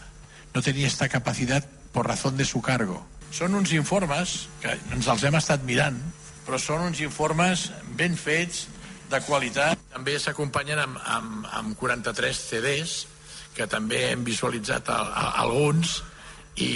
No 0.53 0.61
tenia 0.61 0.85
esta 0.85 1.09
capacitat 1.09 1.65
per 1.93 2.05
razón 2.05 2.37
de 2.37 2.45
su 2.45 2.61
cargo. 2.61 3.05
Són 3.33 3.55
uns 3.57 3.71
informes 3.73 4.47
que 4.61 4.75
ens 4.93 5.07
els 5.09 5.23
hem 5.25 5.33
estat 5.39 5.63
mirant, 5.65 5.97
però 6.45 6.59
uns 6.77 6.99
informes 7.01 7.71
ben 7.97 8.13
fets, 8.13 8.67
de 9.13 9.21
qualitat. 9.27 9.79
També 9.93 10.17
s'acompanyen 10.19 10.81
amb, 10.83 10.99
amb, 11.05 11.47
amb 11.59 11.77
43 11.79 12.43
CDs, 12.49 12.93
que 13.53 13.67
també 13.69 14.07
hem 14.09 14.23
visualitzat 14.25 14.89
a, 14.89 14.99
a, 15.05 15.25
alguns, 15.45 15.99
i, 16.57 16.69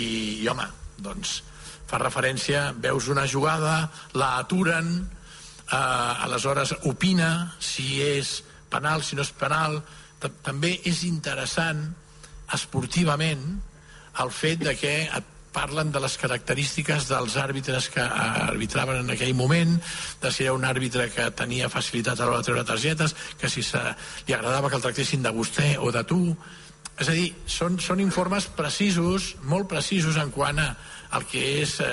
i 0.44 0.48
home, 0.50 0.66
doncs 1.02 1.40
fa 1.88 2.00
referència, 2.02 2.72
veus 2.84 3.08
una 3.10 3.24
jugada, 3.30 3.88
la 4.20 4.34
aturen, 4.42 4.90
eh, 5.72 5.78
aleshores 6.28 6.74
opina 6.90 7.54
si 7.64 8.02
és 8.04 8.42
penal, 8.70 9.04
si 9.08 9.16
no 9.16 9.24
és 9.24 9.32
penal. 9.32 9.80
Ta- 10.20 10.34
També 10.50 10.74
és 10.90 11.04
interessant 11.08 11.86
esportivament 12.54 13.46
el 14.22 14.32
fet 14.34 14.64
de 14.66 14.74
que 14.78 14.94
et 15.06 15.34
parlen 15.58 15.90
de 15.92 16.02
les 16.04 16.18
característiques 16.22 17.08
dels 17.10 17.38
àrbitres 17.42 17.90
que 17.94 18.04
arbitraven 18.04 19.02
en 19.02 19.16
aquell 19.16 19.34
moment, 19.38 19.74
de 20.22 20.32
si 20.34 20.46
era 20.46 20.54
un 20.54 20.68
àrbitre 20.70 21.10
que 21.14 21.32
tenia 21.34 21.72
facilitat 21.74 22.22
a 22.22 22.28
l'hora 22.28 22.44
de 22.44 22.50
treure 22.52 22.66
targetes, 22.68 23.16
que 23.42 23.50
si 23.50 23.66
se, 23.66 23.82
li 24.28 24.38
agradava 24.38 24.70
que 24.70 24.78
el 24.78 24.86
tractessin 24.86 25.26
de 25.26 25.34
vostè 25.34 25.74
o 25.82 25.90
de 25.96 26.04
tu. 26.06 26.22
És 26.98 27.10
a 27.10 27.14
dir, 27.18 27.32
són, 27.50 27.78
són 27.82 28.02
informes 28.04 28.50
precisos, 28.58 29.34
molt 29.50 29.70
precisos 29.70 30.18
en 30.22 30.34
quant 30.34 30.62
a, 30.62 30.72
al 31.18 31.26
que 31.30 31.44
és 31.64 31.78
eh, 31.82 31.90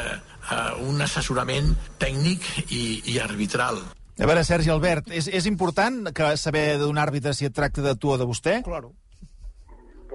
eh, 0.51 0.73
un 0.85 1.01
assessorament 1.05 1.73
tècnic 2.01 2.47
i, 2.69 2.85
i 3.15 3.21
arbitral. 3.23 3.81
A 4.15 4.29
veure, 4.31 4.45
Sergi 4.47 4.71
Albert, 4.71 5.09
és, 5.11 5.27
és 5.27 5.49
important 5.51 6.13
que 6.15 6.35
saber 6.41 6.77
d'un 6.79 7.01
àrbitre 7.01 7.35
si 7.35 7.49
et 7.49 7.57
tracta 7.57 7.83
de 7.83 7.97
tu 7.99 8.13
o 8.15 8.19
de 8.21 8.29
vostè? 8.29 8.61
Claro. 8.67 8.93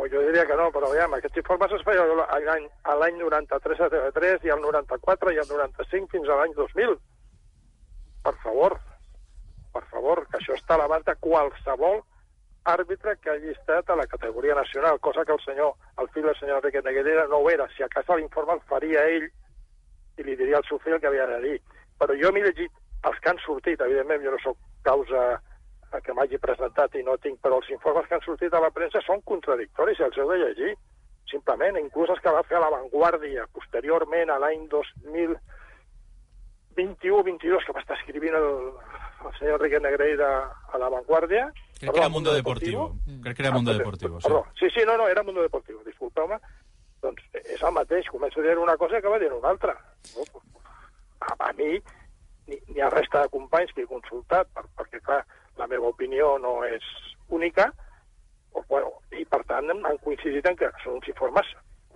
Jo 0.08 0.22
diria 0.24 0.46
que 0.48 0.56
no, 0.56 0.70
però 0.72 0.88
aviam, 0.88 1.14
aquests 1.18 1.42
informes 1.42 1.74
es 1.76 1.84
feien 1.84 2.22
a 2.24 2.38
l'any 2.46 2.68
a 2.88 2.96
l'any 2.96 3.18
93 3.20 3.82
a 3.84 3.90
TV3 3.92 4.46
i 4.48 4.54
al 4.54 4.62
94 4.64 5.34
i 5.36 5.40
al 5.42 5.50
95 5.50 6.14
fins 6.14 6.30
a 6.30 6.38
l'any 6.40 6.54
2000. 6.56 6.96
Per 8.24 8.36
favor, 8.44 8.78
per 9.74 9.84
favor, 9.92 10.24
que 10.30 10.40
això 10.40 10.56
està 10.56 10.78
a 10.78 10.82
l'abast 10.84 11.06
de 11.10 11.16
qualsevol 11.26 12.02
àrbitre 12.70 13.16
que 13.24 13.32
hagi 13.32 13.54
estat 13.54 13.90
a 13.90 13.96
la 13.96 14.08
categoria 14.08 14.56
nacional, 14.56 15.00
cosa 15.00 15.26
que 15.26 15.34
el 15.34 15.42
senyor, 15.44 15.76
el 16.02 16.10
fill 16.14 16.28
del 16.28 16.38
senyor 16.40 16.60
Enrique 16.60 16.82
Neguerera 16.86 17.28
no 17.28 17.40
ho 17.44 17.50
era. 17.50 17.68
Si 17.76 17.84
a 17.84 17.90
casa 17.90 18.16
l'informe 18.16 18.58
el 18.58 18.64
faria 18.72 19.06
ell 19.08 19.28
i 20.20 20.24
li 20.24 20.36
diria 20.36 20.58
al 20.60 20.68
seu 20.68 20.80
fill 20.84 21.00
que 21.00 21.08
havia 21.08 21.28
de 21.28 21.40
dir. 21.46 21.60
Però 22.00 22.16
jo 22.20 22.32
m'he 22.32 22.44
llegit 22.44 22.72
els 23.08 23.20
que 23.20 23.32
han 23.32 23.40
sortit, 23.46 23.82
evidentment, 23.82 24.24
jo 24.24 24.36
no 24.36 24.42
sóc 24.44 24.58
causa 24.84 25.40
que 26.06 26.14
m'hagi 26.14 26.38
presentat 26.38 26.96
i 26.96 27.04
no 27.04 27.18
tinc, 27.18 27.40
però 27.42 27.58
els 27.58 27.70
informes 27.74 28.08
que 28.08 28.18
han 28.18 28.26
sortit 28.26 28.54
a 28.54 28.62
la 28.62 28.70
premsa 28.76 29.02
són 29.06 29.24
contradictoris 29.26 30.00
i 30.00 30.06
els 30.06 30.18
heu 30.18 30.30
de 30.30 30.38
llegir. 30.44 30.74
Simplement, 31.30 31.78
inclús 31.78 32.10
els 32.10 32.22
que 32.22 32.34
va 32.34 32.46
fer 32.46 32.58
a 32.58 32.64
l'avantguàrdia 32.64 33.48
posteriorment 33.54 34.30
a 34.34 34.40
l'any 34.42 34.68
2020 34.70 35.58
21-22 36.80 37.66
que 37.66 37.74
va 37.76 37.82
estar 37.82 37.98
escrivint 37.98 38.36
el, 38.36 38.48
el 39.26 39.34
senyor 39.38 39.60
Enrique 39.60 39.80
Negreira 39.84 40.30
a 40.72 40.78
La 40.78 40.90
Vanguardia. 40.90 41.52
Crec 41.80 41.92
que 41.92 42.00
era 42.00 42.10
Mundo 42.10 42.34
Deportivo. 42.34 42.96
Crec 43.24 43.36
que 43.36 43.44
era 43.44 43.52
Mundo 43.52 43.74
Deportivo, 43.74 44.20
sí. 44.20 44.28
Perdó, 44.28 44.46
sí, 44.60 44.70
sí, 44.74 44.82
no, 44.86 44.98
no, 44.98 45.08
era 45.08 45.24
Mundo 45.24 45.42
Deportivo, 45.42 45.84
disculpeu-me. 45.84 46.40
Doncs 47.00 47.24
és 47.40 47.62
el 47.64 47.72
mateix, 47.72 48.08
comença 48.12 48.44
dient 48.44 48.60
una 48.60 48.76
cosa 48.78 49.00
que 49.00 49.12
va 49.12 49.20
dir 49.20 49.32
una 49.32 49.54
altra. 49.54 49.76
No? 50.16 50.26
A, 51.20 51.36
a 51.48 51.52
mi, 51.56 51.78
ni, 52.48 52.58
ni 52.74 52.82
a 52.84 52.90
resta 52.92 53.24
de 53.24 53.32
companys 53.32 53.72
que 53.76 53.86
he 53.86 53.88
consultat, 53.88 54.52
per, 54.56 54.66
perquè, 54.76 55.00
clar, 55.06 55.22
la 55.60 55.68
meva 55.68 55.90
opinió 55.92 56.38
no 56.40 56.60
és 56.66 56.84
única, 57.30 57.68
o, 58.56 58.64
bueno, 58.70 58.94
i 59.14 59.26
per 59.30 59.44
tant 59.46 59.68
han 59.70 60.00
coincidit 60.04 60.48
en 60.50 60.56
que 60.58 60.70
són 60.84 60.96
uns 60.98 61.08
informes 61.12 61.46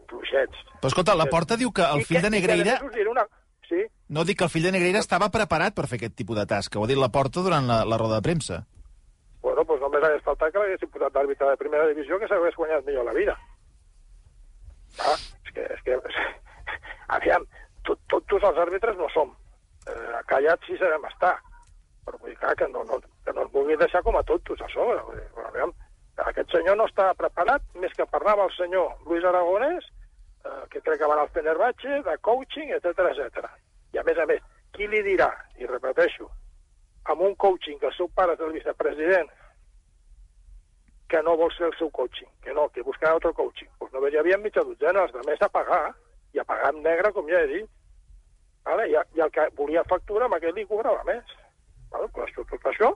fluixets. 0.10 0.60
Però 0.82 0.92
escolta, 0.92 1.16
la 1.18 1.26
porta 1.32 1.56
diu 1.58 1.72
que 1.74 1.82
el 1.88 2.04
I 2.04 2.06
fill 2.06 2.20
que- 2.20 2.28
de 2.28 2.34
Negreira... 2.36 2.78
una... 3.10 3.26
Sí, 3.64 3.80
No 4.12 4.26
dic 4.28 4.38
que 4.38 4.44
el 4.44 4.52
fill 4.52 4.66
de 4.68 4.72
Negreira 4.76 5.00
estava 5.00 5.30
preparat 5.34 5.74
per 5.74 5.88
fer 5.88 5.96
aquest 5.98 6.14
tipus 6.20 6.36
de 6.38 6.44
tasca. 6.46 6.78
Ho 6.78 6.84
ha 6.84 6.88
dit 6.92 7.00
la 7.00 7.08
porta 7.10 7.42
durant 7.42 7.66
la, 7.66 7.78
la 7.88 7.98
roda 7.98 8.20
de 8.20 8.26
premsa. 8.28 8.58
bueno, 9.42 9.64
doncs 9.64 9.82
només 9.82 10.04
hagués 10.04 10.22
faltat 10.28 10.52
que 10.54 10.60
l'haguessin 10.60 10.92
posat 10.92 11.14
d'àrbitre 11.16 11.48
de 11.50 11.58
primera 11.58 11.88
divisió 11.88 12.20
que 12.20 12.28
s'hagués 12.28 12.56
guanyat 12.60 12.86
millor 12.86 13.06
la 13.08 13.14
vida. 13.16 13.34
Ah, 15.00 15.16
és 15.48 15.52
que, 15.56 15.64
és 15.74 15.82
que, 15.88 15.98
aviam, 17.18 17.48
tot, 17.88 18.00
tot, 18.12 18.24
tots 18.30 18.46
els 18.52 18.60
àrbitres 18.68 18.98
no 19.00 19.08
som. 19.16 19.32
Eh, 19.88 20.20
callats 20.30 20.68
sí 20.70 20.78
sabem 20.80 21.08
estar. 21.10 21.34
Però 22.06 22.20
vull 22.20 22.34
dir, 22.34 22.38
clar, 22.40 22.56
que 22.60 22.68
no, 22.72 22.84
no, 22.90 23.00
que 23.26 23.34
no 23.34 23.46
ens 23.46 23.54
vulgui 23.54 23.80
deixar 23.80 24.04
com 24.04 24.18
a 24.20 24.24
tontos 24.28 24.62
a 24.62 24.70
sobre. 24.74 25.00
Dir, 25.16 25.46
aviam, 25.48 25.74
aquest 26.30 26.56
senyor 26.56 26.78
no 26.78 26.88
està 26.90 27.10
preparat, 27.20 27.66
més 27.80 27.94
que 27.98 28.10
parlava 28.12 28.48
el 28.48 28.56
senyor 28.58 29.06
Luis 29.08 29.26
Aragonès, 29.26 29.88
eh, 30.46 30.64
que 30.72 30.82
crec 30.82 31.00
que 31.00 31.08
va 31.08 31.18
anar 31.18 31.28
al 31.28 31.36
Fenerbahce, 31.36 32.02
de 32.08 32.18
coaching, 32.30 32.74
etc 32.78 33.08
etc. 33.12 33.48
I 33.94 34.02
a 34.02 34.08
més 34.08 34.20
a 34.20 34.28
més, 34.30 34.44
qui 34.76 34.90
li 34.90 35.04
dirà, 35.06 35.30
i 35.62 35.70
repeteixo, 35.70 36.30
amb 37.12 37.22
un 37.22 37.36
coaching 37.36 37.80
que 37.80 37.90
el 37.92 37.98
seu 37.98 38.10
pare 38.16 38.36
és 38.38 38.44
el 38.44 38.54
vicepresident, 38.56 39.32
que 41.14 41.22
no 41.22 41.36
vol 41.38 41.52
ser 41.54 41.68
el 41.68 41.76
seu 41.78 41.92
coaching, 41.94 42.30
que 42.42 42.54
no, 42.58 42.70
que 42.74 42.82
buscarà 42.82 43.14
altre 43.14 43.34
coaching. 43.38 43.70
Doncs 43.80 43.94
no 43.94 44.08
hi 44.08 44.18
havia 44.18 44.40
mitja 44.42 44.64
dotzena, 44.66 45.04
els 45.06 45.28
més 45.28 45.42
a 45.46 45.50
pagar, 45.54 45.94
i 46.34 46.42
a 46.42 46.46
pagar 46.48 46.72
en 46.74 46.82
negre, 46.82 47.12
com 47.14 47.28
ja 47.30 47.44
he 47.44 47.50
dit. 47.52 47.68
Vale? 48.66 48.88
I, 48.90 48.96
I 49.18 49.22
el 49.22 49.32
que 49.36 49.46
volia 49.58 49.84
factura, 49.90 50.26
amb 50.26 50.40
aquest 50.40 50.58
li 50.58 50.66
cobrava 50.66 51.04
més. 51.06 51.36
Vale? 51.94 52.10
Pues 52.16 52.34
tot, 52.36 52.50
tot 52.50 52.72
això 52.72 52.92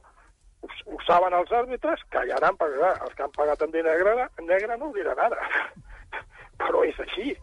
ho, 0.61 0.69
ho 0.93 0.99
saben 1.05 1.35
els 1.37 1.51
àrbitres, 1.53 2.03
callaran, 2.13 2.57
perquè 2.59 2.79
clar, 2.79 2.93
els 3.05 3.17
que 3.17 3.25
han 3.25 3.35
pagat 3.35 3.63
en 3.65 3.73
diner 3.73 3.93
negre, 3.93 4.27
negre 4.47 4.77
no 4.77 4.89
ho 4.89 4.95
diran 4.95 5.21
ara. 5.27 5.49
Però 6.61 6.83
és 6.87 6.99
així. 7.05 7.33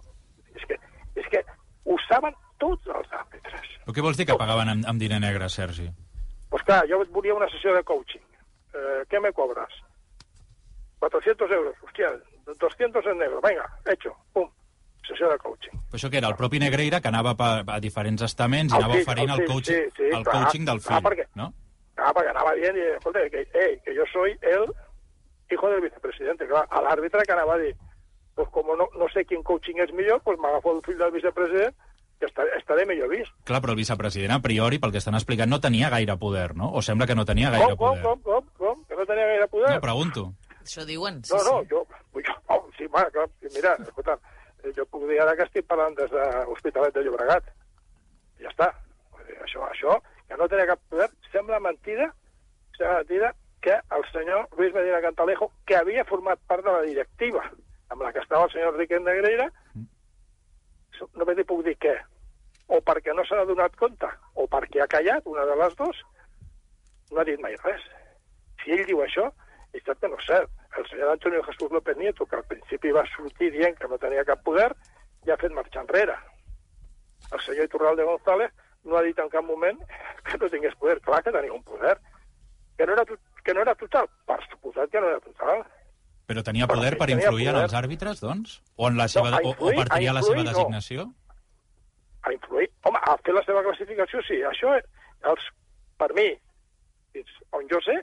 És 0.54 0.66
que, 0.70 0.78
és 1.20 1.30
que 1.32 1.42
ho 1.86 1.98
saben 2.08 2.34
tots 2.62 2.90
els 2.90 3.14
àrbitres. 3.20 3.70
Però 3.84 3.94
què 3.96 4.04
vols 4.04 4.18
dir 4.18 4.26
que 4.28 4.38
pagaven 4.40 4.72
amb, 4.74 4.88
amb 4.90 5.02
diner 5.02 5.20
negre, 5.22 5.48
Sergi? 5.52 5.88
Pues 6.50 6.62
clar, 6.66 6.84
jo 6.90 7.00
volia 7.14 7.34
una 7.34 7.50
sessió 7.52 7.74
de 7.74 7.82
coaching. 7.86 8.22
Eh, 8.74 9.02
¿Qué 9.10 9.20
me 9.20 9.32
cobras? 9.32 9.72
400 10.98 11.50
euros. 11.50 11.76
Hostia, 11.82 12.10
200 12.46 13.06
en 13.06 13.18
negro. 13.18 13.40
Venga, 13.42 13.66
hecho. 13.86 14.14
Pum. 14.32 14.48
Sessió 15.06 15.28
de 15.30 15.38
coaching. 15.38 15.70
Però 15.90 15.98
això 16.00 16.10
que 16.10 16.18
era 16.18 16.28
el 16.28 16.36
propi 16.36 16.58
Negreira 16.58 17.00
que 17.00 17.08
anava 17.08 17.34
pa, 17.36 17.50
a 17.66 17.80
diferents 17.80 18.22
estaments 18.22 18.72
i 18.72 18.76
El 18.76 18.82
anava 18.82 18.94
fill, 18.98 19.06
oferint 19.08 19.30
el 19.34 19.40
el, 19.42 19.46
coaching, 19.50 19.74
sí, 19.74 19.92
sí, 19.96 20.08
el 20.10 20.24
clar, 20.24 20.42
coaching 20.44 20.64
del 20.64 20.80
clar, 20.80 21.00
fill, 21.00 21.08
perquè- 21.10 21.28
no? 21.34 21.52
Ah, 21.96 22.12
perquè 22.12 22.30
anava 22.32 22.54
dient, 22.58 22.76
i, 22.76 22.86
escolta, 22.96 23.20
que, 23.30 23.46
hey, 23.54 23.78
que 23.84 23.94
yo 23.94 24.04
soy 24.12 24.32
el 24.42 24.64
hijo 25.50 25.68
del 25.70 25.80
vicepresidente. 25.82 26.46
Clar, 26.48 26.66
a 26.70 26.80
l'àrbitre 26.82 27.22
que 27.24 27.32
anava 27.32 27.54
a 27.54 27.58
dir, 27.58 27.74
pues 28.34 28.48
como 28.50 28.74
no, 28.76 28.88
no 28.98 29.06
sé 29.12 29.24
quin 29.24 29.42
coaching 29.42 29.78
és 29.84 29.92
millor, 29.94 30.20
pues 30.24 30.38
m'agafo 30.42 30.72
el 30.74 30.82
fill 30.82 30.98
del 30.98 31.12
vicepresident 31.14 31.74
i 32.22 32.24
estaré, 32.26 32.50
estaré 32.58 32.86
millor 32.86 33.08
vist. 33.12 33.30
Clar, 33.44 33.60
però 33.62 33.74
el 33.74 33.78
vicepresident, 33.78 34.32
a 34.34 34.40
priori, 34.42 34.78
pel 34.82 34.90
que 34.90 34.98
estan 34.98 35.14
explicant, 35.14 35.50
no 35.50 35.60
tenia 35.60 35.90
gaire 35.90 36.16
poder, 36.18 36.56
no? 36.56 36.72
O 36.72 36.82
sembla 36.82 37.06
que 37.06 37.14
no 37.14 37.24
tenia 37.28 37.50
gaire 37.50 37.76
Com, 37.76 37.76
com, 37.76 38.00
poder. 38.00 38.02
com, 38.02 38.22
com, 38.22 38.48
com? 38.58 38.84
Que 38.88 38.96
no 38.96 39.06
tenia 39.06 39.26
gaire 39.26 39.46
poder? 39.48 39.74
No, 39.76 39.80
pregunto. 39.84 40.32
Això 40.64 40.84
diuen, 40.88 41.22
sí, 41.24 41.34
No, 41.36 41.42
no, 41.44 41.60
sí. 41.62 41.68
jo, 41.70 41.86
jo 42.14 42.34
oh, 42.48 42.68
sí, 42.78 42.86
va, 42.88 43.04
clar, 43.12 43.28
mira, 43.54 43.74
escolta, 43.84 44.14
eh, 44.14 44.33
jo 44.76 44.86
puc 44.86 45.06
dir 45.10 45.20
ara 45.20 45.36
que 45.36 45.46
estic 45.48 45.66
parlant 45.68 45.96
des 45.98 46.10
de 46.10 46.24
l'Hospitalet 46.48 46.94
de 46.94 47.04
Llobregat. 47.04 47.48
Ja 48.40 48.50
està. 48.50 48.70
Això, 49.44 49.64
això, 49.68 49.98
que 50.28 50.36
no 50.40 50.48
tenia 50.48 50.68
cap 50.72 50.80
poder, 50.90 51.08
sembla 51.32 51.60
mentida, 51.60 52.10
sembla 52.76 53.00
mentida 53.02 53.34
que 53.64 53.76
el 53.96 54.04
senyor 54.12 54.48
Luis 54.58 54.74
Medina 54.74 55.00
Cantalejo, 55.00 55.50
que 55.64 55.76
havia 55.76 56.04
format 56.04 56.40
part 56.48 56.64
de 56.64 56.72
la 56.72 56.82
directiva 56.84 57.44
amb 57.88 58.02
la 58.02 58.12
que 58.12 58.20
estava 58.20 58.44
el 58.44 58.52
senyor 58.52 58.74
Enrique 58.74 58.98
Negreira, 59.00 59.46
només 61.16 61.38
li 61.38 61.46
puc 61.48 61.62
dir 61.64 61.76
què. 61.80 61.94
O 62.74 62.80
perquè 62.84 63.14
no 63.16 63.24
se 63.24 63.36
n'ha 63.36 63.46
donat 63.48 63.76
compte, 63.80 64.08
o 64.40 64.46
perquè 64.50 64.82
ha 64.84 64.90
callat, 64.90 65.24
una 65.30 65.46
de 65.48 65.56
les 65.60 65.76
dues, 65.80 66.02
no 67.12 67.20
ha 67.20 67.26
dit 67.28 67.40
mai 67.40 67.56
res. 67.62 67.88
Si 68.62 68.72
ell 68.76 68.84
diu 68.88 69.00
això, 69.04 69.30
és 69.72 69.84
cert 69.84 70.00
que 70.00 70.12
no 70.12 70.20
és 70.20 70.28
cert. 70.28 70.52
El 70.78 70.86
senyor 70.90 71.12
Antonio 71.12 71.42
Jesús 71.44 71.70
López 71.70 71.96
Nieto, 71.96 72.26
que 72.26 72.36
al 72.36 72.44
principi 72.44 72.90
va 72.90 73.04
sortir 73.16 73.50
dient 73.52 73.76
que 73.78 73.88
no 73.88 73.98
tenia 73.98 74.24
cap 74.26 74.42
poder, 74.42 74.72
ja 75.26 75.34
ha 75.34 75.40
fet 75.40 75.52
marxar 75.54 75.84
enrere. 75.84 76.16
El 77.32 77.40
senyor 77.40 77.64
Iturralde 77.68 78.02
González 78.04 78.50
no 78.84 78.96
ha 78.98 79.02
dit 79.02 79.18
en 79.18 79.28
cap 79.30 79.44
moment 79.46 79.78
que 80.26 80.38
no 80.38 80.50
tingués 80.50 80.74
poder. 80.76 81.00
Clar 81.00 81.22
que 81.22 81.32
tenia 81.32 81.52
un 81.52 81.62
poder. 81.62 81.98
Que 82.76 82.86
no 82.86 82.92
era, 82.94 83.04
que 83.44 83.54
no 83.54 83.62
era 83.62 83.74
total. 83.78 84.08
Per 84.26 84.40
suposat 84.50 84.90
que 84.90 85.00
no 85.00 85.08
era 85.12 85.20
total. 85.20 85.62
Però 86.26 86.42
tenia 86.42 86.66
Però 86.66 86.78
poder 86.80 86.94
sí, 86.94 86.98
per 86.98 87.06
tenia 87.08 87.26
influir 87.28 87.46
en 87.48 87.54
poder. 87.54 87.64
els 87.68 87.74
àrbitres, 87.78 88.20
doncs? 88.20 88.58
O, 88.76 88.88
en 88.88 88.96
la 88.98 89.06
seva, 89.08 89.28
a 89.30 89.40
o, 89.44 89.50
o 89.50 89.52
influir- 89.54 89.76
per 89.78 89.88
triar 89.94 90.14
la 90.16 90.22
seva 90.22 90.40
influir, 90.40 90.50
no. 90.50 90.58
designació? 90.58 91.06
a 92.24 92.32
influir. 92.32 92.70
Home, 92.88 92.98
a 93.04 93.16
fer 93.20 93.34
la 93.36 93.42
seva 93.44 93.62
classificació, 93.62 94.22
sí. 94.24 94.38
Això, 94.48 94.70
els, 95.28 95.48
per 96.00 96.08
mi, 96.16 96.30
on 97.52 97.68
jo 97.70 97.80
sé, 97.84 97.98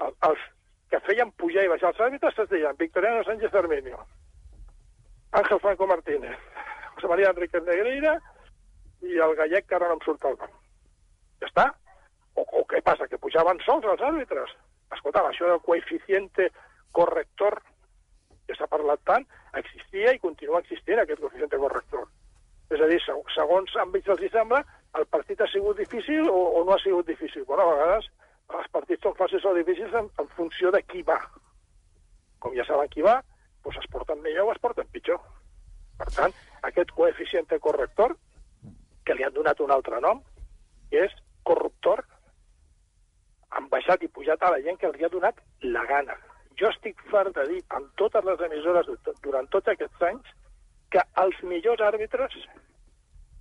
el, 0.00 0.14
els 0.30 0.46
que 0.90 1.00
feien 1.06 1.30
pujar 1.36 1.64
i 1.66 1.68
baixar 1.72 1.90
els 1.92 2.00
àrbitres 2.00 2.38
es 2.44 2.48
deien 2.50 2.76
Victoriano 2.78 3.24
Sánchez 3.24 3.54
Arminio, 3.54 3.98
Ángel 5.32 5.60
Franco 5.60 5.86
Martínez, 5.86 6.38
José 6.94 7.08
María 7.08 7.30
Enriquez 7.30 7.62
Negreira 7.66 8.14
i 9.04 9.18
el 9.20 9.34
gallec 9.36 9.66
que 9.68 9.76
ara 9.76 9.88
no 9.90 9.98
em 9.98 10.04
surt 10.06 10.24
el 10.24 10.38
nom. 10.40 10.54
Ja 11.42 11.50
està. 11.50 11.66
O, 12.38 12.42
o 12.42 12.64
què 12.70 12.80
passa, 12.86 13.06
que 13.10 13.18
pujaven 13.20 13.60
sols 13.66 13.84
els 13.86 14.00
àrbitres? 14.02 14.50
Escolta, 14.94 15.22
això 15.28 15.50
del 15.50 15.60
coeficiente 15.66 16.48
corrector 16.96 17.58
que 18.48 18.56
s'ha 18.56 18.66
parlat 18.70 19.02
tant, 19.04 19.26
existia 19.60 20.14
i 20.16 20.20
continua 20.22 20.62
existint 20.64 21.02
aquest 21.02 21.20
coeficiente 21.20 21.58
corrector. 21.60 22.06
És 22.72 22.80
a 22.80 22.88
dir, 22.88 22.98
seg- 23.04 23.32
segons 23.34 23.74
àmbits 23.82 24.08
els 24.14 24.22
hi 24.24 24.30
sembla, 24.32 24.62
el 24.96 25.04
partit 25.12 25.40
ha 25.44 25.48
sigut 25.52 25.76
difícil 25.76 26.28
o, 26.30 26.38
o 26.60 26.64
no 26.64 26.72
ha 26.74 26.80
sigut 26.80 27.06
difícil. 27.06 27.44
Bueno, 27.44 27.66
a 27.68 27.74
vegades 27.76 28.08
els 28.56 28.70
partits 28.72 29.04
són 29.04 29.16
fàcils 29.18 29.44
o 29.44 29.54
difícils 29.56 29.94
en, 30.00 30.08
en 30.20 30.28
funció 30.36 30.70
de 30.74 30.80
qui 30.88 31.02
va. 31.08 31.18
Com 32.40 32.54
ja 32.56 32.64
saben 32.68 32.88
qui 32.92 33.04
va, 33.04 33.18
doncs 33.64 33.80
es 33.82 33.90
porten 33.92 34.22
millor 34.24 34.48
o 34.48 34.54
es 34.54 34.62
porten 34.62 34.88
pitjor. 34.94 35.20
Per 35.98 36.08
tant, 36.14 36.34
aquest 36.68 36.92
coeficiente 36.96 37.58
corrector, 37.60 38.14
que 39.04 39.16
li 39.16 39.26
han 39.26 39.34
donat 39.34 39.60
un 39.64 39.72
altre 39.74 40.00
nom, 40.04 40.22
que 40.90 41.04
és 41.08 41.14
corruptor, 41.48 42.04
han 43.56 43.68
baixat 43.72 44.04
i 44.04 44.10
pujat 44.12 44.42
a 44.44 44.52
la 44.54 44.62
gent 44.64 44.78
que 44.80 44.88
els 44.88 45.02
ha 45.02 45.12
donat 45.12 45.40
la 45.64 45.84
gana. 45.90 46.16
Jo 46.60 46.70
estic 46.72 47.00
fart 47.12 47.34
de 47.36 47.44
dir 47.52 47.60
amb 47.76 47.90
totes 48.00 48.24
les 48.28 48.40
emissores 48.48 48.88
durant 49.24 49.48
tots 49.52 49.72
aquests 49.72 50.08
anys 50.10 50.32
que 50.92 51.04
els 51.22 51.38
millors 51.52 51.84
àrbitres 51.84 52.34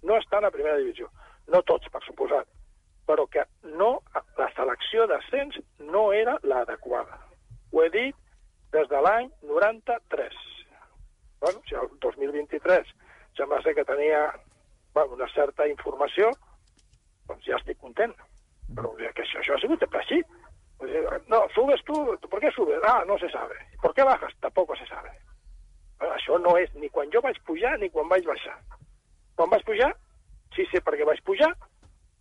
no 0.03 0.17
estan 0.17 0.45
a 0.45 0.53
primera 0.53 0.77
divisió. 0.79 1.09
No 1.53 1.61
tots, 1.67 1.89
per 1.91 2.03
suposat, 2.05 2.47
però 3.07 3.25
que 3.31 3.43
no, 3.79 4.01
la 4.37 4.49
selecció 4.55 5.07
d'ascens 5.07 5.57
no 5.79 6.11
era 6.13 6.37
l'adequada. 6.43 7.21
Ho 7.71 7.83
he 7.83 7.89
dit 7.93 8.15
des 8.75 8.89
de 8.91 9.01
l'any 9.01 9.29
93. 9.47 10.35
Bueno, 11.39 11.61
si 11.69 11.75
el 11.75 11.87
2023 12.03 12.91
sembla 13.37 13.61
ser 13.61 13.75
que 13.75 13.85
tenia 13.85 14.25
bueno, 14.93 15.13
una 15.13 15.29
certa 15.33 15.67
informació, 15.69 16.31
doncs 17.29 17.45
ja 17.47 17.59
estic 17.61 17.79
content. 17.79 18.15
Però 18.75 18.91
que 18.97 19.23
això, 19.23 19.39
això 19.39 19.55
ha 19.55 19.61
sigut 19.63 19.83
així. 19.87 20.19
No, 21.31 21.39
subes 21.55 21.81
tú, 21.85 21.95
¿por 22.29 22.39
qué 22.39 22.51
subes? 22.51 22.81
Ah, 22.83 23.03
no 23.07 23.17
se 23.17 23.29
sabe. 23.29 23.55
¿Por 23.81 23.93
qué 23.93 24.03
bajas? 24.03 24.33
Tampoco 24.41 24.75
se 24.75 24.85
sabe. 24.87 25.11
Bueno, 25.97 26.13
això 26.13 26.37
no 26.41 26.57
és 26.57 26.73
ni 26.75 26.89
quan 26.93 27.09
jo 27.13 27.21
vaig 27.21 27.39
pujar 27.45 27.77
ni 27.79 27.89
quan 27.89 28.09
vaig 28.09 28.27
baixar. 28.27 28.57
Quan 29.35 29.49
vaig 29.49 29.63
pujar, 29.65 29.93
sí 30.55 30.67
sé 30.71 30.81
per 30.81 30.93
què 30.97 31.07
vaig 31.07 31.23
pujar, 31.25 31.53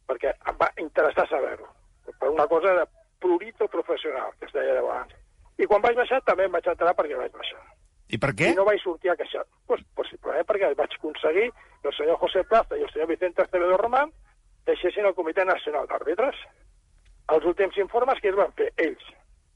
perquè 0.06 0.32
em 0.50 0.58
va 0.60 0.70
interessar 0.82 1.26
saber-ho. 1.30 1.68
Per 2.06 2.30
una 2.30 2.46
cosa 2.48 2.74
de 2.78 2.84
prurito 3.20 3.68
professional, 3.68 4.30
que 4.38 4.46
es 4.46 4.54
deia 4.54 4.78
abans. 4.80 5.14
I 5.58 5.66
quan 5.66 5.82
vaig 5.82 5.96
baixar 5.98 6.20
també 6.24 6.46
em 6.46 6.52
vaig 6.52 6.68
enterar 6.68 6.94
per 6.94 7.06
què 7.08 7.18
vaig 7.18 7.32
baixar. 7.34 7.62
I 8.06 8.20
per 8.22 8.30
què? 8.38 8.52
I 8.52 8.58
no 8.58 8.66
vaig 8.68 8.82
sortir 8.82 9.10
a 9.10 9.16
queixar. 9.18 9.42
Pues, 9.66 9.82
possiblement 9.98 10.46
perquè 10.46 10.70
vaig 10.78 10.94
aconseguir 10.98 11.48
que 11.82 11.90
el 11.90 11.96
senyor 11.96 12.20
José 12.22 12.44
Plaza 12.44 12.78
i 12.78 12.84
el 12.86 12.92
senyor 12.92 13.08
Vicente 13.10 13.42
Acevedo 13.42 13.78
Román 13.80 14.12
deixessin 14.68 15.08
el 15.08 15.16
Comitè 15.16 15.46
Nacional 15.46 15.88
d'Àrbitres. 15.90 16.38
Els 17.34 17.48
últims 17.50 17.78
informes 17.82 18.20
que 18.22 18.30
es 18.30 18.38
van 18.38 18.52
fer 18.58 18.68
ells. 18.84 19.08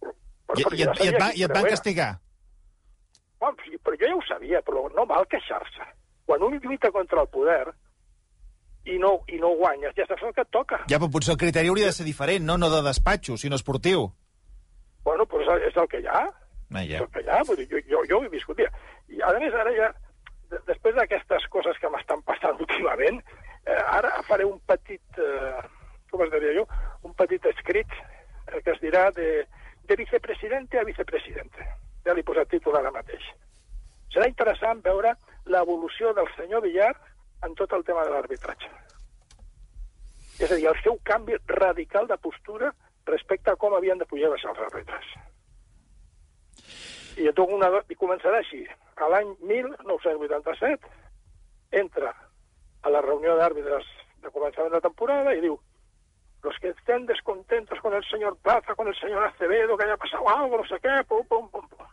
Però, 0.02 0.58
I, 0.58 0.64
perquè 0.66 0.80
i, 0.80 0.88
et, 0.88 1.04
i, 1.04 1.12
et, 1.12 1.20
va, 1.22 1.30
I 1.36 1.46
et 1.46 1.54
van 1.54 1.68
castigar? 1.70 2.10
Bueno, 3.40 3.56
però 3.84 3.96
jo 3.96 4.08
ja 4.08 4.16
ho 4.16 4.24
sabia, 4.26 4.60
però 4.66 4.88
no 4.96 5.06
val 5.08 5.28
queixar-se. 5.30 5.86
Quan 6.26 6.42
un 6.42 6.58
lluita 6.58 6.90
contra 6.90 7.22
el 7.22 7.30
poder, 7.30 7.70
i 8.84 8.98
no, 8.98 9.20
i 9.28 9.36
no 9.38 9.50
guanyes, 9.58 9.92
ja 9.96 10.06
saps 10.08 10.22
el 10.22 10.32
que 10.34 10.40
et 10.46 10.50
toca. 10.50 10.78
Ja, 10.88 10.98
però 10.98 11.10
potser 11.12 11.34
el 11.34 11.38
criteri 11.40 11.68
hauria 11.68 11.86
de 11.90 11.92
ser 11.92 12.04
diferent, 12.06 12.44
no? 12.46 12.56
No 12.58 12.70
de 12.72 12.80
despatxo, 12.86 13.36
sinó 13.36 13.56
esportiu. 13.56 14.06
Bueno, 15.04 15.26
però 15.26 15.42
és, 15.42 15.48
el- 15.48 15.68
és 15.68 15.76
el 15.76 15.88
que 15.88 16.00
hi 16.00 16.06
ha. 16.06 16.22
Ah, 16.72 16.82
És 16.84 16.90
ja. 16.90 16.98
el 17.02 17.08
que 17.10 17.20
hi 17.24 17.28
ha, 17.28 17.42
vull 17.44 17.56
dir, 17.56 17.66
jo, 17.70 17.78
jo, 17.90 18.02
jo 18.08 18.18
ho 18.20 18.24
he 18.24 18.28
viscut. 18.28 18.56
Mira, 18.58 18.70
I 19.08 19.20
a 19.26 19.32
més, 19.38 19.52
ara 19.54 19.72
ja, 19.76 19.90
de- 20.50 20.60
després 20.66 20.94
d'aquestes 20.94 21.46
coses 21.50 21.78
que 21.78 21.90
m'estan 21.90 22.22
passant 22.22 22.60
últimament, 22.64 23.20
eh, 23.66 23.82
ara 23.98 24.10
faré 24.28 24.44
un 24.44 24.60
petit, 24.66 25.02
eh, 25.18 25.60
com 26.10 26.22
es 26.24 26.30
diria 26.30 26.54
jo, 26.60 26.66
un 27.02 27.14
petit 27.14 27.44
escrit 27.46 27.86
eh, 27.92 28.60
que 28.64 28.70
es 28.72 28.80
dirà 28.80 29.10
de, 29.12 29.46
de 29.84 29.96
vicepresidente 29.96 30.78
a 30.78 30.84
vicepresidente. 30.84 31.66
Ja 32.06 32.14
li 32.14 32.20
he 32.20 32.24
posat 32.24 32.48
títol 32.48 32.76
ara 32.78 32.90
mateix. 32.94 33.22
Serà 34.14 34.26
interessant 34.26 34.80
veure 34.82 35.12
l'evolució 35.46 36.12
del 36.14 36.26
senyor 36.36 36.62
Villar 36.64 36.94
en 37.46 37.54
tot 37.58 37.72
el 37.72 37.84
tema 37.84 38.04
de 38.04 38.14
l'arbitratge. 38.14 38.70
És 40.40 40.50
a 40.50 40.56
dir, 40.56 40.68
el 40.70 40.78
seu 40.82 40.98
canvi 41.04 41.36
radical 41.52 42.06
de 42.08 42.16
postura 42.16 42.72
respecte 43.06 43.52
a 43.52 43.58
com 43.60 43.74
havien 43.76 43.98
de 44.00 44.08
pujar 44.08 44.32
els 44.32 44.44
àrbitres. 44.48 45.06
I, 47.20 47.28
una, 47.28 47.70
I 47.88 47.96
començarà 48.00 48.40
així. 48.40 48.62
A 48.96 49.08
l'any 49.12 49.34
1987 49.44 50.88
entra 51.80 52.14
a 52.82 52.92
la 52.92 53.02
reunió 53.04 53.36
d'àrbitres 53.36 53.84
de 54.24 54.32
començament 54.32 54.72
de 54.72 54.80
temporada 54.84 55.34
i 55.36 55.42
diu 55.44 55.58
los 56.42 56.56
que 56.58 56.70
estén 56.70 57.04
descontentos 57.06 57.78
con 57.80 57.92
el 57.92 58.04
señor 58.04 58.38
Plaza, 58.38 58.74
con 58.74 58.88
el 58.88 58.96
señor 58.98 59.24
Acevedo, 59.24 59.76
que 59.76 59.84
haya 59.84 59.96
pasado 59.96 60.26
algo, 60.28 60.56
no 60.56 60.64
sé 60.64 60.80
qué, 60.80 61.04
pum, 61.06 61.26
pum, 61.26 61.50
pum, 61.50 61.68
pum. 61.68 61.86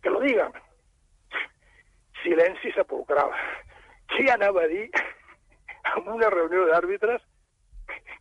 que 0.00 0.10
lo 0.10 0.20
digan. 0.20 0.52
Silenci 2.22 2.70
sepulcral. 2.72 3.30
Qui 4.12 4.28
anava 4.32 4.64
a 4.64 4.70
dir 4.70 4.86
en 5.96 6.08
una 6.14 6.30
reunió 6.34 6.66
d'àrbitres 6.68 7.22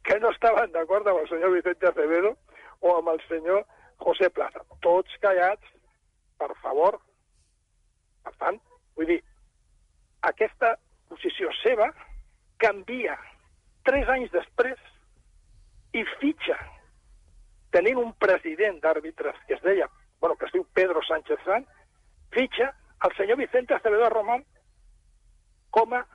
que 0.08 0.19
no 0.23 0.32
estaven 0.32 0.71
d'acord 0.71 1.08
amb 1.08 1.23
el 1.23 1.30
senyor 1.30 1.54
Vicente 1.56 1.89
Acevedo 1.89 2.36
o 2.80 2.95
amb 2.97 3.12
el 3.13 3.21
senyor 3.28 3.65
José 4.04 4.30
Plaza. 4.30 4.63
Tots 4.86 5.17
callats, 5.23 5.73
per 6.39 6.54
favor. 6.62 7.00
Per 8.23 8.34
tant, 8.39 8.60
vull 8.95 9.10
dir, 9.10 9.21
aquesta 10.30 10.76
posició 11.10 11.52
seva 11.62 11.89
canvia 12.62 13.15
tres 13.88 14.10
anys 14.12 14.32
després 14.34 14.80
i 15.95 16.04
fitxa, 16.19 16.58
tenint 17.71 18.00
un 18.02 18.12
president 18.19 18.82
d'àrbitres 18.84 19.38
que 19.47 19.56
es 19.56 19.63
deia, 19.63 19.88
bueno, 20.19 20.36
que 20.36 20.47
es 20.50 20.54
diu 20.56 20.65
Pedro 20.76 21.04
Sánchez 21.08 21.39
San, 21.45 21.65
fitxa 22.36 22.73
el 23.06 23.15
senyor 23.15 23.38
Vicente 23.39 23.76
Acevedo 23.76 24.10
Román 24.10 24.43
com 25.78 25.94
a 25.94 26.06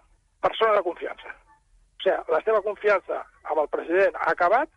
persona 0.43 0.75
de 0.75 0.83
confiança. 0.83 1.31
O 1.31 2.03
sigui, 2.03 2.17
la 2.35 2.41
seva 2.43 2.63
confiança 2.67 3.21
amb 3.47 3.61
el 3.63 3.69
president 3.71 4.17
ha 4.19 4.33
acabat, 4.35 4.71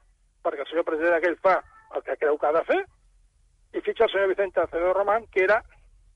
perquè 0.45 0.62
el 0.62 0.69
senyor 0.69 0.86
president 0.86 1.15
aquell 1.17 1.38
fa 1.41 1.56
el 1.98 2.04
que 2.06 2.17
creu 2.21 2.38
que 2.38 2.50
ha 2.50 2.54
de 2.54 2.65
fer, 2.67 2.82
i 3.74 3.82
fitxa 3.82 4.06
el 4.06 4.12
senyor 4.13 4.30
Vicente 4.30 4.62
Acevedo 4.62 4.93
Román, 4.93 5.26
que 5.34 5.43
era, 5.48 5.58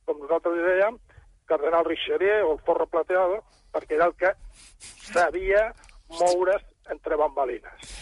com 0.06 0.22
nosaltres 0.22 0.54
li 0.54 0.68
dèiem, 0.68 1.00
cardenal 1.50 1.88
Richelieu 1.88 2.52
o 2.52 2.54
el 2.54 2.62
forro 2.68 2.86
plateado, 2.86 3.42
perquè 3.74 3.98
era 3.98 4.12
el 4.12 4.16
que 4.22 4.36
sabia 5.10 5.66
moure's 6.20 6.62
entre 6.94 7.18
bambalines. 7.18 7.98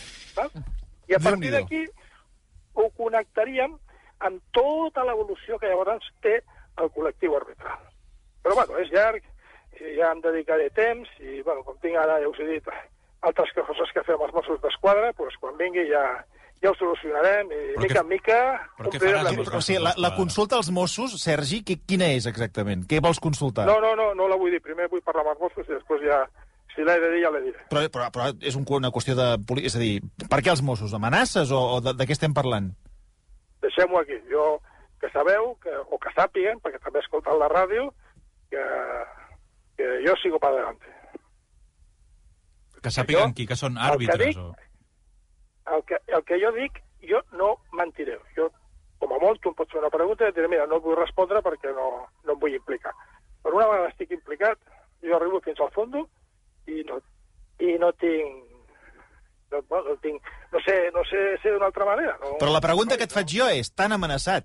I 1.07 1.15
a 1.15 1.23
partir 1.23 1.53
d'aquí 1.55 1.85
ho 2.75 2.89
connectaríem 2.99 3.79
amb 4.27 4.43
tota 4.51 5.05
l'evolució 5.07 5.57
que 5.61 5.71
llavors 5.71 6.11
té 6.21 6.41
el 6.77 6.91
col·lectiu 6.91 7.39
arbitral. 7.39 7.79
Però, 8.43 8.59
bueno, 8.59 8.77
és 8.83 8.91
llarg, 8.91 9.23
ja 9.97 10.11
em 10.13 10.21
dedicaré 10.23 10.69
temps, 10.75 11.09
i, 11.19 11.41
bueno, 11.45 11.63
com 11.67 11.77
tinc 11.83 11.97
ara, 11.99 12.19
ja 12.23 12.29
us 12.31 12.39
he 12.39 12.47
dit, 12.55 12.67
altres 13.27 13.53
coses 13.57 13.93
que 13.93 14.03
fem 14.07 14.21
els 14.23 14.33
Mossos 14.35 14.59
d'Esquadra, 14.63 15.11
doncs 15.17 15.37
quan 15.41 15.55
vingui 15.59 15.87
ja, 15.89 16.03
ja 16.63 16.71
ho 16.71 16.75
solucionarem, 16.79 17.49
i 17.51 17.61
Però 17.75 17.83
mica 17.83 17.93
què- 17.95 18.03
en 18.03 18.09
mica... 18.11 18.39
però 18.79 18.91
què 18.93 19.01
faràs 19.03 19.23
la 19.27 19.31
amb 19.33 19.43
els. 19.43 19.53
O 19.53 19.61
sigui, 19.61 19.79
la, 19.83 19.93
la 20.01 20.11
consulta 20.17 20.57
als 20.57 20.69
Mossos, 20.73 21.15
Sergi, 21.21 21.63
qui, 21.65 21.79
quina 21.85 22.09
és 22.17 22.25
exactament? 22.29 22.85
Què 22.89 23.01
vols 23.03 23.19
consultar? 23.21 23.65
No, 23.69 23.79
no, 23.83 23.95
no, 23.99 24.11
no 24.17 24.27
la 24.31 24.37
vull 24.39 24.53
dir. 24.53 24.61
Primer 24.65 24.87
vull 24.93 25.03
parlar 25.05 25.25
amb 25.25 25.35
els 25.35 25.41
Mossos 25.45 25.67
i 25.69 25.75
després 25.75 26.05
ja, 26.07 26.21
si 26.75 26.85
l'he 26.85 26.97
de 27.01 27.11
dir, 27.15 27.21
ja 27.25 27.33
l'he 27.33 27.43
diré. 27.49 27.65
Però, 27.73 27.83
però, 27.93 28.09
però 28.13 28.29
és 28.41 28.55
un, 28.57 28.65
una 28.79 28.93
qüestió 28.93 29.17
de... 29.17 29.29
És 29.65 29.75
a 29.77 29.81
dir, 29.83 29.93
per 30.29 30.41
què 30.45 30.53
els 30.53 30.61
Mossos? 30.65 30.93
Amenaces 30.97 31.51
o, 31.51 31.61
o 31.77 31.81
de, 31.81 31.93
de 31.97 32.05
què 32.09 32.17
estem 32.17 32.33
parlant? 32.37 32.71
Deixem-ho 33.65 33.97
aquí. 34.01 34.17
Jo, 34.31 34.59
que 35.01 35.09
sabeu, 35.13 35.55
que, 35.61 35.73
o 35.73 35.97
que 36.01 36.13
sàpiguen, 36.15 36.61
perquè 36.63 36.79
també 36.81 37.01
he 37.01 37.05
escoltat 37.05 37.37
la 37.37 37.49
ràdio, 37.53 37.89
que, 38.49 38.61
que 39.77 39.87
jo 40.05 40.15
sigo 40.21 40.39
para 40.39 40.55
adelante. 40.57 40.85
Que 42.81 42.91
sàpiguen 42.93 43.31
Jo, 43.31 43.35
qui, 43.37 43.45
que 43.49 43.55
són 43.57 43.77
el 43.77 43.83
que 43.83 43.93
àrbitres. 43.95 44.35
dic- 44.35 44.39
O... 44.43 44.55
El 45.75 45.81
que, 45.83 45.97
el 46.07 46.23
que 46.23 46.37
jo 46.39 46.51
dic, 46.55 46.77
jo 47.09 47.19
no 47.35 47.57
mentiré. 47.75 48.17
Jo, 48.37 48.49
com 49.01 49.11
a 49.13 49.19
molt, 49.19 49.41
tu 49.43 49.49
em 49.51 49.55
pots 49.57 49.71
fer 49.73 49.81
una 49.81 49.89
pregunta 49.91 50.27
i 50.29 50.31
diré, 50.35 50.47
mira, 50.47 50.65
no 50.69 50.77
et 50.79 50.83
vull 50.85 50.95
respondre 50.97 51.41
perquè 51.43 51.73
no, 51.75 51.87
no 52.23 52.33
em 52.35 52.39
vull 52.39 52.55
implicar. 52.55 52.93
Per 53.43 53.51
una 53.53 53.67
vegada 53.67 53.89
estic 53.91 54.11
implicat, 54.15 54.57
jo 55.03 55.15
arribo 55.17 55.41
fins 55.43 55.59
al 55.61 55.71
fons 55.75 55.97
i 56.67 56.83
no, 56.87 57.01
i 57.59 57.75
no 57.81 57.91
tinc... 57.99 58.43
No, 59.51 59.61
bueno, 59.69 59.93
no, 59.93 59.97
tinc, 60.03 60.23
no 60.51 60.59
sé, 60.65 60.73
no 60.91 61.03
sé 61.07 61.19
ser 61.41 61.53
d'una 61.53 61.67
altra 61.69 61.85
manera. 61.87 62.17
No, 62.19 62.33
Però 62.39 62.51
la 62.51 62.59
pregunta 62.63 62.95
no, 62.95 62.97
que 62.99 63.05
et 63.07 63.13
faig 63.15 63.29
jo 63.31 63.45
és, 63.47 63.69
tan 63.71 63.93
amenaçat? 63.95 64.43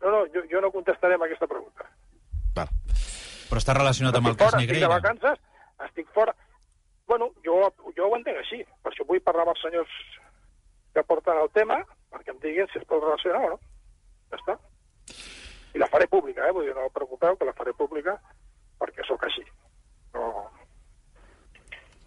No, 0.00 0.08
no, 0.14 0.20
jo, 0.32 0.40
jo 0.48 0.60
no 0.64 0.70
contestaré 0.72 1.18
amb 1.18 1.26
aquesta 1.26 1.46
pregunta. 1.50 1.84
Val. 2.56 2.70
Però 3.48 3.60
està 3.62 3.74
relacionat 3.76 4.14
amb 4.18 4.26
el 4.30 4.32
estic 4.36 4.44
cas 4.44 4.50
fora, 4.52 4.62
estic 4.62 4.74
de 4.74 4.80
Negreira. 4.80 5.00
vacances, 5.00 5.38
estic 5.88 6.08
fora. 6.14 6.34
Bueno, 7.08 7.30
jo, 7.44 7.60
jo 7.96 8.08
ho 8.08 8.16
entenc 8.16 8.42
així. 8.42 8.62
Per 8.82 8.92
això 8.92 9.06
vull 9.08 9.22
parlar 9.24 9.46
amb 9.46 9.54
els 9.54 9.62
senyors 9.64 9.94
que 10.94 11.04
porten 11.08 11.38
el 11.40 11.48
tema, 11.56 11.78
perquè 12.12 12.34
em 12.34 12.40
diguin 12.42 12.68
si 12.72 12.78
es 12.82 12.84
pot 12.88 13.02
relacionar 13.04 13.44
o 13.46 13.54
no. 13.54 13.60
Ja 14.32 14.40
està. 14.42 14.58
I 15.74 15.80
la 15.80 15.88
faré 15.88 16.06
pública, 16.08 16.44
eh? 16.48 16.52
Vull 16.52 16.68
dir, 16.68 16.74
no 16.76 16.86
us 16.88 16.92
preocupeu, 16.92 17.36
que 17.36 17.48
la 17.48 17.56
faré 17.56 17.72
pública 17.76 18.18
perquè 18.78 19.04
sóc 19.08 19.24
així. 19.26 19.44
No, 20.14 20.28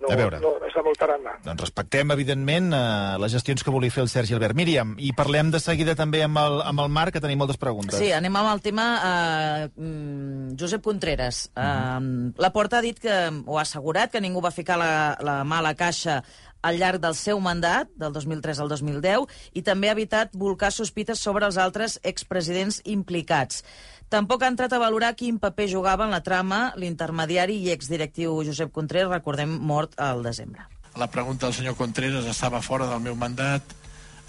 no, 0.01 0.09
A 0.09 0.15
veure. 0.17 0.39
no, 0.41 0.55
no 0.59 0.65
és 0.65 0.97
tarannà. 0.97 1.35
Doncs 1.45 1.61
respectem, 1.61 2.09
evidentment, 2.15 2.71
eh, 2.73 3.17
les 3.21 3.33
gestions 3.35 3.63
que 3.63 3.73
volia 3.73 3.93
fer 3.93 4.01
el 4.03 4.09
Sergi 4.09 4.33
Albert. 4.33 4.57
Míriam, 4.57 4.95
i 4.97 5.11
parlem 5.17 5.51
de 5.53 5.59
seguida 5.61 5.93
també 5.97 6.23
amb 6.25 6.39
el, 6.41 6.61
amb 6.65 6.81
el 6.81 6.89
Marc, 6.89 7.13
que 7.13 7.21
tenim 7.21 7.37
moltes 7.41 7.59
preguntes. 7.61 7.99
Sí, 8.01 8.09
anem 8.15 8.35
amb 8.41 8.49
el 8.53 8.63
tema 8.65 8.85
eh, 8.97 9.67
mm, 9.75 10.30
Josep 10.59 10.83
Contreras. 10.83 11.49
Eh, 11.55 12.31
la 12.37 12.51
Porta 12.53 12.79
ha 12.79 12.85
dit 12.85 12.99
que, 12.99 13.17
o 13.45 13.57
ha 13.57 13.65
assegurat 13.65 14.11
que 14.11 14.21
ningú 14.21 14.41
va 14.43 14.51
ficar 14.51 14.79
la, 14.79 15.17
la 15.21 15.41
mà 15.43 15.59
a 15.59 15.67
la 15.69 15.75
caixa 15.75 16.21
al 16.61 16.77
llarg 16.77 17.01
del 17.01 17.15
seu 17.17 17.39
mandat, 17.41 17.89
del 17.97 18.13
2003 18.13 18.61
al 18.61 18.69
2010, 18.69 19.25
i 19.57 19.63
també 19.65 19.89
ha 19.89 19.95
evitat 19.97 20.35
volcar 20.37 20.71
sospites 20.71 21.19
sobre 21.19 21.47
els 21.49 21.57
altres 21.57 21.97
expresidents 22.03 22.81
implicats. 22.85 23.63
Tampoc 24.11 24.43
ha 24.43 24.51
entrat 24.51 24.73
a 24.73 24.81
valorar 24.81 25.15
quin 25.15 25.39
paper 25.39 25.69
jugava 25.71 26.05
en 26.05 26.13
la 26.13 26.21
trama 26.23 26.73
l'intermediari 26.77 27.57
i 27.63 27.71
exdirectiu 27.73 28.41
Josep 28.45 28.71
Contreras, 28.75 29.11
recordem, 29.11 29.55
mort 29.57 29.95
al 29.97 30.23
desembre. 30.23 30.67
La 30.99 31.07
pregunta 31.07 31.47
del 31.47 31.55
senyor 31.55 31.77
Contreras 31.79 32.27
estava 32.27 32.61
fora 32.61 32.89
del 32.89 32.99
meu 32.99 33.15
mandat, 33.15 33.63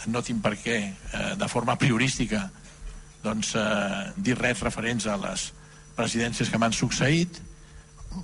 no 0.07 0.23
tinc 0.23 0.43
per 0.43 0.55
què, 0.59 0.79
eh, 0.93 1.35
de 1.39 1.49
forma 1.51 1.77
priorística, 1.79 2.49
doncs, 3.23 3.55
eh, 3.57 4.13
dir 4.17 4.39
res 4.39 4.63
referents 4.63 5.07
a 5.07 5.17
les 5.19 5.51
presidències 5.97 6.51
que 6.51 6.61
m'han 6.61 6.75
succeït. 6.77 7.41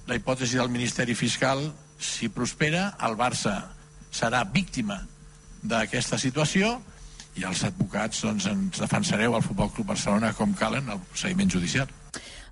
La 0.08 0.18
hipòtesi 0.18 0.58
del 0.60 0.72
Ministeri 0.72 1.16
Fiscal, 1.16 1.62
si 1.98 2.28
prospera, 2.28 2.92
el 3.06 3.16
Barça 3.18 3.60
serà 4.12 4.44
víctima 4.44 5.00
d'aquesta 5.62 6.18
situació 6.20 6.76
i 7.38 7.46
els 7.46 7.62
advocats 7.66 8.24
doncs, 8.24 8.48
ens 8.50 8.80
defensareu 8.82 9.36
al 9.36 9.44
Futbol 9.46 9.70
Club 9.74 9.92
Barcelona 9.94 10.34
com 10.34 10.54
calen 10.58 10.90
el 10.90 11.00
procediment 11.10 11.50
judicial. 11.54 11.88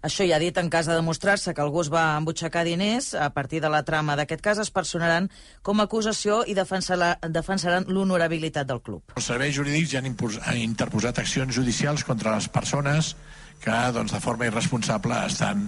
Això 0.06 0.22
ja 0.28 0.36
ha 0.36 0.42
dit, 0.42 0.54
en 0.60 0.68
cas 0.70 0.86
de 0.86 0.94
demostrar-se 0.94 1.54
que 1.54 1.62
algú 1.64 1.80
es 1.82 1.88
va 1.90 2.04
embutxacar 2.18 2.62
diners, 2.66 3.08
a 3.14 3.30
partir 3.34 3.62
de 3.64 3.70
la 3.72 3.82
trama 3.82 4.14
d'aquest 4.18 4.42
cas 4.44 4.60
es 4.62 4.70
personaran 4.70 5.26
com 5.66 5.80
a 5.80 5.86
acusació 5.88 6.42
i 6.46 6.54
defensaran 6.54 7.88
l'honorabilitat 7.88 8.68
del 8.68 8.82
club. 8.86 9.16
Els 9.16 9.26
serveis 9.32 9.56
jurídics 9.56 9.96
ja 9.96 10.02
han, 10.04 10.12
han 10.44 10.60
interposat 10.62 11.18
accions 11.18 11.54
judicials 11.56 12.04
contra 12.06 12.36
les 12.36 12.46
persones 12.46 13.16
que 13.62 13.76
doncs, 13.92 14.12
de 14.14 14.20
forma 14.22 14.46
irresponsable 14.46 15.18
estan 15.26 15.66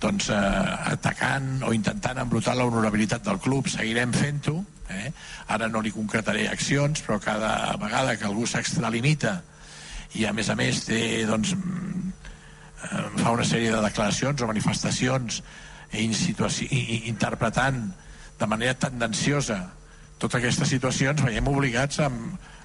doncs, 0.00 0.30
eh, 0.32 0.92
atacant 0.94 1.62
o 1.66 1.72
intentant 1.76 2.18
embrutar 2.22 2.56
l'honorabilitat 2.56 3.24
del 3.26 3.38
club. 3.38 3.68
Seguirem 3.68 4.12
fent-ho. 4.16 4.64
Eh? 4.90 5.12
Ara 5.54 5.68
no 5.68 5.82
li 5.84 5.92
concretaré 5.94 6.48
accions, 6.48 7.02
però 7.06 7.20
cada 7.22 7.76
vegada 7.78 8.16
que 8.18 8.26
algú 8.26 8.46
s'extralimita 8.48 9.42
i 10.18 10.24
a 10.26 10.32
més 10.34 10.48
a 10.50 10.56
més 10.58 10.84
té, 10.88 11.24
doncs, 11.28 11.54
mm, 11.54 12.12
eh, 12.90 13.04
fa 13.20 13.30
una 13.36 13.44
sèrie 13.46 13.70
de 13.70 13.82
declaracions 13.84 14.42
o 14.42 14.48
manifestacions 14.50 15.42
interpretant 17.10 17.80
de 18.38 18.46
manera 18.46 18.74
tendenciosa 18.78 19.58
totes 20.20 20.36
aquestes 20.38 20.68
situacions 20.68 21.22
veiem 21.24 21.48
obligats 21.48 21.98
a, 22.04 22.10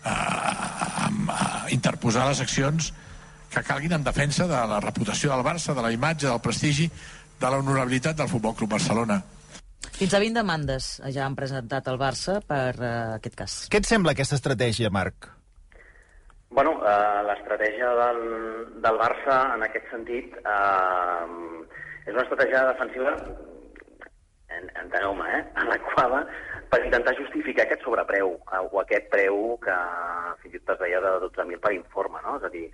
a, 0.04 0.14
a, 0.14 1.08
a 1.08 1.40
interposar 1.72 2.28
les 2.28 2.42
accions 2.44 2.92
que 3.52 3.64
calguin 3.64 3.96
en 3.98 4.04
defensa 4.04 4.48
de 4.50 4.64
la 4.72 4.82
reputació 4.84 5.32
del 5.32 5.46
Barça, 5.46 5.76
de 5.76 5.86
la 5.86 5.94
imatge, 5.94 6.28
del 6.28 6.42
prestigi, 6.44 6.90
de 7.40 7.52
l'honorabilitat 7.52 8.18
del 8.18 8.32
Futbol 8.32 8.56
Club 8.56 8.76
Barcelona. 8.78 9.22
Fins 9.96 10.14
a 10.14 10.20
20 10.20 10.40
demandes 10.42 10.90
ja 11.14 11.26
han 11.26 11.38
presentat 11.38 11.88
al 11.88 12.00
Barça 12.02 12.40
per 12.44 12.76
uh, 12.80 12.92
aquest 13.16 13.40
cas. 13.40 13.58
Què 13.72 13.80
et 13.84 13.88
sembla 13.88 14.16
aquesta 14.16 14.40
estratègia, 14.40 14.92
Marc? 14.92 15.30
Bueno, 16.56 16.78
eh, 16.88 17.22
l'estratègia 17.28 17.90
del, 18.00 18.22
del 18.84 18.98
Barça 19.02 19.40
en 19.58 19.66
aquest 19.66 19.90
sentit 19.92 20.38
eh, 20.40 21.26
és 22.06 22.14
una 22.14 22.24
estratègia 22.24 22.62
defensiva, 22.70 23.12
en, 24.56 24.70
enteneu-me, 24.86 25.26
eh, 25.36 25.42
adequada 25.66 26.22
per 26.72 26.80
intentar 26.86 27.16
justificar 27.18 27.66
aquest 27.66 27.84
sobrepreu 27.84 28.38
eh, 28.38 28.62
o 28.72 28.80
aquest 28.82 29.10
preu 29.12 29.58
que 29.66 29.76
fins 30.44 30.56
i 30.56 30.62
tot 30.62 30.78
es 30.78 30.84
deia 30.86 31.02
de 31.04 31.12
12.000 31.26 31.60
per 31.66 31.74
informe, 31.76 32.24
no? 32.24 32.38
És 32.40 32.48
a 32.48 32.54
dir, 32.54 32.66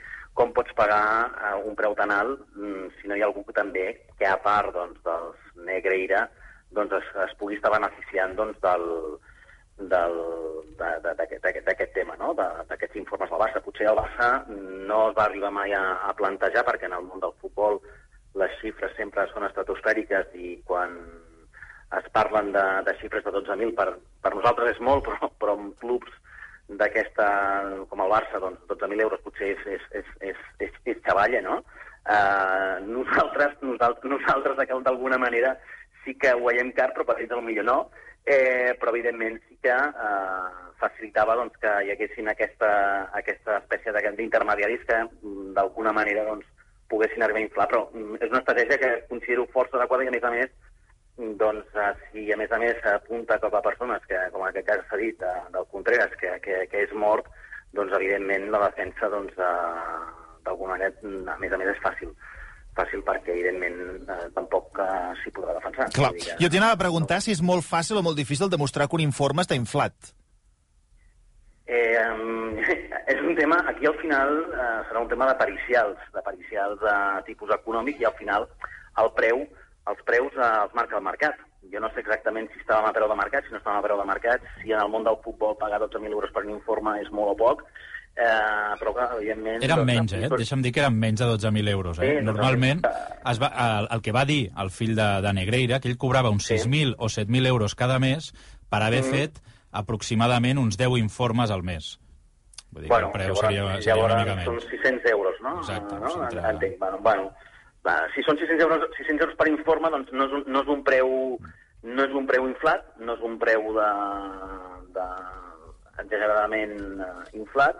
com 0.41 0.53
pots 0.57 0.73
pagar 0.73 1.05
eh, 1.29 1.57
un 1.69 1.75
preu 1.77 1.93
tan 1.97 2.11
alt 2.13 2.39
mm, 2.57 2.87
si 2.97 3.09
no 3.09 3.17
hi 3.17 3.21
ha 3.21 3.29
algú 3.29 3.43
que 3.45 3.53
també 3.53 3.85
que 4.17 4.25
a 4.25 4.37
part 4.41 4.73
doncs, 4.73 4.97
dels 5.05 5.65
Negreira 5.67 6.25
doncs 6.73 6.95
es, 6.97 7.09
es 7.27 7.35
pugui 7.37 7.59
estar 7.59 7.69
beneficiant 7.73 8.33
doncs, 8.39 8.57
del, 8.63 8.85
del, 9.91 10.17
d'aquest 10.79 11.93
tema, 11.93 12.15
no? 12.19 12.33
d'aquests 12.37 12.99
informes 13.01 13.29
del 13.29 13.41
Barça. 13.43 13.63
Potser 13.65 13.89
el 13.91 13.99
Barça 13.99 14.29
no 14.49 15.01
es 15.09 15.17
va 15.17 15.25
arribar 15.27 15.51
mai 15.53 15.75
a, 15.75 15.83
a 16.07 16.13
plantejar 16.17 16.63
perquè 16.67 16.87
en 16.89 16.95
el 16.97 17.05
món 17.09 17.21
del 17.23 17.35
futbol 17.43 17.81
les 18.39 18.55
xifres 18.61 18.95
sempre 18.95 19.27
són 19.33 19.45
estratosfèriques 19.47 20.31
i 20.39 20.55
quan 20.65 20.95
es 21.99 22.07
parlen 22.15 22.53
de, 22.55 22.65
de 22.87 22.95
xifres 23.01 23.25
de 23.27 23.35
12.000 23.35 23.75
per, 23.75 23.89
per 24.23 24.33
nosaltres 24.33 24.77
és 24.77 24.79
molt, 24.79 25.03
però, 25.03 25.31
però 25.43 25.57
en 25.59 25.73
clubs 25.83 26.20
d'aquesta, 26.79 27.27
com 27.89 28.03
el 28.03 28.11
Barça, 28.13 28.39
doncs 28.39 28.63
12.000 28.69 29.05
euros 29.05 29.23
potser 29.25 29.53
és, 29.55 29.65
és, 29.77 29.87
és, 30.01 30.11
és, 30.31 30.43
és, 30.67 30.79
és 30.93 31.01
xavalla, 31.05 31.41
no? 31.45 31.61
Uh, 32.01 32.79
nosaltres, 32.87 33.59
nosaltres, 33.61 34.09
nosaltres 34.09 34.57
d'alguna 34.83 35.19
manera 35.21 35.53
sí 36.03 36.15
que 36.17 36.33
ho 36.33 36.47
veiem 36.47 36.71
car, 36.77 36.89
però 36.95 37.05
per 37.05 37.19
ells 37.21 37.43
millor 37.45 37.67
no, 37.67 37.77
eh, 38.25 38.73
però 38.79 38.93
evidentment 38.93 39.37
sí 39.47 39.57
que 39.61 39.73
eh, 39.73 40.71
facilitava 40.81 41.35
doncs, 41.37 41.57
que 41.61 41.71
hi 41.85 41.91
haguessin 41.93 42.29
aquesta, 42.31 42.71
aquesta 43.17 43.59
espècie 43.61 43.93
d'intermediaris 44.17 44.85
que 44.89 44.97
mm, 45.03 45.53
d'alguna 45.57 45.93
manera 45.93 46.25
doncs, 46.25 46.47
poguessin 46.89 47.23
arribar 47.23 47.41
a 47.41 47.45
inflar, 47.45 47.67
però 47.69 47.83
mm, 47.93 48.17
és 48.19 48.33
una 48.33 48.41
estratègia 48.41 48.81
que 48.81 48.91
considero 49.09 49.47
força 49.53 49.77
adequada 49.77 50.05
i 50.05 50.11
a 50.11 50.15
més 50.17 50.25
a 50.25 50.33
més 50.33 50.49
doncs, 51.39 51.69
eh, 51.75 51.93
si 52.09 52.25
a 52.33 52.37
més 52.39 52.51
a 52.51 52.59
més 52.61 52.79
s'apunta 52.83 53.39
cap 53.43 53.55
a 53.57 53.63
persones 53.65 54.03
que, 54.09 54.19
com 54.33 54.43
en 54.43 54.51
aquest 54.51 54.67
cas 54.67 54.83
s'ha 54.89 54.99
dit, 55.01 55.17
de, 55.21 55.31
del 55.53 55.69
Contreras, 55.73 56.13
que, 56.21 56.35
que, 56.45 56.65
que 56.71 56.83
és 56.87 56.93
mort, 56.97 57.29
doncs 57.77 57.95
evidentment 57.97 58.49
la 58.53 58.65
defensa 58.67 59.09
doncs, 59.13 59.37
eh, 59.37 60.29
d'alguna 60.45 60.77
manera, 60.77 60.93
a 61.35 61.39
més 61.41 61.53
a 61.53 61.61
més, 61.61 61.73
és 61.75 61.83
fàcil 61.83 62.13
fàcil 62.75 63.03
perquè, 63.03 63.33
evidentment, 63.35 63.77
eh, 64.07 64.29
tampoc 64.35 64.79
eh, 64.79 65.11
s'hi 65.21 65.33
podrà 65.35 65.57
defensar. 65.57 65.89
Clar. 65.95 66.11
Que... 66.15 66.37
Jo 66.39 66.49
t'anava 66.51 66.77
a 66.77 66.81
preguntar 66.81 67.19
si 67.23 67.33
és 67.35 67.43
molt 67.43 67.65
fàcil 67.67 67.99
o 67.99 68.03
molt 68.05 68.19
difícil 68.19 68.51
demostrar 68.51 68.87
que 68.87 68.97
un 68.99 69.03
informe 69.03 69.43
està 69.43 69.57
inflat. 69.59 70.13
Eh, 71.67 71.99
és 73.13 73.19
un 73.23 73.35
tema, 73.37 73.59
aquí 73.71 73.87
al 73.87 73.97
final 74.01 74.37
eh, 74.51 74.77
serà 74.89 75.03
un 75.03 75.09
tema 75.11 75.27
de 75.29 75.37
pericials, 75.39 75.99
de 76.15 76.23
pericials 76.25 76.79
de 76.83 76.95
tipus 77.27 77.51
econòmic 77.55 77.99
i 78.01 78.07
al 78.07 78.15
final 78.19 78.47
el 79.01 79.11
preu, 79.17 79.45
els 79.89 80.03
preus 80.05 80.35
eh, 80.37 80.51
els 80.65 80.75
marca 80.77 80.99
el 80.99 81.07
mercat. 81.07 81.39
Jo 81.71 81.79
no 81.79 81.89
sé 81.93 82.01
exactament 82.01 82.49
si 82.51 82.59
estàvem 82.59 82.89
a 82.89 82.93
preu 82.95 83.07
de 83.09 83.17
mercat, 83.17 83.45
si 83.45 83.53
no 83.53 83.61
estàvem 83.61 83.79
a 83.79 83.85
preu 83.85 83.99
de 84.01 84.09
mercat, 84.09 84.45
si 84.59 84.73
en 84.73 84.81
el 84.81 84.91
món 84.91 85.05
del 85.07 85.19
futbol 85.23 85.57
pagar 85.57 85.81
12.000 85.83 86.11
euros 86.11 86.33
per 86.33 86.45
un 86.45 86.55
informe 86.57 86.97
és 87.01 87.11
molt 87.13 87.35
o 87.35 87.39
poc, 87.45 87.65
Eh, 88.11 88.75
però, 88.77 88.91
clar, 88.93 89.07
evidentment... 89.15 89.63
Eren 89.63 89.85
menys, 89.87 90.13
eh? 90.17 90.27
Deixa'm 90.29 90.63
dir 90.65 90.73
que 90.75 90.81
eren 90.83 90.97
menys 90.99 91.21
de 91.21 91.29
12.000 91.31 91.71
euros. 91.71 91.99
Eh? 91.99 92.09
Sí, 92.09 92.25
Normalment, 92.25 92.83
es 92.83 93.39
va, 93.39 93.49
el, 93.65 93.87
el 93.95 94.03
que 94.03 94.11
va 94.11 94.25
dir 94.27 94.41
el 94.59 94.71
fill 94.75 94.97
de, 94.97 95.07
de 95.23 95.33
Negreira, 95.37 95.79
que 95.79 95.89
ell 95.89 95.97
cobrava 96.01 96.33
uns 96.33 96.49
sí. 96.49 96.59
6.000 96.59 96.97
o 96.99 97.07
7.000 97.07 97.47
euros 97.47 97.75
cada 97.79 97.99
mes 98.03 98.33
per 98.69 98.83
haver 98.83 99.05
mm. 99.05 99.15
fet 99.15 99.39
aproximadament 99.71 100.59
uns 100.59 100.77
10 100.77 100.99
informes 100.99 101.55
al 101.55 101.63
mes. 101.63 101.93
Vull 102.71 102.85
dir 102.85 102.91
bueno, 102.91 103.11
que 103.11 103.23
el 103.23 103.31
preu 103.31 103.39
seria, 103.39 103.69
seria 103.77 103.95
llavors, 103.95 104.13
una 104.13 104.25
mica 104.25 104.35
menys. 104.41 104.51
Són 104.51 104.75
600 104.75 105.15
euros, 105.15 105.39
no? 105.47 105.55
Exacte. 105.63 106.01
No? 106.03 106.11
Entre... 106.27 106.45
Entenc. 106.51 106.77
Bueno, 106.83 106.99
bueno, 107.07 107.31
va, 107.87 107.97
si 108.15 108.23
són 108.27 108.39
600 108.39 108.65
euros, 108.67 108.87
600 108.97 109.25
euros 109.25 109.37
per 109.39 109.49
informe, 109.51 109.91
doncs 109.93 110.11
no 110.13 110.27
és 110.29 110.37
un, 110.39 110.47
no 110.47 110.63
és 110.65 110.73
un 110.75 110.83
preu 110.87 111.13
no 111.81 112.03
és 112.05 112.11
un 112.13 112.27
preu 112.29 112.45
inflat, 112.45 112.83
no 113.01 113.15
és 113.17 113.23
un 113.25 113.39
preu 113.41 113.71
de, 113.73 113.87
de 114.97 115.05
exageradament 116.03 116.75
uh, 117.01 117.23
inflat, 117.33 117.79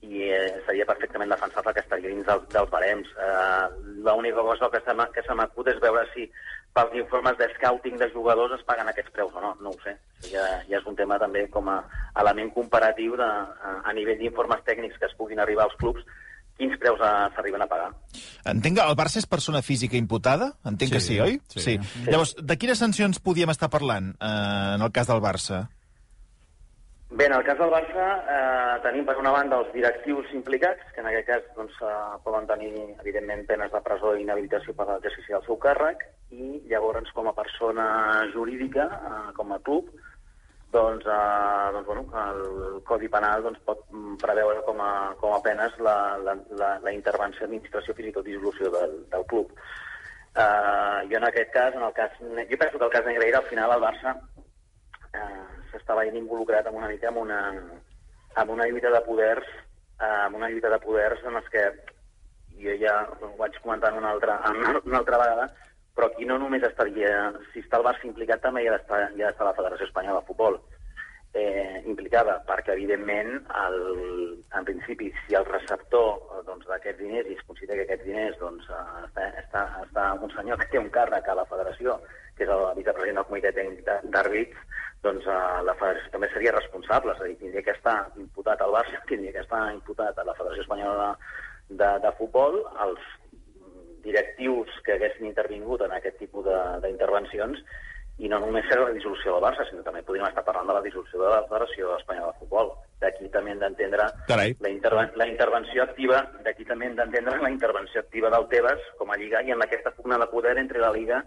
i 0.00 0.28
eh, 0.30 0.60
seria 0.66 0.86
perfectament 0.86 1.32
defensable 1.32 1.72
que 1.74 1.82
estaria 1.82 2.10
dins 2.12 2.26
dels, 2.26 2.44
dels 2.52 2.70
barems. 2.70 3.08
Eh, 3.18 3.64
L'única 4.06 4.44
cosa 4.46 4.68
que 4.70 4.80
se 4.86 4.94
que 5.14 5.34
m'acut 5.34 5.70
és 5.72 5.80
veure 5.82 6.04
si 6.12 6.28
pels 6.76 6.94
informes 7.00 7.36
de 7.38 7.48
scouting 7.56 7.98
de 7.98 8.10
jugadors 8.12 8.54
es 8.54 8.62
paguen 8.68 8.88
aquests 8.88 9.10
preus 9.16 9.34
o 9.34 9.42
no, 9.42 9.56
no 9.60 9.72
ho 9.74 9.80
sé. 9.82 9.96
Ja, 10.30 10.44
ja 10.70 10.78
és 10.78 10.86
un 10.86 10.94
tema 10.94 11.18
també 11.18 11.48
com 11.50 11.68
a 11.68 11.80
element 12.22 12.52
comparatiu 12.54 13.16
de, 13.18 13.26
a, 13.26 13.74
a 13.82 13.92
nivell 13.96 14.20
d'informes 14.22 14.62
tècnics 14.68 14.98
que 14.98 15.10
es 15.10 15.18
puguin 15.18 15.42
arribar 15.42 15.66
als 15.66 15.76
clubs, 15.82 16.06
quins 16.58 16.76
preus 16.82 17.00
s'arriben 17.00 17.62
a 17.62 17.70
pagar. 17.70 17.88
Entenc 18.50 18.80
que 18.80 18.84
el 18.84 18.98
Barça 18.98 19.22
és 19.22 19.30
persona 19.30 19.62
física 19.62 19.96
imputada? 19.96 20.52
Entenc 20.66 20.90
sí, 20.90 20.96
que 20.96 21.02
sí, 21.04 21.18
oi? 21.22 21.40
Sí. 21.46 21.62
sí. 21.62 21.78
sí. 21.78 22.06
Llavors, 22.10 22.34
de 22.38 22.58
quines 22.60 22.82
sancions 22.82 23.22
podíem 23.22 23.54
estar 23.54 23.70
parlant 23.72 24.14
eh, 24.18 24.76
en 24.76 24.84
el 24.84 24.94
cas 24.94 25.10
del 25.10 25.22
Barça? 25.24 25.68
Bé, 27.10 27.24
en 27.24 27.32
el 27.32 27.44
cas 27.44 27.56
del 27.56 27.70
Barça 27.72 28.06
eh, 28.20 28.74
tenim 28.84 29.06
per 29.08 29.14
una 29.16 29.30
banda 29.32 29.62
els 29.62 29.70
directius 29.72 30.28
implicats, 30.36 30.82
que 30.92 31.00
en 31.00 31.08
aquest 31.08 31.30
cas 31.30 31.46
doncs, 31.56 31.78
eh, 31.80 32.18
poden 32.26 32.44
tenir, 32.50 32.72
evidentment, 33.00 33.46
penes 33.48 33.72
de 33.72 33.80
presó 33.86 34.12
i 34.12 34.26
inhabilitació 34.26 34.74
per 34.76 34.90
l'exercici 34.90 35.32
del 35.32 35.46
seu 35.46 35.56
càrrec, 35.62 36.04
i 36.36 36.58
llavors, 36.68 37.08
com 37.16 37.30
a 37.30 37.34
persona 37.38 37.88
jurídica, 38.34 38.84
eh, 39.08 39.32
com 39.38 39.56
a 39.56 39.60
club, 39.64 39.88
doncs, 40.72 41.06
eh, 41.06 41.72
doncs 41.72 41.86
bueno, 41.86 42.04
el 42.24 42.82
Codi 42.84 43.08
Penal 43.08 43.42
doncs, 43.42 43.60
pot 43.66 43.84
preveure 44.20 44.62
com 44.66 44.80
a, 44.84 44.92
com 45.20 45.34
a 45.34 45.42
penes 45.44 45.76
la, 45.84 45.98
la, 46.24 46.36
la, 46.60 46.72
la 46.84 46.92
intervenció, 46.92 47.46
administració, 47.46 47.94
fins 47.96 48.10
i 48.10 48.16
tot 48.16 48.26
dissolució 48.28 48.72
del, 48.74 48.98
del 49.12 49.28
club. 49.30 49.52
Eh, 50.34 50.98
jo 51.10 51.20
en 51.20 51.28
aquest 51.28 51.54
cas, 51.54 51.74
en 51.74 51.86
el 51.86 51.94
cas, 51.96 52.18
jo 52.20 52.58
penso 52.60 52.78
que 52.78 52.84
el 52.84 52.96
cas 52.96 53.06
Negreira, 53.06 53.38
al 53.38 53.50
final 53.50 53.76
el 53.76 53.86
Barça 53.86 54.18
eh, 55.14 55.94
veient 55.98 56.18
involucrat 56.20 56.66
en 56.66 56.76
una 56.76 56.88
mica 56.88 57.08
en 57.08 57.16
una, 57.16 57.40
en 58.36 58.50
una 58.50 58.66
lluita 58.66 58.90
de 58.90 59.00
poders 59.00 59.46
eh, 60.00 60.26
en 60.26 60.34
una 60.34 60.48
lluita 60.48 60.68
de 60.68 60.78
poders 60.78 61.24
en 61.24 61.36
els 61.36 61.48
que 61.48 61.64
jo 62.58 62.74
ja 62.80 62.94
ho 63.20 63.32
vaig 63.38 63.56
comentar 63.62 63.92
una 63.94 64.10
altra, 64.10 64.40
una 64.84 64.98
altra 64.98 65.18
vegada, 65.18 65.48
però 65.98 66.12
aquí 66.12 66.26
no 66.30 66.36
només 66.38 66.62
estaria... 66.62 67.32
Si 67.50 67.58
està 67.64 67.80
el 67.80 67.88
Barça 67.88 68.06
implicat, 68.06 68.38
també 68.44 68.62
hi 68.62 68.68
ha 68.70 68.76
d'estar 68.76 69.00
ja 69.18 69.32
la 69.42 69.54
Federació 69.56 69.88
Espanyola 69.88 70.20
de 70.20 70.28
Futbol 70.28 70.60
eh, 71.34 71.82
implicada, 71.90 72.36
perquè, 72.46 72.76
evidentment, 72.76 73.32
el, 73.64 73.80
en 74.54 74.68
principi, 74.68 75.10
si 75.24 75.34
el 75.34 75.48
receptor 75.48 76.44
doncs, 76.46 76.68
d'aquests 76.70 77.02
diners, 77.02 77.26
i 77.26 77.34
es 77.34 77.42
considera 77.50 77.80
que 77.80 77.88
aquests 77.88 78.06
diners 78.06 78.38
doncs, 78.38 78.70
està, 79.08 79.26
està, 79.42 79.64
està 79.82 80.06
un 80.22 80.32
senyor 80.36 80.58
que 80.62 80.70
té 80.70 80.78
un 80.78 80.90
càrrec 80.94 81.26
a 81.26 81.38
la 81.40 81.48
federació, 81.50 81.98
que 82.38 82.46
és 82.46 82.54
el 82.54 82.64
vicepresident 82.78 83.18
del 83.18 83.28
comitè 83.32 83.54
tècnic 83.58 83.82
d'àrbits, 84.14 84.64
doncs 85.02 85.26
uh, 85.26 85.58
la 85.66 85.74
federació 85.82 86.14
també 86.14 86.30
seria 86.30 86.54
responsable, 86.54 87.18
és 87.18 87.26
a 87.26 87.26
dir, 87.26 87.38
tindria 87.42 87.66
que 87.66 87.74
estar 87.74 87.98
imputat 88.22 88.62
al 88.62 88.78
Barça, 88.78 89.02
tindria 89.10 89.34
que 89.34 89.46
estar 89.48 89.66
imputat 89.74 90.14
a 90.14 90.30
la 90.30 90.38
Federació 90.38 90.62
Espanyola 90.62 91.10
de, 91.10 91.78
de, 91.82 91.94
de 92.06 92.18
Futbol, 92.22 92.62
els 92.86 93.14
directius 94.04 94.70
que 94.84 94.96
haguessin 94.96 95.28
intervingut 95.30 95.84
en 95.86 95.94
aquest 95.96 96.18
tipus 96.22 96.46
d'intervencions, 96.82 97.62
i 98.18 98.28
no 98.30 98.40
només 98.42 98.66
ser 98.66 98.80
la 98.80 98.90
dissolució 98.90 99.34
del 99.34 99.44
Barça, 99.44 99.64
sinó 99.68 99.84
també 99.86 100.02
podríem 100.02 100.26
estar 100.26 100.42
parlant 100.42 100.66
de 100.66 100.74
la 100.74 100.82
dissolució 100.82 101.20
de 101.22 101.28
la 101.30 101.44
Federació 101.46 101.92
Espanyola 102.00 102.32
de 102.32 102.40
Futbol. 102.40 102.72
D'aquí 102.98 103.28
també 103.34 103.52
hem 103.52 103.60
d'entendre 103.62 104.08
la, 104.26 104.70
interven 104.72 105.12
la 105.20 105.28
intervenció 105.30 105.84
activa, 105.84 106.24
d'aquí 106.42 106.66
també 106.66 106.88
hem 106.88 106.96
d'entendre 106.98 107.38
la 107.44 107.52
intervenció 107.54 108.02
activa 108.02 108.32
del 108.34 108.48
Tebas 108.50 108.82
com 108.98 109.14
a 109.14 109.20
Lliga 109.20 109.44
i 109.46 109.54
en 109.54 109.62
aquesta 109.62 109.94
pugna 109.94 110.18
de 110.18 110.26
poder 110.34 110.56
entre 110.58 110.82
la 110.82 110.90
Liga 110.90 111.22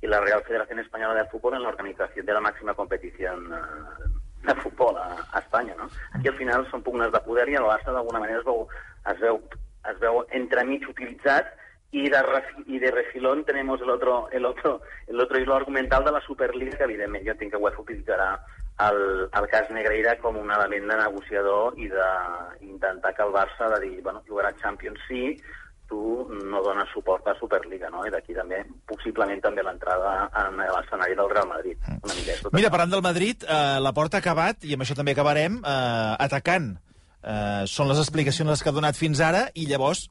y 0.00 0.06
la 0.06 0.20
Real 0.20 0.44
Federación 0.46 0.78
Española 0.78 1.14
de 1.14 1.28
Fútbol 1.28 1.54
en 1.54 1.64
la 1.64 1.74
organización 1.74 2.24
de 2.24 2.32
la 2.32 2.40
máxima 2.40 2.74
competición 2.74 3.52
eh, 3.52 4.46
de 4.46 4.54
futbol 4.62 4.96
a, 4.96 5.26
a 5.32 5.40
Espanya. 5.40 5.74
No? 5.74 5.90
Aquí 6.14 6.30
al 6.30 6.38
final 6.38 6.68
són 6.70 6.86
pugnes 6.86 7.10
de 7.10 7.24
poder 7.26 7.48
i 7.50 7.58
el 7.58 7.66
Barça 7.66 7.90
d'alguna 7.90 8.22
manera 8.22 8.38
es 8.38 8.46
veu, 8.46 8.68
es 9.10 9.18
veu, 9.18 9.42
es 9.90 9.98
veu 9.98 10.22
entremig 10.38 10.86
utilitzat 10.86 11.50
i 11.90 12.08
de, 12.10 12.20
i 12.66 12.78
de 12.78 12.90
refilón 12.90 13.44
tenemos 13.44 13.80
el 13.80 13.90
otro, 13.90 14.28
el 14.30 14.44
otro, 14.44 14.82
el 15.06 15.20
otro 15.20 15.38
hilo 15.38 15.54
argumental 15.54 16.04
de 16.04 16.12
la 16.12 16.20
Superliga, 16.20 16.76
que 16.76 16.84
evidentment 16.84 17.24
jo 17.24 17.32
entenc 17.32 17.54
que 17.54 17.60
UEFA 17.62 17.84
utilitzarà 17.84 18.28
el, 18.88 19.00
el 19.32 19.46
cas 19.48 19.70
Negreira 19.74 20.18
com 20.20 20.36
un 20.36 20.52
element 20.52 20.84
de 20.92 20.98
negociador 21.00 21.78
i 21.80 21.88
d'intentar 21.88 23.14
que 23.16 23.24
el 23.24 23.32
Barça 23.32 23.70
de 23.74 23.80
dir, 23.86 24.02
bueno, 24.02 24.22
jugarà 24.28 24.52
Champions 24.60 25.00
sí, 25.08 25.32
tu 25.88 26.28
no 26.28 26.60
dones 26.62 26.92
suport 26.92 27.26
a 27.26 27.34
Superliga, 27.40 27.88
no? 27.88 28.04
I 28.04 28.12
d'aquí 28.12 28.36
també, 28.36 28.60
possiblement 28.86 29.40
també 29.40 29.64
l'entrada 29.64 30.28
en 30.44 30.60
l'escenari 30.60 31.16
del 31.16 31.30
Real 31.32 31.48
Madrid. 31.48 31.80
Una 32.04 32.14
mica 32.14 32.52
Mira, 32.52 32.70
parlant 32.70 32.92
del 32.92 33.06
Madrid, 33.06 33.48
eh, 33.48 33.78
la 33.80 33.94
porta 33.96 34.20
ha 34.20 34.20
acabat, 34.20 34.68
i 34.68 34.76
amb 34.76 34.84
això 34.84 34.94
també 34.98 35.16
acabarem, 35.16 35.62
eh, 35.64 36.16
atacant. 36.28 36.74
Eh, 37.24 37.64
són 37.66 37.88
les 37.88 37.98
explicacions 37.98 38.52
les 38.52 38.62
que 38.62 38.68
ha 38.68 38.76
donat 38.76 39.00
fins 39.00 39.24
ara, 39.24 39.48
i 39.54 39.64
llavors 39.66 40.10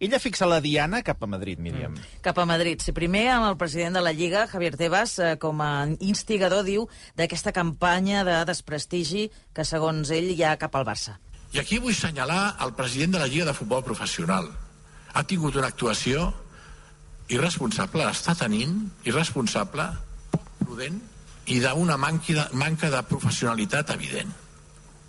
Ella 0.00 0.16
fixa 0.16 0.46
la 0.48 0.62
diana 0.64 1.02
cap 1.04 1.20
a 1.20 1.26
Madrid, 1.28 1.58
Míriam. 1.60 1.92
Mm. 1.92 2.20
Cap 2.24 2.38
a 2.40 2.46
Madrid. 2.48 2.80
Si 2.80 2.94
primer 2.96 3.26
amb 3.34 3.50
el 3.50 3.58
president 3.60 3.98
de 3.98 4.00
la 4.00 4.14
Lliga, 4.16 4.46
Javier 4.48 4.72
Tebas, 4.80 5.18
eh, 5.20 5.34
com 5.36 5.60
a 5.60 5.90
instigador, 6.00 6.64
diu 6.64 6.86
d'aquesta 7.20 7.52
campanya 7.52 8.24
de 8.24 8.38
desprestigi 8.48 9.26
que, 9.52 9.66
segons 9.68 10.08
ell, 10.16 10.30
hi 10.32 10.40
ha 10.40 10.56
cap 10.56 10.78
al 10.80 10.88
Barça. 10.88 11.18
I 11.52 11.60
aquí 11.60 11.76
vull 11.84 11.98
senyalar 11.98 12.56
el 12.64 12.72
president 12.78 13.18
de 13.18 13.20
la 13.20 13.28
Lliga 13.28 13.50
de 13.50 13.56
Futbol 13.58 13.84
Professional. 13.84 14.48
Ha 15.12 15.26
tingut 15.28 15.60
una 15.60 15.68
actuació 15.68 16.30
irresponsable, 17.28 18.08
està 18.08 18.34
tenint 18.40 18.80
irresponsable, 19.04 19.84
poc 20.32 20.50
prudent 20.64 20.96
i 21.52 21.60
d'una 21.60 22.00
manca 22.00 22.90
de 22.96 23.06
professionalitat 23.10 23.92
evident. 23.92 24.32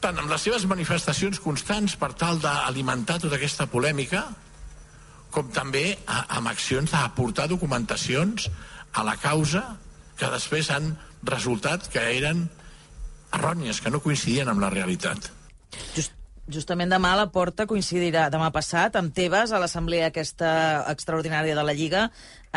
Tant 0.04 0.18
amb 0.18 0.32
les 0.34 0.42
seves 0.42 0.66
manifestacions 0.68 1.40
constants 1.40 1.96
per 1.96 2.12
tal 2.18 2.42
d'alimentar 2.44 3.22
tota 3.22 3.38
aquesta 3.38 3.70
polèmica, 3.72 4.26
com 5.32 5.52
també 5.56 5.86
amb 6.08 6.52
accions 6.52 6.92
d'aportar 6.92 7.48
documentacions 7.52 8.50
a 8.94 9.06
la 9.08 9.16
causa 9.20 9.64
que 10.20 10.30
després 10.32 10.70
han 10.74 10.92
resultat 11.28 11.88
que 11.92 12.04
eren 12.18 12.48
errònies, 13.34 13.80
que 13.82 13.92
no 13.94 14.04
coincidien 14.04 14.50
amb 14.52 14.62
la 14.62 14.70
realitat. 14.74 15.32
Just, 15.96 16.12
justament 16.50 16.90
demà 16.90 17.14
la 17.16 17.28
Porta 17.32 17.68
coincidirà 17.70 18.30
demà 18.34 18.50
passat 18.54 18.96
amb 18.98 19.14
Tebas 19.14 19.52
a 19.52 19.60
l'assemblea 19.62 20.10
aquesta 20.10 20.52
extraordinària 20.92 21.56
de 21.56 21.66
la 21.66 21.76
Lliga 21.78 22.08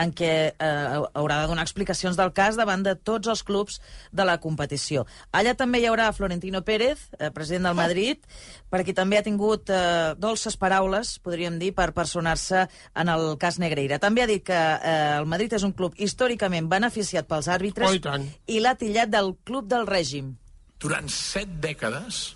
en 0.00 0.10
què 0.10 0.30
eh, 0.50 1.02
haurà 1.14 1.40
de 1.42 1.50
donar 1.50 1.62
explicacions 1.62 2.16
del 2.18 2.32
cas 2.34 2.58
davant 2.58 2.82
de 2.82 2.96
tots 2.96 3.30
els 3.30 3.44
clubs 3.46 3.78
de 4.10 4.26
la 4.26 4.38
competició. 4.42 5.04
Allà 5.30 5.54
també 5.58 5.80
hi 5.80 5.86
haurà 5.86 6.10
Florentino 6.16 6.64
Pérez, 6.66 7.06
eh, 7.18 7.30
president 7.34 7.68
del 7.68 7.78
Madrid, 7.78 8.26
perquè 8.72 8.94
també 8.96 9.20
ha 9.20 9.26
tingut 9.26 9.70
eh, 9.70 10.14
dolces 10.18 10.58
paraules, 10.58 11.18
podríem 11.22 11.60
dir, 11.62 11.70
per 11.78 11.92
personar-se 11.94 12.66
en 12.66 13.12
el 13.14 13.36
cas 13.38 13.60
Negreira. 13.62 14.00
També 14.02 14.24
ha 14.24 14.30
dit 14.30 14.42
que 14.42 14.58
eh, 14.58 14.94
el 15.20 15.30
Madrid 15.30 15.54
és 15.54 15.66
un 15.66 15.74
club 15.76 15.94
històricament 15.94 16.66
beneficiat 16.70 17.30
pels 17.30 17.50
àrbitres 17.52 17.94
oh, 17.94 17.94
i, 17.94 18.56
i 18.56 18.64
l'ha 18.64 18.74
tillat 18.80 19.12
del 19.14 19.36
club 19.46 19.70
del 19.70 19.86
règim. 19.86 20.34
Durant 20.82 21.06
set 21.08 21.60
dècades, 21.62 22.34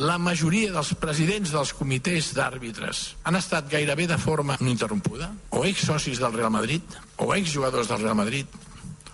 la 0.00 0.16
majoria 0.18 0.72
dels 0.72 0.94
presidents 0.96 1.52
dels 1.52 1.72
comitès 1.76 2.30
d'àrbitres 2.36 3.02
han 3.28 3.36
estat 3.36 3.68
gairebé 3.68 4.06
de 4.08 4.16
forma 4.18 4.56
ininterrompuda, 4.60 5.28
o 5.52 5.64
ex-socis 5.68 6.20
del 6.22 6.32
Real 6.32 6.52
Madrid, 6.54 6.82
o 7.20 7.34
ex-jugadors 7.34 7.90
del 7.90 8.00
Real 8.06 8.16
Madrid, 8.16 8.46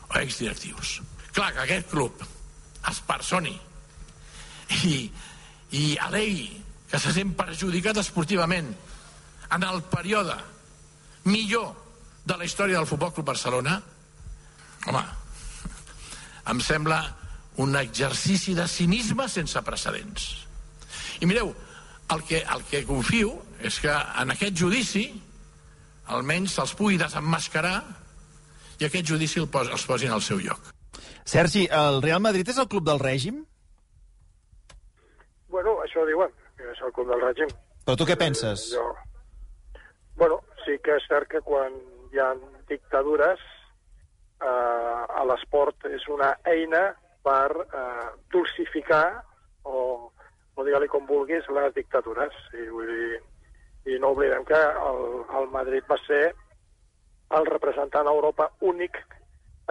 o 0.06 0.18
ex-directius. 0.20 1.00
Clar 1.34 1.52
que 1.56 1.64
aquest 1.64 1.90
club 1.90 2.22
es 2.90 3.02
personi 3.08 3.56
i, 4.86 5.10
i 5.74 5.84
alegui 6.06 6.52
que 6.86 7.02
se 7.02 7.12
sent 7.12 7.34
perjudicat 7.34 7.98
esportivament 8.04 8.70
en 9.50 9.66
el 9.66 9.82
període 9.90 10.38
millor 11.26 11.72
de 12.26 12.38
la 12.38 12.46
història 12.46 12.78
del 12.78 12.86
Futbol 12.86 13.12
Club 13.14 13.32
Barcelona, 13.34 13.80
home, 14.86 15.04
em 16.46 16.62
sembla 16.62 17.02
un 17.62 17.74
exercici 17.78 18.54
de 18.54 18.68
cinisme 18.70 19.26
sense 19.30 19.62
precedents. 19.66 20.45
I 21.20 21.28
mireu, 21.28 21.52
el 22.12 22.22
que, 22.28 22.42
el 22.42 22.64
que 22.70 22.84
confio 22.86 23.32
és 23.64 23.80
que 23.82 23.92
en 24.22 24.32
aquest 24.34 24.56
judici 24.58 25.06
almenys 26.12 26.54
se'ls 26.58 26.74
pugui 26.78 26.98
desemmascarar 27.00 27.78
i 28.78 28.86
aquest 28.86 29.08
judici 29.08 29.40
el 29.40 29.48
pos, 29.50 29.70
els 29.72 29.86
posin 29.88 30.12
al 30.12 30.22
seu 30.22 30.38
lloc. 30.42 30.72
Sergi, 31.26 31.64
el 31.72 32.02
Real 32.04 32.20
Madrid 32.22 32.48
és 32.52 32.58
el 32.62 32.68
club 32.70 32.84
del 32.86 33.00
règim? 33.02 33.40
Bueno, 35.50 35.78
això 35.82 36.04
diuen, 36.06 36.30
que 36.58 36.68
és 36.70 36.82
el 36.84 36.92
club 36.94 37.10
del 37.10 37.24
règim. 37.24 37.50
Però 37.86 37.96
tu 37.98 38.06
què 38.06 38.18
penses? 38.20 38.68
Eh, 38.70 38.76
jo... 38.76 39.82
Bueno, 40.20 40.40
sí 40.64 40.78
que 40.84 40.96
és 40.96 41.08
cert 41.10 41.28
que 41.32 41.42
quan 41.44 41.74
hi 42.12 42.20
ha 42.22 42.30
dictadures 42.70 43.40
eh, 43.40 44.46
a 44.46 45.24
l'esport 45.28 45.88
és 45.90 46.06
una 46.12 46.32
eina 46.48 46.88
per 47.26 47.50
eh, 47.66 48.06
dulcificar 48.32 49.06
o 49.66 50.12
o 50.56 50.64
digue-li 50.64 50.88
com 50.88 51.06
vulguis, 51.08 51.46
les 51.52 51.74
dictadures. 51.76 52.34
I, 52.56 52.66
vull 52.72 52.88
dir, 52.88 53.20
i 53.92 54.00
no 54.02 54.12
oblidem 54.16 54.44
que 54.48 54.58
el, 54.58 55.02
el 55.38 55.48
Madrid 55.52 55.84
va 55.90 55.98
ser 56.06 56.24
el 57.36 57.48
representant 57.48 58.08
a 58.08 58.14
Europa 58.14 58.48
únic 58.64 58.98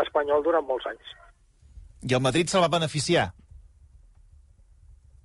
espanyol 0.04 0.44
durant 0.46 0.66
molts 0.68 0.88
anys. 0.92 1.14
I 2.06 2.16
el 2.18 2.24
Madrid 2.24 2.52
se'l 2.52 2.64
va 2.64 2.72
beneficiar? 2.72 3.30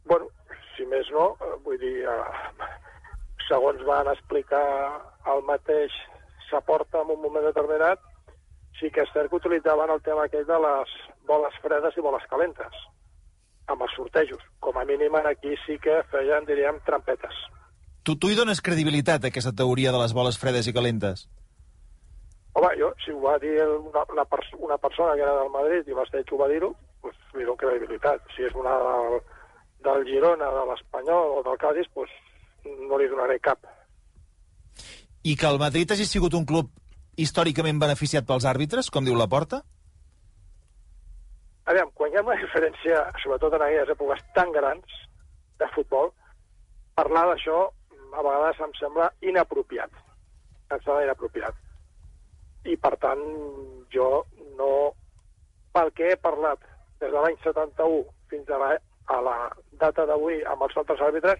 Bueno, 0.08 0.30
si 0.76 0.86
més 0.90 1.10
no, 1.14 1.34
eh, 1.44 1.56
vull 1.64 1.78
dir, 1.82 1.96
eh, 2.08 2.68
segons 3.48 3.82
van 3.86 4.08
explicar 4.14 4.64
el 5.34 5.44
mateix 5.48 5.94
Saporta 6.50 7.04
en 7.04 7.12
un 7.14 7.20
moment 7.22 7.44
determinat, 7.46 8.00
sí 8.78 8.88
que 8.90 9.04
és 9.04 9.12
cert 9.14 9.30
que 9.30 9.38
utilitzaven 9.38 9.92
el 9.92 10.00
tema 10.06 10.24
aquell 10.24 10.48
de 10.48 10.58
les 10.64 10.96
boles 11.28 11.60
fredes 11.62 11.98
i 11.98 12.02
boles 12.06 12.24
calentes 12.32 12.80
amb 13.70 13.86
els 13.86 13.94
sortejos. 13.96 14.42
Com 14.60 14.78
a 14.78 14.84
mínim 14.84 15.16
aquí 15.20 15.54
sí 15.66 15.78
que 15.82 16.02
feien, 16.10 16.46
diríem, 16.48 16.80
trampetes. 16.86 17.36
Tu, 18.02 18.16
tu 18.16 18.30
hi 18.30 18.36
dones 18.38 18.62
credibilitat 18.64 19.24
aquesta 19.28 19.52
teoria 19.52 19.92
de 19.92 20.00
les 20.00 20.14
boles 20.16 20.38
fredes 20.40 20.66
i 20.66 20.74
calentes? 20.76 21.26
Home, 22.58 22.70
jo, 22.80 22.90
si 23.04 23.12
ho 23.14 23.20
va 23.22 23.36
dir 23.38 23.54
una, 23.62 24.02
una, 24.10 24.24
pers 24.26 24.48
una 24.58 24.78
persona 24.78 25.14
que 25.14 25.22
era 25.22 25.36
del 25.38 25.52
Madrid 25.54 25.86
i 25.86 25.94
que 25.94 26.34
ho 26.34 26.40
va 26.40 26.48
dir-ho, 26.48 26.72
pues, 27.00 27.16
li 27.34 27.44
dono 27.44 27.56
credibilitat. 27.56 28.24
Si 28.34 28.42
és 28.42 28.56
una 28.58 28.74
del, 28.82 29.20
del 29.86 30.06
Girona, 30.08 30.50
de 30.50 30.64
l'Espanyol 30.72 31.38
o 31.38 31.42
del 31.46 31.58
Cádiz, 31.58 31.86
pues, 31.94 32.10
no 32.64 32.98
li 32.98 33.08
donaré 33.08 33.38
cap. 33.38 33.58
I 35.22 35.36
que 35.36 35.46
el 35.46 35.60
Madrid 35.60 35.92
hagi 35.92 36.06
sigut 36.08 36.34
un 36.34 36.46
club 36.48 36.70
històricament 37.20 37.78
beneficiat 37.78 38.26
pels 38.26 38.48
àrbitres, 38.48 38.90
com 38.90 39.04
diu 39.04 39.14
la 39.14 39.28
Porta? 39.28 39.62
Aviam, 41.68 41.90
quan 41.94 42.12
hi 42.12 42.18
ha 42.18 42.24
una 42.24 42.38
diferència, 42.40 43.02
sobretot 43.22 43.54
en 43.56 43.64
aquelles 43.66 43.92
èpoques 43.94 44.22
tan 44.36 44.52
grans 44.54 44.96
de 45.60 45.68
futbol, 45.74 46.12
parlar 46.96 47.26
d'això 47.30 47.58
a 48.10 48.22
vegades 48.24 48.62
em 48.64 48.72
sembla 48.78 49.10
inapropiat. 49.20 49.92
Em 50.70 50.80
sembla 50.80 51.04
inapropiat. 51.04 51.58
I, 52.64 52.76
per 52.76 52.96
tant, 53.04 53.22
jo 53.92 54.08
no... 54.58 54.70
Pel 55.70 55.92
que 55.94 56.08
he 56.10 56.16
parlat 56.18 56.64
des 56.98 57.12
de 57.12 57.20
l'any 57.20 57.36
71 57.44 58.00
fins 58.32 58.48
a 58.50 58.56
la, 58.58 58.70
a 59.06 59.18
la 59.22 59.36
data 59.78 60.06
d'avui 60.08 60.40
amb 60.50 60.64
els 60.66 60.74
altres 60.80 61.02
àrbitres, 61.06 61.38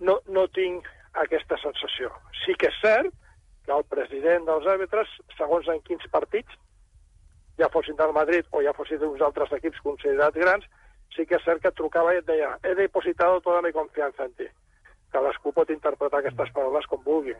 no, 0.00 0.16
no 0.32 0.46
tinc 0.56 0.88
aquesta 1.20 1.58
sensació. 1.60 2.08
Sí 2.44 2.56
que 2.58 2.70
és 2.72 2.78
cert 2.80 3.12
que 3.66 3.74
el 3.76 3.84
president 3.92 4.48
dels 4.48 4.66
àrbitres, 4.66 5.10
segons 5.36 5.68
en 5.68 5.82
quins 5.86 6.08
partits, 6.14 6.56
ja 7.58 7.68
fossin 7.72 7.96
del 7.96 8.12
Madrid 8.12 8.46
o 8.50 8.62
ja 8.62 8.72
fossin 8.76 9.00
d'uns 9.00 9.20
altres 9.20 9.52
equips 9.58 9.80
considerats 9.84 10.38
grans, 10.38 10.64
sí 11.16 11.26
que 11.26 11.36
és 11.36 11.44
cert 11.44 11.62
que 11.62 11.72
trucava 11.76 12.14
i 12.14 12.20
et 12.20 12.28
deia 12.28 12.54
he 12.64 12.74
depositado 12.78 13.40
toda 13.40 13.62
mi 13.62 13.72
confianza 13.72 14.24
en 14.24 14.32
ti. 14.38 14.48
Cadascú 15.12 15.52
pot 15.52 15.70
interpretar 15.70 16.22
aquestes 16.22 16.52
paraules 16.56 16.86
com 16.88 17.02
vulgui. 17.04 17.34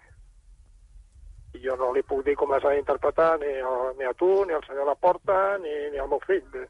I 1.57 1.61
jo 1.65 1.77
no 1.81 1.93
li 1.93 2.03
puc 2.05 2.25
dir 2.27 2.35
com 2.37 2.53
les 2.53 2.65
ha 2.65 2.73
d'interpretar 2.75 3.39
ni, 3.41 3.53
ni 3.99 4.09
a 4.09 4.13
tu, 4.17 4.29
ni 4.45 4.53
al 4.57 4.65
senyor 4.67 4.89
Laporta, 4.89 5.57
ni, 5.63 5.73
ni 5.93 6.01
al 6.01 6.11
meu 6.11 6.21
fill. 6.27 6.67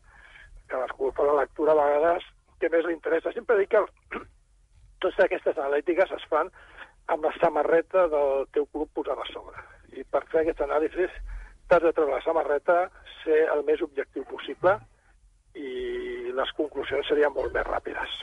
Cadascú 0.71 1.11
fa 1.17 1.27
la 1.27 1.41
lectura 1.43 1.75
a 1.75 1.81
vegades 1.81 2.29
que 2.61 2.71
més 2.71 2.87
li 2.87 2.95
interessa. 2.95 3.35
Sempre 3.35 3.59
dic 3.59 3.75
que 3.75 3.83
totes 5.03 5.25
aquestes 5.27 5.59
analítiques 5.59 6.15
es 6.19 6.27
fan 6.31 6.51
amb 7.11 7.27
la 7.27 7.35
samarreta 7.41 8.07
del 8.09 8.47
teu 8.55 8.67
club 8.71 8.91
posada 8.95 9.27
a 9.27 9.33
sobre. 9.33 9.59
I 9.99 10.07
per 10.07 10.23
fer 10.31 10.43
aquest 10.43 10.63
anàlisi 10.63 11.09
t'has 11.69 11.83
de 11.83 11.93
treure 11.97 12.15
la 12.15 12.23
samarreta, 12.25 12.77
ser 13.25 13.47
el 13.55 13.65
més 13.69 13.83
objectiu 13.85 14.25
possible 14.29 14.77
i 15.55 16.33
les 16.35 16.53
conclusions 16.59 17.07
serien 17.09 17.33
molt 17.35 17.55
més 17.55 17.67
ràpides. 17.69 18.21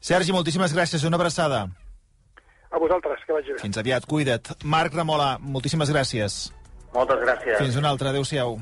Sergi, 0.00 0.32
moltíssimes 0.32 0.72
gràcies. 0.76 1.04
Una 1.04 1.18
abraçada. 1.20 1.66
A 2.70 2.78
vosaltres, 2.78 3.20
que 3.26 3.32
vagi 3.32 3.54
bé. 3.54 3.60
Fins 3.62 3.78
aviat, 3.80 4.06
cuida't. 4.06 4.52
Marc 4.64 4.94
Ramola, 4.94 5.36
moltíssimes 5.40 5.90
gràcies. 5.92 6.40
Moltes 6.94 7.22
gràcies. 7.24 7.58
Fins 7.60 7.76
una 7.80 7.90
altra. 7.92 8.12
Adéu-siau. 8.12 8.58